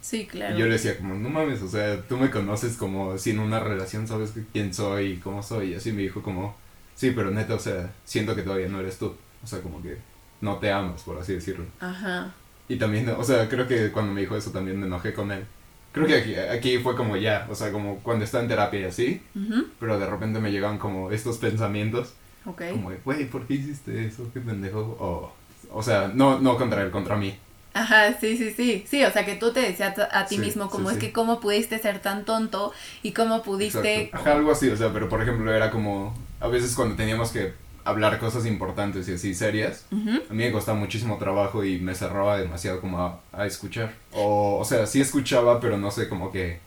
Sí, 0.00 0.26
claro. 0.26 0.56
Y 0.56 0.58
yo 0.60 0.66
le 0.66 0.72
decía 0.72 0.96
como, 0.96 1.14
no 1.14 1.28
mames, 1.28 1.62
o 1.62 1.68
sea, 1.68 2.00
tú 2.02 2.16
me 2.16 2.30
conoces 2.30 2.76
como 2.76 3.18
si 3.18 3.30
en 3.30 3.38
una 3.40 3.60
relación 3.60 4.06
sabes 4.06 4.32
quién 4.52 4.72
soy 4.72 5.12
y 5.12 5.16
cómo 5.18 5.42
soy. 5.42 5.72
Y 5.72 5.74
así 5.74 5.92
me 5.92 6.02
dijo 6.02 6.22
como, 6.22 6.56
sí, 6.94 7.12
pero 7.14 7.30
neta, 7.30 7.54
o 7.54 7.58
sea, 7.58 7.92
siento 8.04 8.34
que 8.34 8.42
todavía 8.42 8.68
no 8.68 8.80
eres 8.80 8.98
tú. 8.98 9.14
O 9.42 9.46
sea, 9.46 9.60
como 9.60 9.82
que 9.82 9.98
no 10.40 10.56
te 10.58 10.70
amas, 10.72 11.02
por 11.02 11.18
así 11.18 11.34
decirlo. 11.34 11.64
Ajá. 11.80 12.32
Y 12.68 12.76
también, 12.76 13.08
o 13.10 13.24
sea, 13.24 13.48
creo 13.48 13.68
que 13.68 13.90
cuando 13.92 14.12
me 14.12 14.22
dijo 14.22 14.36
eso 14.36 14.50
también 14.50 14.78
me 14.80 14.86
enojé 14.86 15.12
con 15.12 15.30
él. 15.32 15.44
Creo 15.92 16.06
que 16.06 16.16
aquí, 16.16 16.34
aquí 16.34 16.78
fue 16.78 16.96
como 16.96 17.16
ya, 17.16 17.46
o 17.50 17.54
sea, 17.54 17.70
como 17.70 17.98
cuando 18.00 18.24
estaba 18.24 18.42
en 18.42 18.48
terapia 18.48 18.80
y 18.80 18.84
así, 18.84 19.22
Ujú, 19.36 19.66
pero 19.78 19.98
de 19.98 20.06
repente 20.06 20.40
me 20.40 20.50
llegaban 20.50 20.78
como 20.78 21.12
estos 21.12 21.38
pensamientos, 21.38 22.14
Ok. 22.46 22.62
como 22.72 22.90
güey, 23.04 23.28
¿por 23.28 23.46
qué 23.46 23.54
hiciste 23.54 24.04
eso? 24.04 24.28
¿Qué 24.32 24.40
pendejo? 24.40 24.80
O, 24.98 25.32
o 25.70 25.82
sea, 25.82 26.10
no, 26.12 26.40
no 26.40 26.56
contra 26.56 26.82
él, 26.82 26.90
contra 26.90 27.16
mí. 27.16 27.36
Ajá, 27.74 28.14
sí, 28.20 28.36
sí, 28.36 28.52
sí. 28.56 28.84
Sí, 28.88 29.04
o 29.04 29.10
sea, 29.10 29.24
que 29.26 29.34
tú 29.34 29.52
te 29.52 29.60
decías 29.60 29.98
a, 29.98 30.26
ti 30.26 30.36
Sí, 30.36 30.40
mismo 30.40 30.70
como 30.70 30.90
sí, 30.90 30.94
es 30.94 31.00
sí. 31.00 31.06
que 31.08 31.12
cómo 31.12 31.40
pudiste 31.40 31.78
ser 31.80 31.98
tan 31.98 32.24
tonto 32.24 32.72
y 33.02 33.12
cómo 33.12 33.42
pudiste... 33.42 34.02
Exacto. 34.02 34.16
Ajá, 34.30 34.36
algo 34.38 34.52
así, 34.52 34.68
o 34.70 34.76
sea, 34.76 34.92
pero 34.92 35.08
por 35.08 35.20
ejemplo 35.20 35.52
era 35.52 35.70
como, 35.70 36.14
a 36.40 36.46
veces 36.46 36.74
cuando 36.76 36.94
teníamos 36.94 37.32
que 37.32 37.52
hablar 37.84 38.18
cosas 38.18 38.46
importantes 38.46 39.08
y 39.08 39.14
así 39.14 39.34
serias, 39.34 39.86
a 39.92 40.32
mí 40.32 40.44
me 40.44 40.52
costaba 40.52 40.78
muchísimo 40.78 41.18
trabajo 41.18 41.64
y 41.64 41.78
me 41.80 41.94
cerraba 41.94 42.38
demasiado 42.38 42.80
como 42.80 43.00
a, 43.02 43.20
a 43.32 43.44
escuchar. 43.44 43.92
O, 44.12 44.58
o 44.60 44.64
sea, 44.64 44.86
sí 44.86 45.00
escuchaba, 45.00 45.60
pero 45.60 45.76
no 45.76 45.90
sé, 45.90 46.08
como 46.08 46.30
que 46.32 46.60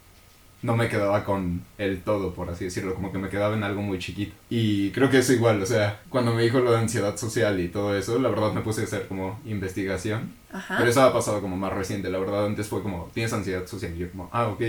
no 0.61 0.75
me 0.75 0.89
quedaba 0.89 1.23
con 1.23 1.63
el 1.77 2.01
todo, 2.01 2.33
por 2.33 2.49
así 2.49 2.65
decirlo, 2.65 2.95
como 2.95 3.11
que 3.11 3.19
me 3.19 3.29
quedaba 3.29 3.55
en 3.55 3.63
algo 3.63 3.81
muy 3.81 3.99
chiquito. 3.99 4.33
Y 4.49 4.91
creo 4.91 5.09
que 5.09 5.19
es 5.19 5.29
igual, 5.29 5.61
o 5.61 5.65
sea, 5.65 6.01
cuando 6.09 6.33
me 6.33 6.41
dijo 6.43 6.59
lo 6.59 6.71
de 6.71 6.79
ansiedad 6.79 7.15
social 7.15 7.59
y 7.59 7.67
todo 7.69 7.95
eso, 7.95 8.17
la 8.19 8.29
verdad 8.29 8.53
me 8.53 8.61
puse 8.61 8.81
a 8.81 8.83
hacer 8.85 9.07
como 9.07 9.39
investigación. 9.45 10.33
Ajá. 10.51 10.77
Pero 10.77 10.89
eso 10.89 11.01
ha 11.03 11.13
pasado 11.13 11.41
como 11.41 11.55
más 11.57 11.73
reciente, 11.73 12.09
la 12.09 12.17
verdad 12.17 12.45
antes 12.45 12.67
fue 12.67 12.81
como, 12.81 13.09
tienes 13.13 13.33
ansiedad 13.33 13.67
social 13.67 13.93
y 13.95 13.99
yo 13.99 14.11
como, 14.11 14.29
ah, 14.31 14.47
ok. 14.47 14.61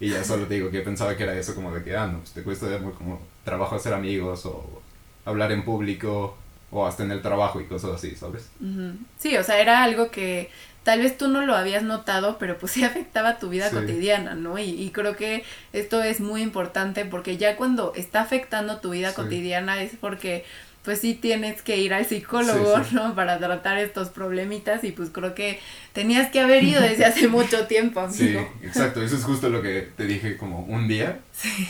Y 0.00 0.10
ya 0.10 0.22
solo 0.22 0.46
te 0.46 0.54
digo 0.54 0.70
que 0.70 0.80
pensaba 0.80 1.16
que 1.16 1.24
era 1.24 1.36
eso 1.36 1.54
como 1.54 1.74
de 1.74 1.82
que, 1.82 1.96
ah, 1.96 2.06
no, 2.06 2.18
pues 2.18 2.32
te 2.32 2.42
cuesta 2.42 2.66
como 2.96 3.20
trabajo 3.44 3.74
hacer 3.74 3.92
amigos 3.92 4.46
o 4.46 4.80
hablar 5.24 5.50
en 5.50 5.64
público 5.64 6.36
o 6.70 6.86
hasta 6.86 7.02
en 7.02 7.10
el 7.10 7.22
trabajo 7.22 7.60
y 7.60 7.64
cosas 7.64 7.92
así, 7.92 8.14
¿sabes? 8.14 8.50
Ujú. 8.60 8.92
Sí, 9.18 9.36
o 9.36 9.42
sea, 9.42 9.60
era 9.60 9.82
algo 9.82 10.10
que 10.10 10.50
tal 10.88 11.00
vez 11.02 11.18
tú 11.18 11.28
no 11.28 11.44
lo 11.44 11.54
habías 11.54 11.82
notado, 11.82 12.38
pero 12.38 12.56
pues 12.56 12.72
sí 12.76 12.82
afectaba 12.82 13.38
tu 13.38 13.50
vida 13.50 13.68
Sí. 13.68 13.76
cotidiana, 13.76 14.34
¿no? 14.34 14.58
Y, 14.58 14.70
y 14.70 14.88
creo 14.90 15.16
que 15.16 15.44
esto 15.74 16.02
es 16.02 16.18
muy 16.20 16.40
importante 16.40 17.04
porque 17.04 17.36
ya 17.36 17.56
cuando 17.56 17.92
está 17.94 18.22
afectando 18.22 18.78
tu 18.78 18.88
vida 18.90 19.10
Sí. 19.10 19.16
cotidiana 19.16 19.82
es 19.82 19.92
porque 20.00 20.46
pues 20.84 21.00
sí 21.00 21.12
tienes 21.12 21.60
que 21.60 21.76
ir 21.76 21.92
al 21.92 22.06
psicólogo, 22.06 22.82
Sí. 22.82 22.94
¿no? 22.94 23.14
Para 23.14 23.36
tratar 23.38 23.76
estos 23.76 24.08
problemitas 24.08 24.82
y 24.84 24.92
pues 24.92 25.10
creo 25.10 25.34
que 25.34 25.60
tenías 25.92 26.30
que 26.30 26.40
haber 26.40 26.64
ido 26.64 26.80
desde 26.80 27.04
hace 27.04 27.28
mucho 27.38 27.66
tiempo, 27.66 28.08
Sí, 28.10 28.34
exacto, 28.62 29.02
eso 29.02 29.16
es 29.16 29.24
justo 29.24 29.50
lo 29.50 29.60
que 29.60 29.90
te 29.94 30.06
dije 30.06 30.38
como 30.38 30.60
un 30.60 30.88
día, 30.88 31.18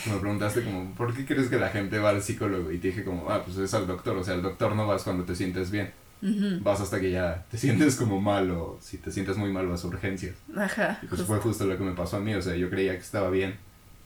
me 0.05 0.15
preguntaste 0.19 0.63
como, 0.63 0.95
¿por 0.95 1.13
qué 1.13 1.25
crees 1.25 1.49
que 1.49 1.57
la 1.59 1.67
gente 1.67 1.99
va 1.99 2.11
al 2.11 2.23
psicólogo? 2.23 2.71
Y 2.71 2.77
te 2.77 2.87
dije 2.89 3.03
como, 3.03 3.29
ah, 3.29 3.43
pues 3.43 3.57
es 3.57 3.73
al 3.73 3.85
doctor, 3.87 4.15
o 4.15 4.23
sea, 4.23 4.35
al 4.35 4.41
doctor 4.41 4.73
no 4.77 4.87
vas 4.87 5.03
cuando 5.03 5.25
te 5.25 5.35
sientes 5.35 5.69
bien, 5.69 5.91
Vas 6.21 6.81
hasta 6.81 6.99
que 6.99 7.11
ya 7.11 7.45
te 7.49 7.57
sientes 7.57 7.95
como 7.95 8.19
mal 8.19 8.51
o 8.51 8.77
si 8.81 8.97
te 8.97 9.11
sientes 9.11 9.37
muy 9.37 9.51
mal 9.53 9.67
vas 9.67 9.83
a 9.83 9.87
urgencias. 9.87 10.35
Ajá. 10.57 10.99
Y 11.01 11.05
pues 11.07 11.21
justo. 11.21 11.25
fue 11.25 11.37
justo 11.39 11.65
lo 11.65 11.77
que 11.77 11.83
me 11.83 11.93
pasó 11.93 12.17
a 12.17 12.19
mí, 12.19 12.33
o 12.33 12.41
sea, 12.41 12.55
yo 12.55 12.69
creía 12.69 12.91
que 12.93 12.99
estaba 12.99 13.29
bien, 13.29 13.55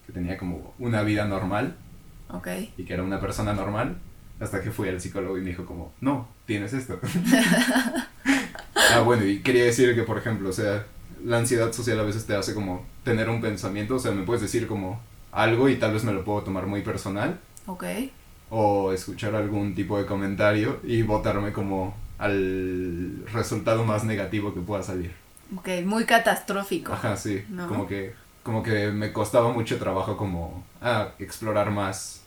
que 0.05 0.13
tenía 0.13 0.37
como 0.37 0.73
una 0.79 1.01
vida 1.03 1.25
normal 1.25 1.75
Ok. 2.29 2.47
y 2.77 2.83
que 2.83 2.93
era 2.93 3.03
una 3.03 3.19
persona 3.19 3.53
normal, 3.53 3.97
hasta 4.39 4.61
que 4.61 4.69
fui 4.71 4.89
al 4.89 4.99
psicólogo 5.01 5.37
y 5.37 5.41
me 5.41 5.49
dijo 5.49 5.65
como, 5.65 5.91
no, 6.01 6.27
tienes 6.45 6.73
esto. 6.73 6.99
ah, 8.91 8.99
bueno, 9.01 9.25
y 9.25 9.39
quería 9.39 9.65
decir 9.65 9.95
que, 9.95 10.03
por 10.03 10.17
ejemplo, 10.17 10.49
o 10.49 10.53
sea, 10.53 10.85
la 11.23 11.37
ansiedad 11.37 11.71
social 11.71 11.99
a 11.99 12.03
veces 12.03 12.25
te 12.25 12.35
hace 12.35 12.53
como 12.53 12.85
tener 13.03 13.29
un 13.29 13.41
pensamiento, 13.41 13.95
o 13.95 13.99
sea, 13.99 14.11
me 14.11 14.23
puedes 14.23 14.41
decir 14.41 14.67
como 14.67 14.99
algo 15.31 15.69
y 15.69 15.77
tal 15.77 15.93
vez 15.93 16.03
me 16.03 16.13
lo 16.13 16.23
puedo 16.23 16.41
tomar 16.43 16.67
muy 16.67 16.81
personal, 16.81 17.39
Ok. 17.65 17.85
o 18.49 18.91
escuchar 18.93 19.35
algún 19.35 19.73
tipo 19.73 19.97
de 19.97 20.05
comentario 20.05 20.79
y 20.83 21.01
votarme 21.01 21.51
como 21.53 21.95
al 22.17 23.25
resultado 23.33 23.83
más 23.83 24.03
negativo 24.03 24.53
que 24.53 24.61
pueda 24.61 24.83
salir. 24.83 25.11
Ok, 25.55 25.69
muy 25.85 26.05
catastrófico. 26.05 26.93
Ajá, 26.93 27.17
sí. 27.17 27.43
¿No? 27.49 27.67
Como 27.67 27.87
que 27.87 28.13
como 28.43 28.61
que 28.61 28.91
me 28.91 29.13
costaba 29.13 29.51
mucho 29.51 29.79
trabajo 29.79 30.17
como 30.17 30.63
ah, 30.81 31.11
explorar 31.17 31.71
más 31.71 32.21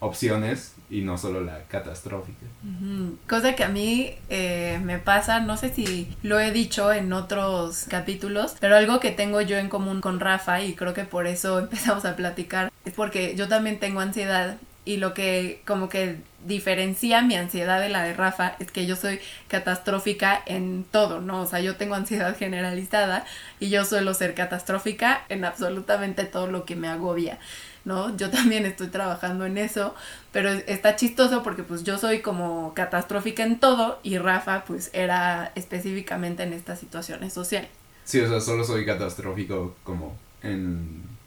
opciones 0.00 0.74
y 0.90 1.02
no 1.02 1.18
solo 1.18 1.40
la 1.42 1.64
catastrófica. 1.64 2.46
Ujú. 2.64 3.18
Cosa 3.28 3.54
que 3.54 3.64
a 3.64 3.68
mí 3.68 4.14
eh, 4.30 4.80
me 4.82 4.98
pasa, 4.98 5.40
no 5.40 5.56
sé 5.56 5.72
si 5.74 6.16
lo 6.22 6.40
he 6.40 6.52
dicho 6.52 6.92
en 6.92 7.12
otros 7.12 7.84
capítulos, 7.88 8.56
pero 8.60 8.76
algo 8.76 9.00
que 9.00 9.10
tengo 9.10 9.40
yo 9.40 9.58
en 9.58 9.68
común 9.68 10.00
con 10.00 10.20
Rafa 10.20 10.62
y 10.62 10.74
creo 10.74 10.94
que 10.94 11.04
por 11.04 11.26
eso 11.26 11.58
empezamos 11.58 12.04
a 12.04 12.16
platicar 12.16 12.72
es 12.84 12.94
porque 12.94 13.34
yo 13.36 13.48
también 13.48 13.78
tengo 13.78 14.00
ansiedad 14.00 14.56
y 14.88 14.96
lo 14.96 15.12
que 15.12 15.60
como 15.66 15.90
que 15.90 16.16
diferencia 16.46 17.20
mi 17.20 17.36
ansiedad 17.36 17.78
de 17.78 17.90
la 17.90 18.04
de 18.04 18.14
Rafa 18.14 18.56
es 18.58 18.70
que 18.70 18.86
yo 18.86 18.96
soy 18.96 19.20
catastrófica 19.46 20.42
en 20.46 20.86
todo, 20.90 21.20
¿no? 21.20 21.42
O 21.42 21.46
sea, 21.46 21.60
yo 21.60 21.76
tengo 21.76 21.94
ansiedad 21.94 22.34
generalizada 22.38 23.26
y 23.60 23.68
yo 23.68 23.84
suelo 23.84 24.14
ser 24.14 24.34
catastrófica 24.34 25.26
en 25.28 25.44
absolutamente 25.44 26.24
todo 26.24 26.46
lo 26.46 26.64
que 26.64 26.74
me 26.74 26.88
agobia. 26.88 27.38
¿no? 27.84 28.16
Yo 28.16 28.30
también 28.38 28.64
estoy 28.64 28.86
trabajando 28.86 29.44
en 29.44 29.58
eso, 29.58 29.94
pero 30.32 30.48
está 30.48 30.96
chistoso 30.96 31.42
porque 31.42 31.64
pues 31.64 31.84
yo 31.84 31.98
soy 31.98 32.20
como 32.20 32.72
catastrófica 32.72 33.42
en 33.42 33.60
todo 33.60 34.00
y 34.02 34.16
Rafa 34.16 34.64
pues 34.64 34.88
era 34.94 35.52
específicamente 35.54 36.44
en 36.44 36.54
estas 36.54 36.78
situaciones 36.78 37.34
sociales. 37.34 37.68
Sí, 38.04 38.20
o 38.20 38.28
sea, 38.28 38.40
solo 38.40 38.64
soy 38.64 38.86
catastrófico 38.86 39.76
como 39.84 40.16
en 40.42 41.17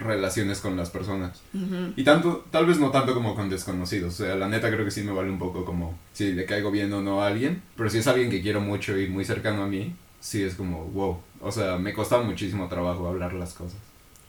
relaciones 0.00 0.60
con 0.60 0.76
las 0.76 0.90
personas. 0.90 1.40
Y 1.96 2.02
tanto, 2.04 2.44
tal 2.50 2.66
vez 2.66 2.78
no 2.78 2.90
tanto 2.90 3.14
como 3.14 3.34
con 3.34 3.48
desconocidos. 3.48 4.14
O 4.20 4.24
sea, 4.24 4.34
la 4.34 4.48
neta 4.48 4.70
creo 4.70 4.84
que 4.84 4.90
sí 4.90 5.02
me 5.02 5.12
vale 5.12 5.30
un 5.30 5.38
poco 5.38 5.64
como 5.64 5.96
si 6.12 6.32
le 6.32 6.46
caigo 6.46 6.70
bien 6.70 6.92
o 6.92 7.00
no 7.02 7.22
a 7.22 7.28
alguien. 7.28 7.62
Pero 7.76 7.90
si 7.90 7.98
es 7.98 8.06
alguien 8.06 8.30
que 8.30 8.42
quiero 8.42 8.60
mucho 8.60 8.98
y 8.98 9.08
muy 9.08 9.24
cercano 9.24 9.62
a 9.64 9.66
mí, 9.66 9.94
sí 10.20 10.42
es 10.42 10.54
como, 10.54 10.84
wow. 10.86 11.18
O 11.40 11.52
sea, 11.52 11.76
me 11.78 11.92
costaba 11.92 12.22
muchísimo 12.22 12.68
trabajo 12.68 13.06
hablar 13.08 13.32
las 13.34 13.52
cosas. 13.54 13.78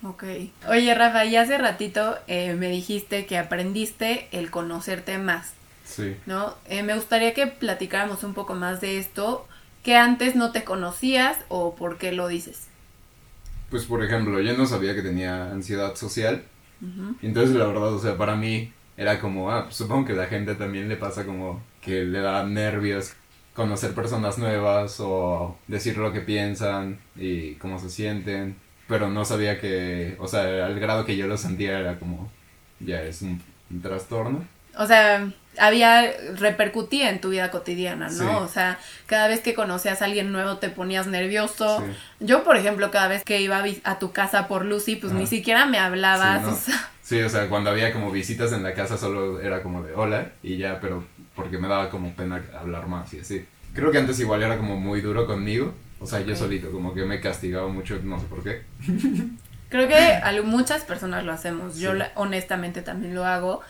Ok. 0.03 0.23
Oye, 0.67 0.93
Rafa, 0.95 1.25
y 1.25 1.36
hace 1.36 1.57
ratito 1.57 2.15
eh, 2.27 2.53
me 2.55 2.69
dijiste 2.69 3.25
que 3.25 3.38
aprendiste 3.38 4.27
el 4.31 4.49
conocerte 4.49 5.17
más, 5.17 5.53
Sí. 5.86 6.15
¿no? 6.25 6.55
Eh, 6.69 6.84
me 6.84 6.95
gustaría 6.95 7.34
que 7.34 7.47
platicáramos 7.47 8.23
un 8.23 8.34
poco 8.34 8.55
más 8.55 8.81
de 8.81 8.97
esto, 8.97 9.45
que 9.84 9.97
antes 9.97 10.36
no 10.36 10.51
te 10.51 10.63
conocías 10.63 11.38
o 11.49 11.75
por 11.75 11.97
qué 11.97 12.12
lo 12.13 12.27
dices. 12.29 12.67
Pues 13.71 13.86
por 13.86 14.03
ejemplo, 14.03 14.39
yo 14.41 14.55
no 14.55 14.67
sabía 14.67 14.93
que 14.95 15.01
tenía 15.01 15.51
ansiedad 15.51 15.95
social. 15.95 16.43
Entonces 17.21 17.55
la 17.55 17.65
verdad, 17.67 17.93
o 17.93 17.99
sea, 17.99 18.17
para 18.17 18.36
mí 18.36 18.73
era 18.97 19.19
como, 19.19 19.51
ah, 19.51 19.65
pues, 19.65 19.77
supongo 19.77 20.05
que 20.05 20.13
a 20.13 20.17
la 20.17 20.27
gente 20.27 20.55
también 20.55 20.89
le 20.89 20.97
pasa 20.97 21.25
como 21.25 21.63
que 21.81 22.03
le 22.05 22.19
da 22.21 22.43
nervios 22.45 23.13
conocer 23.55 23.93
personas 23.93 24.38
nuevas 24.38 24.97
o 24.99 25.57
decir 25.67 25.97
lo 25.97 26.13
que 26.13 26.21
piensan 26.21 26.99
y 27.15 27.55
cómo 27.55 27.79
se 27.79 27.89
sienten. 27.89 28.57
Pero 28.88 29.10
no 29.10 29.25
sabía 29.25 29.60
que, 29.60 30.17
o 30.19 30.27
sea, 30.27 30.65
al 30.65 30.79
grado 30.79 31.05
que 31.05 31.17
yo 31.17 31.27
lo 31.27 31.38
sentía 31.38 31.79
era 31.79 31.99
como, 31.99 32.31
ya 32.79 33.01
es 33.03 33.21
un, 33.21 33.41
un 33.71 33.81
trastorno. 33.81 34.45
O 34.77 34.86
sea, 34.86 35.29
había 35.57 36.12
repercutía 36.36 37.10
en 37.10 37.19
tu 37.19 37.29
vida 37.29 37.51
cotidiana, 37.51 38.10
¿no? 38.10 38.12
Sí. 38.12 38.25
O 38.43 38.47
sea, 38.47 38.79
cada 39.05 39.27
vez 39.27 39.41
que 39.41 39.53
conocías 39.53 40.01
a 40.01 40.05
alguien 40.05 40.31
nuevo 40.31 40.57
te 40.57 40.69
ponías 40.69 41.07
nervioso. 41.07 41.84
Sí. 41.86 42.25
Yo, 42.25 42.43
por 42.43 42.57
ejemplo, 42.57 42.91
cada 42.91 43.07
vez 43.07 43.23
que 43.23 43.41
iba 43.41 43.63
a, 43.84 43.99
tu 43.99 44.12
casa 44.12 44.47
por 44.47 44.65
Lucy, 44.65 44.95
pues 44.95 45.13
ni 45.13 45.23
Ajá. 45.23 45.29
siquiera 45.29 45.65
me 45.65 45.77
hablabas. 45.79 46.41
Sí, 46.41 46.47
¿no? 46.47 46.53
o 46.53 46.55
sea, 46.55 46.91
Sí, 47.12 47.21
o 47.21 47.29
sea, 47.29 47.49
cuando 47.49 47.69
había 47.69 47.91
como 47.91 48.10
visitas 48.10 48.53
en 48.53 48.63
la 48.63 48.73
casa 48.73 48.97
solo 48.97 49.41
era 49.41 49.62
como 49.62 49.84
de 49.84 49.93
hola 49.93 50.31
y 50.41 50.55
ya, 50.55 50.79
pero 50.79 51.03
porque 51.36 51.57
me 51.57 51.67
daba 51.67 51.89
como 51.89 52.13
pena 52.15 52.41
hablar 52.57 52.88
más 52.88 53.13
y 53.13 53.19
así. 53.19 53.45
Creo 53.73 53.91
que 53.91 53.97
antes 53.97 54.17
igual 54.21 54.43
era 54.43 54.57
como 54.57 54.77
muy 54.79 55.01
duro 55.01 55.27
conmigo, 55.27 55.73
o 55.99 56.07
sea, 56.07 56.21
yo 56.21 56.31
Ok. 56.34 56.39
solito, 56.39 56.71
como 56.71 56.93
que 56.93 57.03
me 57.03 57.19
castigaba 57.19 57.67
mucho, 57.67 57.99
no 58.03 58.17
sé 58.17 58.27
por 58.27 58.43
qué. 58.43 58.62
Creo 59.69 59.88
que 59.89 60.41
muchas 60.43 60.84
personas 60.84 61.25
lo 61.25 61.34
hacemos. 61.34 61.77
Yo 61.77 61.91
honestamente 62.15 62.81
también 62.81 63.13
lo 63.13 63.25
hago. 63.25 63.62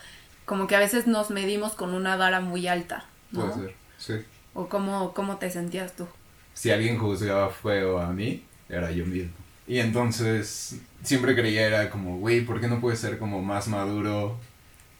Como 0.52 0.66
que 0.66 0.76
a 0.76 0.80
veces 0.80 1.06
nos 1.06 1.30
medimos 1.30 1.72
con 1.72 1.94
una 1.94 2.14
vara 2.14 2.40
muy 2.40 2.68
alta, 2.68 3.06
¿no? 3.30 3.50
Puede 3.50 3.54
ser, 3.54 3.74
sí. 3.96 4.26
O 4.52 4.68
cómo, 4.68 5.14
cómo 5.14 5.38
te 5.38 5.50
sentías 5.50 5.96
tú. 5.96 6.06
Si 6.52 6.70
alguien 6.70 6.98
juzgaba 6.98 7.48
feo 7.48 7.98
a 7.98 8.12
mí, 8.12 8.44
era 8.68 8.90
yo 8.90 9.06
mismo. 9.06 9.32
Y 9.66 9.78
entonces 9.78 10.78
siempre 11.02 11.34
creía 11.34 11.66
era 11.66 11.88
como, 11.88 12.18
güey, 12.18 12.44
¿por 12.44 12.60
qué 12.60 12.68
no 12.68 12.82
puedes 12.82 13.00
ser 13.00 13.18
como 13.18 13.40
más 13.40 13.66
maduro? 13.66 14.36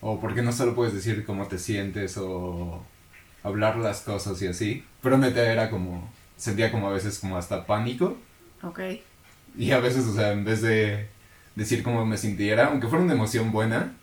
O 0.01 0.19
¿por 0.19 0.33
qué 0.33 0.41
no 0.41 0.51
solo 0.51 0.73
puedes 0.73 0.95
decir 0.95 1.23
cómo 1.23 1.45
te 1.47 1.59
sientes 1.59 2.17
o 2.17 2.83
hablar 3.43 3.77
las 3.77 4.01
cosas 4.01 4.41
y 4.41 4.47
así? 4.47 4.83
Pero 5.03 5.19
neta 5.19 5.43
era 5.51 5.69
como, 5.69 6.11
sentía 6.35 6.71
como 6.71 6.89
a 6.89 6.93
veces 6.93 7.19
como 7.19 7.37
hasta 7.37 7.67
pánico 7.67 8.17
Ok. 8.63 8.79
Y 9.55 9.69
a 9.69 9.79
veces, 9.79 10.07
o 10.07 10.15
sea, 10.15 10.31
en 10.31 10.45
vez 10.45 10.63
de 10.63 11.09
decir 11.55 11.83
cómo 11.83 12.05
me 12.05 12.17
sintiera, 12.17 12.67
aunque 12.67 12.87
fuera 12.87 13.03
una 13.03 13.13
emoción 13.13 13.51
buena, 13.51 13.93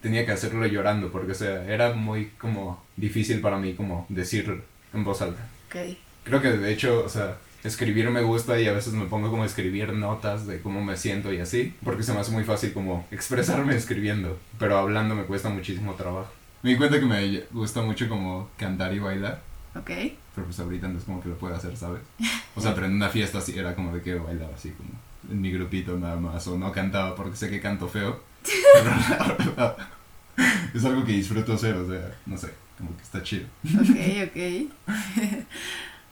tenía 0.00 0.24
que 0.26 0.32
hacerlo 0.32 0.64
llorando, 0.66 1.10
porque, 1.10 1.32
o 1.32 1.34
sea, 1.34 1.64
era 1.66 1.92
muy 1.94 2.26
como 2.38 2.82
difícil 2.96 3.40
para 3.40 3.58
mí 3.58 3.74
como 3.74 4.06
decir 4.08 4.62
en 4.94 5.04
voz 5.04 5.22
alta. 5.22 5.48
Ok. 5.68 5.96
Creo 6.24 6.40
que 6.40 6.52
de 6.52 6.72
hecho, 6.72 7.02
o 7.04 7.08
sea, 7.08 7.36
escribir 7.64 8.08
me 8.10 8.22
gusta 8.22 8.60
y 8.60 8.66
a 8.66 8.72
veces 8.72 8.92
me 8.92 9.06
pongo 9.06 9.30
como 9.30 9.42
a 9.42 9.46
escribir 9.46 9.92
notas 9.92 10.46
de 10.46 10.60
cómo 10.60 10.82
me 10.84 10.96
siento 10.96 11.32
y 11.32 11.38
así, 11.40 11.74
porque 11.84 12.02
se 12.02 12.12
me 12.12 12.20
hace 12.20 12.30
muy 12.32 12.44
fácil 12.44 12.72
como 12.72 13.06
expresarme 13.10 13.74
escribiendo, 13.76 14.38
pero 14.58 14.78
hablando 14.78 15.14
me 15.14 15.24
cuesta 15.24 15.48
muchísimo 15.48 15.94
trabajo. 15.94 16.30
Me 16.62 16.70
di 16.70 16.76
cuenta 16.76 17.00
que 17.00 17.06
me 17.06 17.40
gusta 17.50 17.82
mucho 17.82 18.08
como 18.08 18.48
cantar 18.56 18.94
y 18.94 19.00
bailar, 19.00 19.42
Ok. 19.74 19.90
pero 20.34 20.46
pues 20.46 20.60
ahorita 20.60 20.86
no 20.86 20.98
es 20.98 21.04
como 21.04 21.20
que 21.20 21.28
lo 21.28 21.36
pueda 21.36 21.56
hacer, 21.56 21.76
¿sabes? 21.76 22.02
O 22.54 22.60
sea, 22.60 22.74
pero 22.74 22.86
en 22.86 22.92
una 22.94 23.08
fiesta 23.08 23.40
sí 23.40 23.58
era 23.58 23.74
como 23.74 23.92
de 23.96 24.02
que 24.02 24.14
bailaba 24.14 24.54
así 24.54 24.70
como 24.70 24.90
en 25.30 25.40
mi 25.40 25.50
grupito 25.50 25.96
nada 25.98 26.16
más, 26.16 26.46
o 26.46 26.58
no 26.58 26.72
cantaba 26.72 27.14
porque 27.14 27.36
sé 27.36 27.50
que 27.50 27.60
canto 27.60 27.88
feo, 27.88 28.22
pero 28.74 28.90
la 29.18 29.36
verdad 29.38 29.76
es 30.74 30.84
algo 30.84 31.04
que 31.04 31.12
disfruto 31.12 31.52
hacer, 31.52 31.74
o 31.74 31.86
sea, 31.86 32.14
no 32.26 32.36
sé, 32.36 32.48
como 32.78 32.96
que 32.96 33.02
está 33.02 33.22
chido. 33.22 33.46
Ok, 33.64 34.28
ok. 34.28 35.46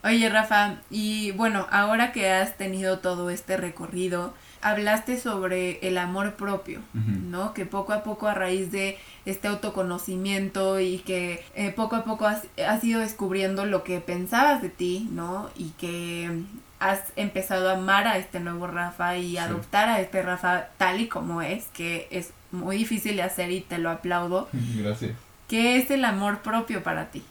Oye, 0.04 0.30
Rafa, 0.30 0.76
y 0.90 1.32
bueno, 1.32 1.66
ahora 1.70 2.12
que 2.12 2.30
has 2.30 2.56
tenido 2.56 3.00
todo 3.00 3.28
este 3.28 3.56
recorrido, 3.56 4.34
hablaste 4.62 5.18
sobre 5.18 5.78
el 5.86 5.96
amor 5.98 6.34
propio. 6.34 6.80
¿no? 6.94 7.54
Que 7.54 7.64
poco 7.66 7.92
a 7.92 8.02
poco 8.02 8.26
a 8.28 8.34
raíz 8.34 8.70
de 8.72 8.98
este 9.24 9.48
autoconocimiento 9.48 10.80
y 10.80 10.98
que 10.98 11.44
eh, 11.54 11.70
poco 11.70 11.96
a 11.96 12.04
poco 12.04 12.26
has, 12.26 12.44
has 12.66 12.82
ido 12.84 13.00
descubriendo 13.00 13.64
lo 13.66 13.84
que 13.84 14.00
pensabas 14.00 14.62
de 14.62 14.68
ti, 14.68 15.08
¿no? 15.12 15.50
Y 15.56 15.70
que 15.70 16.42
has 16.78 17.00
empezado 17.16 17.68
a 17.70 17.74
amar 17.74 18.06
a 18.06 18.18
este 18.18 18.40
nuevo 18.40 18.66
Rafa 18.66 19.16
y 19.16 19.32
Sí. 19.32 19.36
adoptar 19.38 19.88
a 19.88 20.00
este 20.00 20.22
Rafa 20.22 20.68
tal 20.78 21.00
y 21.00 21.08
como 21.08 21.42
es, 21.42 21.66
que 21.74 22.08
es 22.10 22.32
muy 22.52 22.76
difícil 22.78 23.16
de 23.16 23.22
hacer 23.22 23.50
y 23.50 23.60
te 23.60 23.78
lo 23.78 23.90
aplaudo. 23.90 24.48
Gracias. 24.76 25.12
¿Qué 25.48 25.76
es 25.76 25.90
el 25.90 26.04
amor 26.04 26.38
propio 26.40 26.82
para 26.82 27.10
ti? 27.10 27.22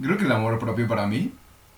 Creo 0.00 0.16
que 0.16 0.24
el 0.24 0.32
amor 0.32 0.58
propio 0.58 0.86
para 0.88 1.06
mí 1.06 1.32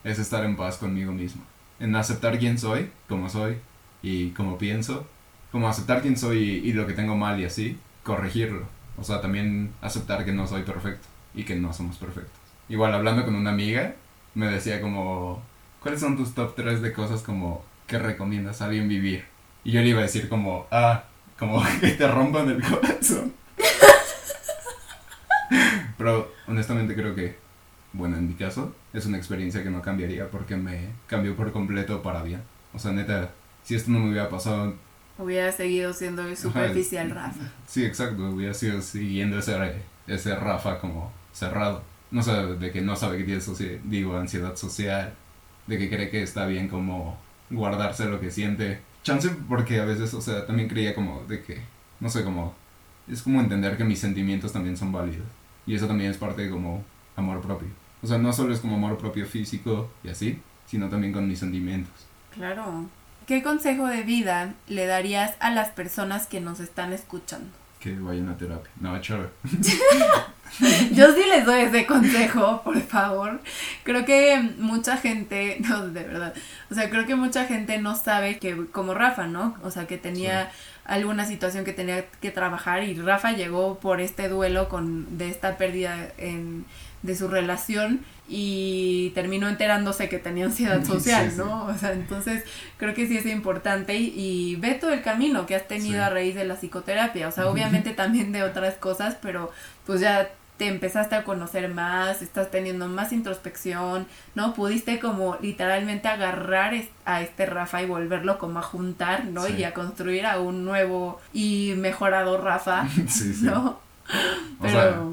es 0.04 0.18
estar 0.18 0.44
en 0.44 0.56
paz 0.56 0.76
conmigo 0.78 1.12
mismo. 1.12 1.42
En 1.80 1.94
aceptar 1.96 2.38
quién 2.38 2.58
soy, 2.58 2.90
cómo 3.08 3.28
soy 3.30 3.58
y 4.02 4.30
cómo 4.30 4.58
pienso. 4.58 5.06
Como 5.52 5.68
aceptar 5.68 6.02
quién 6.02 6.16
soy 6.16 6.38
y, 6.38 6.68
y 6.68 6.72
lo 6.72 6.86
que 6.86 6.92
tengo 6.92 7.16
mal 7.16 7.40
y 7.40 7.44
así, 7.44 7.78
corregirlo. 8.02 8.66
O 8.98 9.04
sea, 9.04 9.20
también 9.20 9.72
aceptar 9.80 10.24
que 10.24 10.32
no 10.32 10.46
soy 10.46 10.62
perfecto 10.62 11.06
y 11.34 11.44
que 11.44 11.56
no 11.56 11.72
somos 11.72 11.96
perfectos. 11.96 12.32
Igual 12.68 12.94
hablando 12.94 13.24
con 13.24 13.34
una 13.34 13.50
amiga, 13.50 13.94
me 14.34 14.46
decía 14.46 14.80
como, 14.80 15.42
¿cuáles 15.80 16.00
son 16.00 16.16
tus 16.16 16.34
top 16.34 16.54
3 16.54 16.82
de 16.82 16.92
cosas 16.92 17.22
como 17.22 17.64
que 17.86 17.98
recomiendas 17.98 18.60
a 18.60 18.66
alguien 18.66 18.88
vivir? 18.88 19.24
Y 19.64 19.72
yo 19.72 19.80
le 19.80 19.88
iba 19.88 20.00
a 20.00 20.02
decir 20.02 20.28
como, 20.28 20.66
ah, 20.70 21.04
como 21.38 21.62
que 21.80 21.90
te 21.90 22.08
rompan 22.08 22.50
el 22.50 22.62
corazón. 22.62 23.32
Pero 25.98 26.32
honestamente 26.46 26.94
creo 26.94 27.14
que, 27.14 27.36
bueno, 27.92 28.16
en 28.16 28.28
mi 28.28 28.34
caso, 28.34 28.74
es 28.92 29.06
una 29.06 29.16
experiencia 29.16 29.62
que 29.62 29.70
no 29.70 29.82
cambiaría 29.82 30.30
porque 30.30 30.56
me 30.56 30.90
cambió 31.06 31.36
por 31.36 31.52
completo 31.52 32.02
para 32.02 32.22
bien. 32.22 32.42
O 32.74 32.78
sea, 32.78 32.92
neta, 32.92 33.30
si 33.68 33.74
esto 33.74 33.90
no 33.90 33.98
me 33.98 34.08
hubiera 34.08 34.30
pasado, 34.30 34.74
Hubiera 35.18 35.52
seguido 35.52 35.92
siendo 35.92 36.22
el 36.26 36.36
superficial 36.38 37.10
Rafa. 37.10 37.50
sí, 37.66 37.84
exacto, 37.84 38.30
hubiera 38.30 38.54
sido 38.54 38.80
siguiendo 38.80 39.38
ese, 39.40 39.56
ese 40.06 40.34
Rafa 40.34 40.78
como 40.78 41.12
cerrado. 41.34 41.82
No 42.10 42.22
sé, 42.22 42.32
de 42.32 42.70
que 42.70 42.80
no 42.80 42.96
sabe 42.96 43.18
que 43.18 43.24
tiene 43.24 43.40
soci- 43.42 43.78
digo, 43.82 44.16
ansiedad 44.16 44.56
social, 44.56 45.12
de 45.66 45.76
que 45.76 45.90
cree 45.90 46.08
que 46.08 46.22
está 46.22 46.46
bien 46.46 46.68
como 46.68 47.18
guardarse 47.50 48.06
lo 48.06 48.20
que 48.20 48.30
siente. 48.30 48.80
Chance 49.02 49.28
porque 49.48 49.80
a 49.80 49.84
veces, 49.84 50.14
o 50.14 50.22
sea, 50.22 50.46
también 50.46 50.66
creía 50.68 50.94
como 50.94 51.22
de 51.24 51.42
que, 51.42 51.60
no 52.00 52.08
sé, 52.08 52.24
como, 52.24 52.54
es 53.06 53.20
como 53.22 53.40
entender 53.40 53.76
que 53.76 53.84
mis 53.84 53.98
sentimientos 53.98 54.52
también 54.52 54.78
son 54.78 54.92
válidos. 54.92 55.26
Y 55.66 55.74
eso 55.74 55.86
también 55.86 56.10
es 56.12 56.16
parte 56.16 56.42
de 56.42 56.50
como 56.50 56.82
amor 57.16 57.42
propio. 57.42 57.68
O 58.02 58.06
sea, 58.06 58.16
no 58.16 58.32
solo 58.32 58.54
es 58.54 58.60
como 58.60 58.76
amor 58.76 58.96
propio 58.96 59.26
físico 59.26 59.90
y 60.04 60.08
así, 60.08 60.40
sino 60.66 60.88
también 60.88 61.12
con 61.12 61.28
mis 61.28 61.40
sentimientos. 61.40 61.92
Claro. 62.32 62.86
¿Qué 63.28 63.42
consejo 63.42 63.86
de 63.86 64.04
vida 64.04 64.54
le 64.68 64.86
darías 64.86 65.34
a 65.40 65.50
las 65.50 65.68
personas 65.68 66.26
que 66.26 66.40
nos 66.40 66.60
están 66.60 66.94
escuchando? 66.94 67.50
Que 67.78 67.94
vayan 67.94 68.30
a 68.30 68.38
terapia. 68.38 68.70
No, 68.80 68.98
chévere. 69.02 69.28
Yo 70.94 71.12
sí 71.12 71.20
les 71.28 71.44
doy 71.44 71.60
ese 71.60 71.84
consejo, 71.84 72.62
por 72.64 72.80
favor. 72.80 73.42
Creo 73.84 74.06
que 74.06 74.40
mucha 74.56 74.96
gente, 74.96 75.58
no, 75.68 75.88
de 75.88 76.04
verdad, 76.04 76.32
o 76.70 76.74
sea, 76.74 76.88
creo 76.88 77.04
que 77.04 77.16
mucha 77.16 77.44
gente 77.44 77.76
no 77.76 77.96
sabe 77.96 78.38
que, 78.38 78.64
como 78.68 78.94
Rafa, 78.94 79.26
¿no? 79.26 79.58
O 79.62 79.70
sea, 79.70 79.86
que 79.86 79.98
tenía 79.98 80.50
alguna 80.86 81.26
situación 81.26 81.66
que 81.66 81.74
tenía 81.74 82.06
que 82.22 82.30
trabajar 82.30 82.82
y 82.82 82.94
Rafa 82.94 83.32
llegó 83.32 83.78
por 83.78 84.00
este 84.00 84.30
duelo 84.30 84.70
con, 84.70 85.18
de 85.18 85.28
esta 85.28 85.58
pérdida 85.58 86.08
en, 86.16 86.64
de 87.02 87.14
su 87.14 87.28
relación 87.28 88.06
y 88.28 89.10
terminó 89.14 89.48
enterándose 89.48 90.08
que 90.08 90.18
tenía 90.18 90.44
ansiedad 90.46 90.84
social, 90.84 91.30
sí. 91.30 91.36
¿no? 91.38 91.64
O 91.66 91.74
sea, 91.78 91.92
entonces 91.92 92.44
creo 92.76 92.94
que 92.94 93.06
sí 93.06 93.16
es 93.16 93.26
importante 93.26 93.96
y, 93.96 94.12
y 94.16 94.56
ve 94.56 94.74
todo 94.74 94.92
el 94.92 95.02
camino 95.02 95.46
que 95.46 95.54
has 95.56 95.66
tenido 95.66 95.94
Sí. 95.94 96.00
a 96.00 96.10
raíz 96.10 96.34
de 96.34 96.44
la 96.44 96.56
psicoterapia, 96.56 97.28
o 97.28 97.32
sea, 97.32 97.46
obviamente 97.48 97.92
también 97.94 98.32
de 98.32 98.42
otras 98.42 98.74
cosas, 98.74 99.16
pero 99.22 99.50
pues 99.86 100.00
ya 100.00 100.28
te 100.58 100.66
empezaste 100.66 101.14
a 101.14 101.22
conocer 101.22 101.68
más, 101.72 102.20
estás 102.20 102.50
teniendo 102.50 102.88
más 102.88 103.12
introspección, 103.12 104.06
¿no? 104.34 104.54
Pudiste 104.54 104.98
como 104.98 105.36
literalmente 105.40 106.08
agarrar 106.08 106.74
a 107.04 107.22
este 107.22 107.46
Rafa 107.46 107.80
y 107.80 107.86
volverlo 107.86 108.38
como 108.38 108.58
a 108.58 108.62
juntar, 108.62 109.24
¿no? 109.26 109.46
Y 109.48 109.62
a 109.62 109.72
construir 109.72 110.26
a 110.26 110.40
un 110.40 110.64
nuevo 110.64 111.20
y 111.32 111.74
mejorado 111.76 112.38
Rafa, 112.42 112.88
sí, 113.08 113.32
sí. 113.34 113.44
¿no? 113.44 113.78
O 114.58 114.68
sea, 114.68 114.82
Pero 114.90 115.12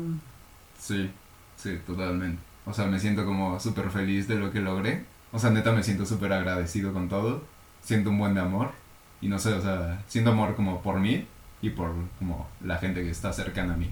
Sí, 0.79 1.11
sí, 1.57 1.79
totalmente. 1.85 2.41
O 2.65 2.73
sea, 2.73 2.85
me 2.85 2.99
siento 2.99 3.25
como 3.25 3.59
súper 3.59 3.89
feliz 3.91 4.27
de 4.27 4.35
lo 4.35 4.51
que 4.51 4.59
logré. 4.59 5.05
O 5.31 5.39
sea, 5.39 5.49
neta 5.49 5.71
me 5.71 5.83
siento 5.83 6.05
súper 6.05 6.33
agradecido 6.33 6.93
con 6.93 7.09
todo. 7.09 7.43
Siento 7.83 8.09
un 8.09 8.17
buen 8.17 8.33
de 8.33 8.41
amor. 8.41 8.71
Y 9.21 9.27
no 9.27 9.39
sé, 9.39 9.53
o 9.53 9.61
sea, 9.61 10.03
siento 10.07 10.31
amor 10.31 10.55
como 10.55 10.81
por 10.81 10.99
mí 10.99 11.25
y 11.61 11.69
por 11.69 11.93
como 12.19 12.47
la 12.61 12.77
gente 12.77 13.03
que 13.03 13.09
está 13.09 13.33
cercana 13.33 13.73
a 13.73 13.77
mí. 13.77 13.89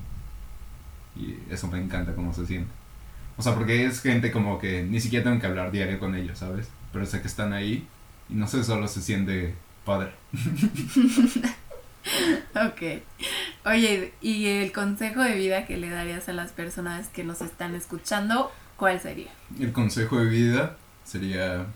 Y 1.15 1.37
eso 1.51 1.67
me 1.67 1.79
encanta 1.79 2.15
cómo 2.15 2.33
se 2.33 2.45
siente. 2.45 2.71
O 3.37 3.41
sea, 3.41 3.55
porque 3.55 3.85
es 3.85 4.01
gente 4.01 4.31
como 4.31 4.59
que 4.59 4.83
ni 4.83 4.99
siquiera 4.99 5.23
tengo 5.23 5.39
que 5.39 5.47
hablar 5.47 5.71
diario 5.71 5.99
con 5.99 6.15
ellos, 6.15 6.39
¿sabes? 6.39 6.67
Pero 6.91 7.05
sé 7.05 7.21
que 7.21 7.27
están 7.27 7.53
ahí 7.53 7.87
y 8.29 8.35
no 8.35 8.47
sé, 8.47 8.63
solo 8.63 8.87
se 8.87 9.01
siente 9.01 9.55
padre. 9.85 10.11
ok. 12.55 13.01
Oye, 13.65 14.13
¿y 14.21 14.47
el 14.47 14.71
consejo 14.71 15.21
de 15.21 15.35
vida 15.35 15.65
que 15.65 15.77
le 15.77 15.89
darías 15.89 16.29
a 16.29 16.33
las 16.33 16.51
personas 16.51 17.09
que 17.09 17.23
nos 17.23 17.41
están 17.41 17.75
escuchando, 17.75 18.51
cuál 18.83 18.99
sería? 18.99 19.31
El 19.61 19.71
consejo 19.71 20.19
de 20.19 20.25
vida 20.25 20.75
sería 21.05 21.67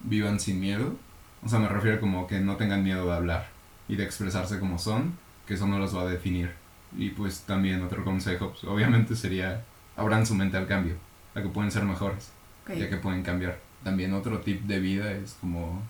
vivan 0.00 0.40
sin 0.40 0.58
miedo. 0.58 0.96
O 1.44 1.48
sea, 1.48 1.60
me 1.60 1.68
refiero 1.68 2.00
como 2.00 2.26
que 2.26 2.40
no 2.40 2.56
tengan 2.56 2.82
miedo 2.82 3.06
de 3.06 3.12
hablar 3.12 3.46
y 3.86 3.94
de 3.94 4.02
expresarse 4.02 4.58
como 4.58 4.76
son, 4.80 5.16
que 5.46 5.54
eso 5.54 5.68
no 5.68 5.78
los 5.78 5.96
va 5.96 6.02
a 6.02 6.06
definir. 6.06 6.50
Y 6.98 7.10
pues 7.10 7.42
también 7.42 7.80
otro 7.84 8.04
consejo, 8.04 8.50
pues, 8.50 8.64
obviamente 8.64 9.14
sería 9.14 9.62
abran 9.96 10.26
su 10.26 10.34
mente 10.34 10.56
al 10.56 10.66
cambio, 10.66 10.96
a 11.36 11.42
que 11.42 11.48
pueden 11.48 11.70
ser 11.70 11.84
mejores, 11.84 12.32
ya 12.66 12.90
que 12.90 12.96
pueden 12.96 13.22
cambiar. 13.22 13.60
También 13.84 14.12
otro 14.12 14.40
tip 14.40 14.62
de 14.62 14.80
vida 14.80 15.12
es 15.12 15.36
como 15.40 15.80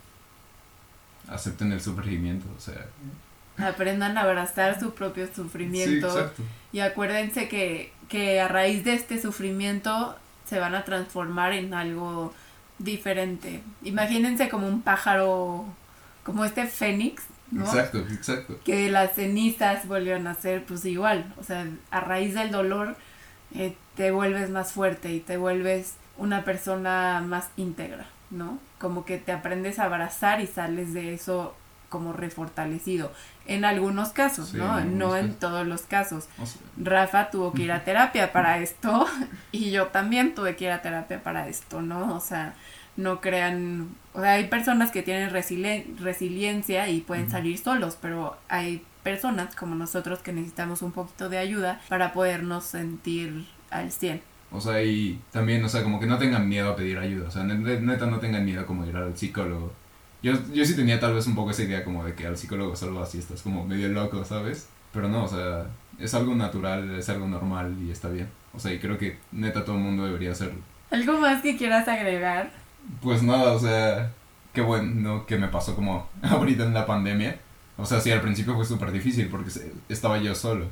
acepten 1.29 1.73
el 1.73 1.81
sufrimiento, 1.81 2.47
o 2.55 2.61
sea... 2.61 2.89
Aprendan 3.57 4.19
a 4.19 4.23
abrazar 4.23 4.79
su 4.79 4.93
propio 4.93 5.27
sufrimiento. 5.35 6.31
Y 6.73 6.81
acuérdense 6.81 7.49
que, 7.49 7.93
que 8.11 8.39
a 8.39 8.49
raíz 8.49 8.85
de 8.85 8.93
este 8.93 9.19
sufrimiento 9.19 10.19
se 10.53 10.61
van 10.61 10.75
a 10.75 10.85
transformar 10.85 11.55
en 11.55 11.73
algo 11.73 12.35
diferente. 12.79 13.63
Imagínense 13.83 14.51
como 14.51 14.69
un 14.69 14.83
pájaro, 14.83 15.65
como 16.25 16.45
este 16.45 16.67
fénix, 16.67 17.23
¿no? 17.51 17.65
Exacto, 17.65 18.01
exacto. 18.01 18.61
Que 18.63 18.91
las 18.91 19.15
cenizas 19.15 19.89
volvieron 19.89 20.27
a 20.27 20.35
ser 20.35 20.67
pues 20.67 20.85
igual, 20.85 21.33
o 21.39 21.43
sea, 21.43 21.67
a 21.91 22.01
raíz 22.01 22.35
del 22.35 22.51
dolor 22.51 22.97
eh, 23.55 23.75
te 23.97 24.11
vuelves 24.11 24.51
más 24.51 24.73
fuerte 24.73 25.11
y 25.15 25.21
te 25.21 25.39
vuelves 25.39 25.95
una 26.19 26.45
persona 26.45 27.25
más 27.27 27.49
íntegra, 27.57 28.05
¿no? 28.31 28.59
Como 28.79 29.07
que 29.07 29.17
te 29.17 29.33
aprendes 29.33 29.79
a 29.79 29.85
abrazar 29.85 30.43
y 30.43 30.47
sales 30.47 30.93
de 30.93 31.15
eso 31.15 31.57
como 31.89 32.13
refortalecido. 32.13 33.11
En 33.47 33.65
algunos 33.65 34.11
casos, 34.11 34.55
¿no? 34.55 34.81
no 34.85 35.17
en 35.17 35.35
todos 35.35 35.67
los 35.67 35.83
casos. 35.83 36.29
Rafa 36.77 37.31
tuvo 37.31 37.53
que 37.53 37.63
ir 37.63 37.73
a 37.73 37.85
terapia 37.85 38.33
para 38.33 38.59
esto 38.59 39.07
y 39.53 39.71
yo 39.71 39.89
también 39.89 40.35
tuve 40.35 40.57
que 40.57 40.67
ir 40.67 40.71
a 40.71 40.83
terapia 40.83 41.23
para 41.23 41.49
esto, 41.49 41.83
¿no? 41.83 42.15
O 42.15 42.21
sea, 42.21 42.55
no 42.97 43.21
crean, 43.21 43.89
o 44.13 44.21
sea, 44.21 44.33
hay 44.33 44.49
personas 44.49 44.91
que 44.91 45.03
tienen 45.03 45.31
resiliencia 45.31 46.89
y 46.89 47.01
pueden 47.01 47.31
salir 47.31 47.59
solos, 47.59 47.97
pero 48.01 48.37
hay 48.49 48.85
personas 49.03 49.55
como 49.57 49.75
nosotros 49.75 50.21
que 50.21 50.33
necesitamos 50.33 50.83
un 50.83 50.93
poquito 50.93 51.29
de 51.29 51.39
ayuda 51.39 51.81
para 51.89 52.13
podernos 52.13 52.65
sentir 52.65 53.47
al 53.71 53.91
100. 53.91 54.21
O 54.53 54.61
sea, 54.61 54.83
y 54.83 55.19
también, 55.31 55.65
o 55.65 55.69
sea, 55.69 55.83
como 55.83 55.99
que 55.99 56.07
no 56.07 56.19
tengan 56.19 56.49
miedo 56.49 56.71
a 56.71 56.77
pedir 56.77 56.99
ayuda, 56.99 57.29
o 57.29 57.31
sea, 57.31 57.43
neta 57.45 58.07
no 58.07 58.19
tengan 58.19 58.45
miedo 58.45 58.67
como 58.67 58.85
ir 58.85 58.97
al 58.97 59.17
psicólogo. 59.17 59.73
Yo, 60.23 60.35
yo 60.53 60.65
sí 60.65 60.77
tenía 60.77 61.01
tal 61.01 61.15
vez 61.15 61.27
un 61.27 61.35
poco 61.35 61.51
esa 61.51 61.65
idea 61.65 61.85
como 61.85 62.05
de 62.05 62.15
que 62.15 62.27
al 62.27 62.37
psicólogo 62.37 62.77
solo 62.77 63.03
así 63.03 63.19
estás 63.19 63.43
como 63.43 63.67
medio 63.67 63.89
loco, 63.89 64.25
¿sabes? 64.25 64.69
Pero 64.93 65.09
no, 65.09 65.25
o 65.25 65.29
sea, 65.29 65.67
es 65.99 66.15
algo 66.15 66.35
natural, 66.35 66.95
es 66.97 67.09
algo 67.09 67.27
normal 67.27 67.77
y 67.81 67.91
está 67.91 68.09
bien. 68.09 68.29
O 68.55 68.61
sea, 68.61 68.73
y 68.73 68.79
creo 68.79 68.99
que 68.99 69.19
neta 69.33 69.65
todo 69.65 69.77
el 69.77 69.83
mundo 69.83 70.05
debería 70.05 70.33
hacerlo. 70.33 70.61
¿Algo 70.91 71.19
más 71.19 71.43
que 71.43 71.57
quieras 71.57 71.89
agregar? 71.89 72.51
Pues 73.01 73.23
nada, 73.23 73.53
o 73.53 73.59
sea, 73.59 74.13
qué 74.53 74.61
bueno 74.61 75.27
que 75.27 75.39
me 75.39 75.49
pasó 75.49 75.75
como 75.75 76.09
ahorita 76.23 76.65
en 76.65 76.75
la 76.75 76.87
pandemia. 76.87 77.39
O 77.77 77.87
sea, 77.87 78.01
sí, 78.01 78.11
al 78.11 78.21
principio 78.21 78.55
fue 78.55 78.65
súper 78.65 78.93
difícil 78.93 79.29
porque 79.29 79.51
estaba 79.89 80.19
yo 80.19 80.35
solo. 80.35 80.67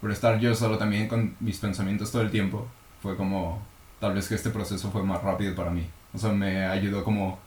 Pero 0.00 0.12
estar 0.12 0.38
yo 0.40 0.54
solo 0.54 0.76
también 0.76 1.08
con 1.08 1.36
mis 1.40 1.58
pensamientos 1.58 2.12
todo 2.12 2.22
el 2.22 2.30
tiempo 2.30 2.66
fue 3.00 3.16
como, 3.16 3.62
tal 4.00 4.14
vez 4.14 4.28
que 4.28 4.34
este 4.34 4.50
proceso 4.50 4.90
fue 4.90 5.02
más 5.02 5.22
rápido 5.22 5.54
para 5.54 5.70
mí. 5.70 5.86
O 6.12 6.18
sea, 6.18 6.32
me 6.32 6.64
ayudó 6.66 7.04
como 7.04 7.38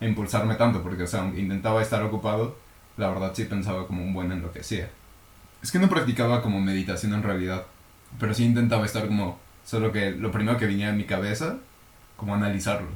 impulsarme 0.00 0.54
tanto 0.56 0.82
porque, 0.82 1.04
o 1.04 1.06
sea, 1.06 1.24
intentaba 1.36 1.82
estar 1.82 2.02
ocupado, 2.02 2.56
la 2.96 3.08
verdad 3.08 3.32
sí 3.34 3.44
pensaba 3.44 3.86
como 3.86 4.02
un 4.02 4.14
buen 4.14 4.32
en 4.32 4.42
lo 4.42 4.52
que. 4.52 4.60
Es 4.60 5.72
que 5.72 5.78
no 5.78 5.88
practicaba 5.88 6.42
como 6.42 6.60
meditación 6.60 7.14
en 7.14 7.22
realidad, 7.22 7.64
pero 8.18 8.34
sí 8.34 8.44
intentaba 8.44 8.86
estar 8.86 9.06
como, 9.06 9.38
solo 9.64 9.92
que 9.92 10.10
lo 10.12 10.30
primero 10.30 10.58
que 10.58 10.66
venía 10.66 10.90
en 10.90 10.96
mi 10.96 11.04
cabeza, 11.04 11.58
como 12.16 12.34
analizarlo. 12.34 12.88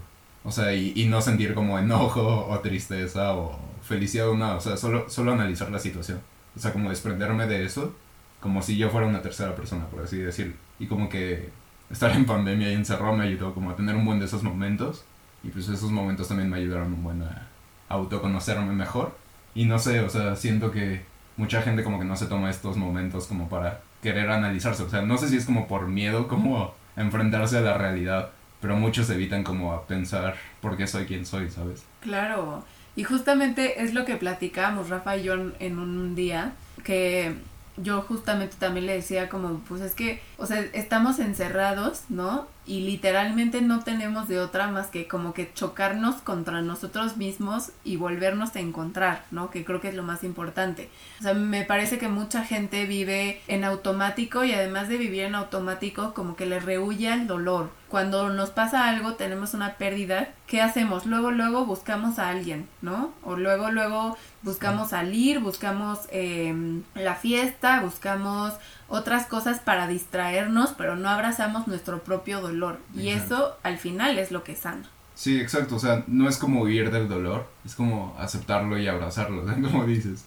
O 0.44 0.51
sea, 0.51 0.72
y, 0.74 0.92
y 0.96 1.07
no 1.07 1.20
sentir 1.20 1.55
como 1.55 1.78
enojo 1.78 2.46
o 2.48 2.59
tristeza 2.61 3.34
o 3.34 3.59
felicidad 3.82 4.28
o 4.28 4.36
nada. 4.36 4.57
O 4.57 4.61
sea, 4.61 4.76
solo, 4.76 5.09
solo 5.11 5.32
analizar 5.32 5.70
la 5.70 5.78
situación. 5.78 6.20
O 6.57 6.61
sea, 6.61 6.72
como 6.72 6.90
desprenderme 6.90 7.46
de 7.46 7.64
eso, 7.64 7.94
como 8.40 8.62
si 8.62 8.76
yo 8.76 8.90
fuera 8.90 9.07
una 9.07 9.22
tercera 9.22 9.55
persona, 9.55 9.86
por 9.86 10.03
así 10.03 10.16
decirlo. 10.18 10.55
Y 10.78 10.86
como 10.86 11.09
que 11.09 11.51
estar 11.90 12.11
en 12.12 12.24
pandemia 12.24 12.70
y 12.70 12.74
encerrado 12.74 13.14
me 13.14 13.24
ayudó 13.24 13.55
como 13.55 13.70
a 13.70 13.76
tener 13.76 13.96
un 13.96 14.05
buen 14.05 14.18
de 14.18 14.26
esos 14.26 14.42
momentos. 14.42 15.05
Y 15.43 15.49
pues 15.49 15.68
esos 15.68 15.91
momentos 15.91 16.28
también 16.28 16.51
me 16.51 16.59
ayudaron 16.59 16.93
un 16.93 17.03
buen 17.03 17.22
a 17.22 17.49
autoconocerme 17.88 18.72
mejor. 18.72 19.16
Y 19.55 19.64
no 19.64 19.78
sé, 19.78 20.01
o 20.01 20.11
sea, 20.11 20.36
siento 20.36 20.70
que 20.70 21.03
mucha 21.36 21.62
gente 21.62 21.82
como 21.82 21.99
que 21.99 22.05
no 22.05 22.16
se 22.16 22.26
toma 22.26 22.51
estos 22.51 22.76
momentos 22.76 23.26
como 23.26 23.49
para 23.49 23.80
querer 24.03 24.30
analizarse. 24.30 24.82
O 24.82 24.91
sea, 24.91 25.03
no 25.03 25.16
sé 25.18 25.28
si 25.28 25.36
es 25.36 25.47
como 25.47 25.66
por 25.66 25.88
miedo, 25.88 26.28
como 26.28 26.74
enfrentarse 26.97 27.59
a 27.59 27.62
la 27.62 27.78
realidad 27.78 28.30
pero 28.61 28.76
muchos 28.76 29.09
evitan 29.11 29.43
como 29.43 29.72
a 29.72 29.86
pensar 29.86 30.36
por 30.61 30.76
qué 30.76 30.86
soy 30.86 31.07
quien 31.07 31.26
soy, 31.26 31.51
¿sabes? 31.51 31.84
Claro, 32.01 32.64
y 32.95 33.05
justamente 33.05 33.82
es 33.82 33.95
lo 33.95 34.05
que 34.05 34.16
platicábamos 34.16 34.88
Rafa 34.88 35.16
y 35.16 35.24
yo 35.24 35.34
en 35.59 35.78
un 35.78 36.14
día, 36.14 36.53
que 36.84 37.34
yo 37.76 38.03
justamente 38.03 38.57
también 38.59 38.86
le 38.86 38.95
decía 38.95 39.28
como, 39.28 39.61
pues 39.61 39.80
es 39.80 39.95
que, 39.95 40.20
o 40.36 40.47
sea, 40.47 40.61
estamos 40.72 41.18
encerrados, 41.18 42.03
¿no? 42.09 42.47
Y 42.67 42.83
literalmente 42.83 43.63
no 43.63 43.81
tenemos 43.81 44.29
de 44.29 44.39
otra 44.39 44.69
más 44.69 44.89
que 44.89 45.09
como 45.09 45.35
que 45.35 45.53
chocarnos 45.53 46.17
contra 46.17 46.61
nosotros 46.63 47.17
mismos 47.17 47.73
y 47.85 47.97
volvernos 47.97 48.55
a 48.55 48.61
encontrar, 48.61 49.25
¿no? 49.31 49.51
Que 49.51 49.65
creo 49.65 49.81
que 49.81 49.89
es 49.89 49.95
lo 49.95 50.03
más 50.03 50.25
importante. 50.25 50.89
O 51.19 51.23
sea, 51.23 51.35
me 51.35 51.65
parece 51.65 51.99
que 51.99 52.09
mucha 52.09 52.45
gente 52.45 52.87
vive 52.87 53.41
en 53.49 53.65
automático 53.65 54.45
y 54.45 54.53
además 54.53 54.89
de 54.89 54.99
vivir 54.99 55.23
en 55.23 55.35
automático, 55.35 56.15
como 56.15 56.37
que 56.37 56.47
le 56.47 56.61
rehuye 56.61 57.09
al 57.09 57.27
dolor. 57.27 57.71
Cuando 57.89 58.29
nos 58.29 58.51
pasa 58.51 58.89
algo, 58.89 59.15
tenemos 59.15 59.53
una 59.53 59.75
pérdida, 59.75 60.29
¿qué 60.47 60.61
hacemos? 60.61 61.07
Luego, 61.07 61.33
luego 61.33 61.67
buscamos 61.67 62.21
a 62.21 62.29
alguien, 62.29 62.69
¿no? 62.83 63.13
O 63.25 63.35
luego, 63.37 63.73
luego 63.73 64.17
buscamos 64.43 64.91
salir, 64.91 65.41
buscamos 65.41 65.99
em, 66.13 66.85
la 66.95 67.17
fiesta, 67.17 67.81
buscamos 67.81 68.55
otras 68.91 69.26
cosas 69.26 69.61
para 69.61 69.86
distraernos, 69.86 70.74
pero 70.76 70.97
no 70.97 71.09
abrazamos 71.09 71.66
nuestro 71.66 72.03
propio 72.03 72.43
dolor. 72.43 72.78
Y 72.95 73.09
eso 73.09 73.57
al 73.62 73.78
final 73.78 74.18
es 74.18 74.30
lo 74.30 74.45
que 74.45 74.57
sana. 74.57 74.88
Sí, 75.14 75.41
exacto. 75.41 75.76
O 75.76 75.78
sea, 75.78 76.05
no 76.07 76.28
es 76.28 76.36
como 76.36 76.62
huir 76.62 76.91
del 76.91 77.09
dolor, 77.09 77.49
es 77.64 77.74
como 77.74 78.14
aceptarlo 78.18 78.78
y 78.78 78.88
abrazarlo, 78.88 79.45
como 79.62 79.86
dices. 79.86 80.24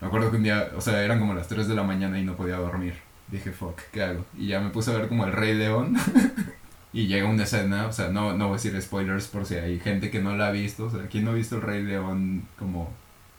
Me 0.00 0.08
acuerdo 0.08 0.30
que 0.30 0.36
un 0.36 0.42
día, 0.42 0.70
o 0.76 0.80
sea, 0.80 1.02
eran 1.02 1.18
como 1.18 1.34
las 1.34 1.48
3 1.48 1.66
de 1.66 1.74
la 1.74 1.82
mañana 1.82 2.18
y 2.18 2.24
no 2.24 2.36
podía 2.36 2.56
dormir. 2.56 2.94
Dije, 3.28 3.50
fuck, 3.50 3.80
¿qué 3.92 4.02
hago? 4.02 4.24
Y 4.36 4.48
ya 4.48 4.60
me 4.60 4.70
puse 4.70 4.90
a 4.90 4.98
ver 4.98 5.08
como 5.08 5.24
el 5.24 5.32
Rey 5.32 5.54
León. 5.54 5.96
y 6.92 7.06
llega 7.06 7.26
una 7.26 7.44
escena, 7.44 7.86
o 7.86 7.92
sea, 7.92 8.08
no, 8.08 8.36
no 8.36 8.48
voy 8.48 8.54
a 8.54 8.62
decir 8.62 8.80
spoilers 8.82 9.28
por 9.28 9.46
si 9.46 9.54
hay 9.54 9.80
gente 9.80 10.10
que 10.10 10.20
no 10.20 10.36
la 10.36 10.48
ha 10.48 10.50
visto. 10.50 10.84
O 10.86 10.90
sea, 10.90 11.06
¿quién 11.06 11.24
no 11.24 11.30
ha 11.30 11.34
visto 11.34 11.56
el 11.56 11.62
Rey 11.62 11.82
León 11.82 12.46
como 12.58 12.90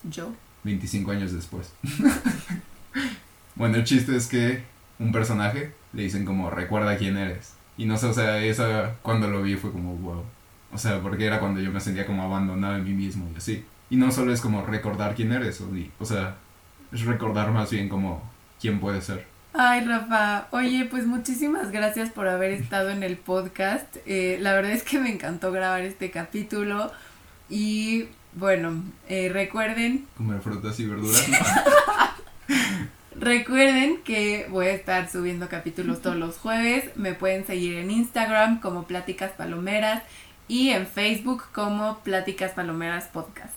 yo. 0.09 0.34
25 0.63 1.11
años 1.11 1.32
después. 1.32 1.74
bueno, 3.64 3.78
el 3.78 3.86
chiste 3.86 4.14
es 4.14 4.28
que 4.28 4.61
un 4.99 5.14
personaje 5.14 5.72
le 5.93 6.03
dicen 6.03 6.26
como 6.26 6.49
recuerda 6.49 6.97
quién 6.97 7.16
eres. 7.16 7.53
Y 7.78 7.86
no 7.86 7.95
sé, 7.95 8.07
o 8.07 8.14
sea, 8.14 8.43
esa 8.43 8.95
cuando 9.01 9.30
lo 9.30 9.41
vi 9.41 9.55
fue 9.55 9.72
como 9.72 9.95
wow. 9.95 10.22
O 10.74 10.78
sea, 10.78 10.99
porque 10.99 11.26
era 11.26 11.39
cuando 11.39 11.61
yo 11.61 11.72
me 11.72 11.80
sentía 11.80 12.05
como 12.05 12.24
abandonado 12.24 12.76
en 12.76 12.84
mí 12.84 12.91
mismo 12.91 13.26
y 13.34 13.38
así. 13.38 13.64
Y 13.89 13.95
no 13.95 14.11
solo 14.11 14.34
es 14.34 14.41
como 14.41 14.66
recordar 14.66 15.16
quién 15.16 15.32
eres, 15.32 15.61
o, 15.61 15.70
o 15.97 16.05
sea, 16.05 16.36
es 16.91 17.05
recordar 17.05 17.51
más 17.51 17.72
bien 17.72 17.88
como 17.88 18.30
quién 18.59 18.82
puede 18.82 19.01
ser. 19.01 19.26
Ay, 19.53 19.86
Rafa, 19.86 20.47
oye, 20.51 20.84
pues 20.84 21.07
muchísimas 21.07 21.72
gracias 21.72 22.09
por 22.09 22.28
haber 22.28 22.51
estado 22.61 22.89
en 22.89 23.01
el 23.01 23.16
podcast. 23.16 23.95
Eh, 24.05 24.39
la 24.41 24.51
verdad 24.55 24.74
es 24.74 24.84
que 24.84 24.99
me 24.99 25.09
encantó 25.09 25.53
grabar 25.53 25.84
este 25.84 26.11
capítulo 26.11 26.91
y 27.49 28.09
bueno, 28.34 28.84
eh, 29.07 29.30
recuerden... 29.32 30.05
Comer 30.18 30.41
frutas 30.41 30.78
y 30.82 30.86
verduras. 30.86 31.26
recuerden 33.24 34.01
que 34.03 34.47
voy 34.49 34.67
a 34.67 34.74
estar 34.74 35.09
subiendo 35.09 35.47
capítulos 35.49 36.01
todos 36.01 36.15
los 36.15 36.38
jueves. 36.38 36.95
Me 36.95 37.13
pueden 37.13 37.45
seguir 37.45 37.78
en 37.78 37.91
Instagram 37.91 38.59
como 38.59 38.84
Pláticas 38.84 39.32
Palomeras 39.32 40.03
y 40.47 40.69
en 40.69 40.88
Facebook 40.88 41.45
como 41.51 41.99
Pláticas 41.99 42.51
Palomeras 42.51 43.05
Podcast. 43.05 43.53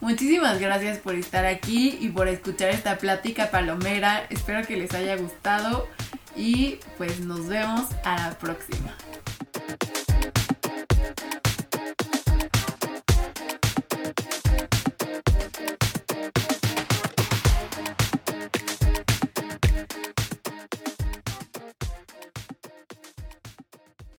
Muchísimas 0.00 0.58
gracias 0.58 0.98
por 0.98 1.14
estar 1.14 1.44
aquí 1.44 1.98
y 2.00 2.08
por 2.08 2.28
escuchar 2.28 2.70
esta 2.70 2.98
plática 2.98 3.50
palomera. 3.50 4.26
Espero 4.30 4.66
que 4.66 4.76
les 4.76 4.94
haya 4.94 5.16
gustado 5.16 5.86
y 6.34 6.78
pues 6.96 7.20
nos 7.20 7.46
vemos 7.48 7.86
a 8.04 8.16
la 8.16 8.38
próxima. 8.38 8.94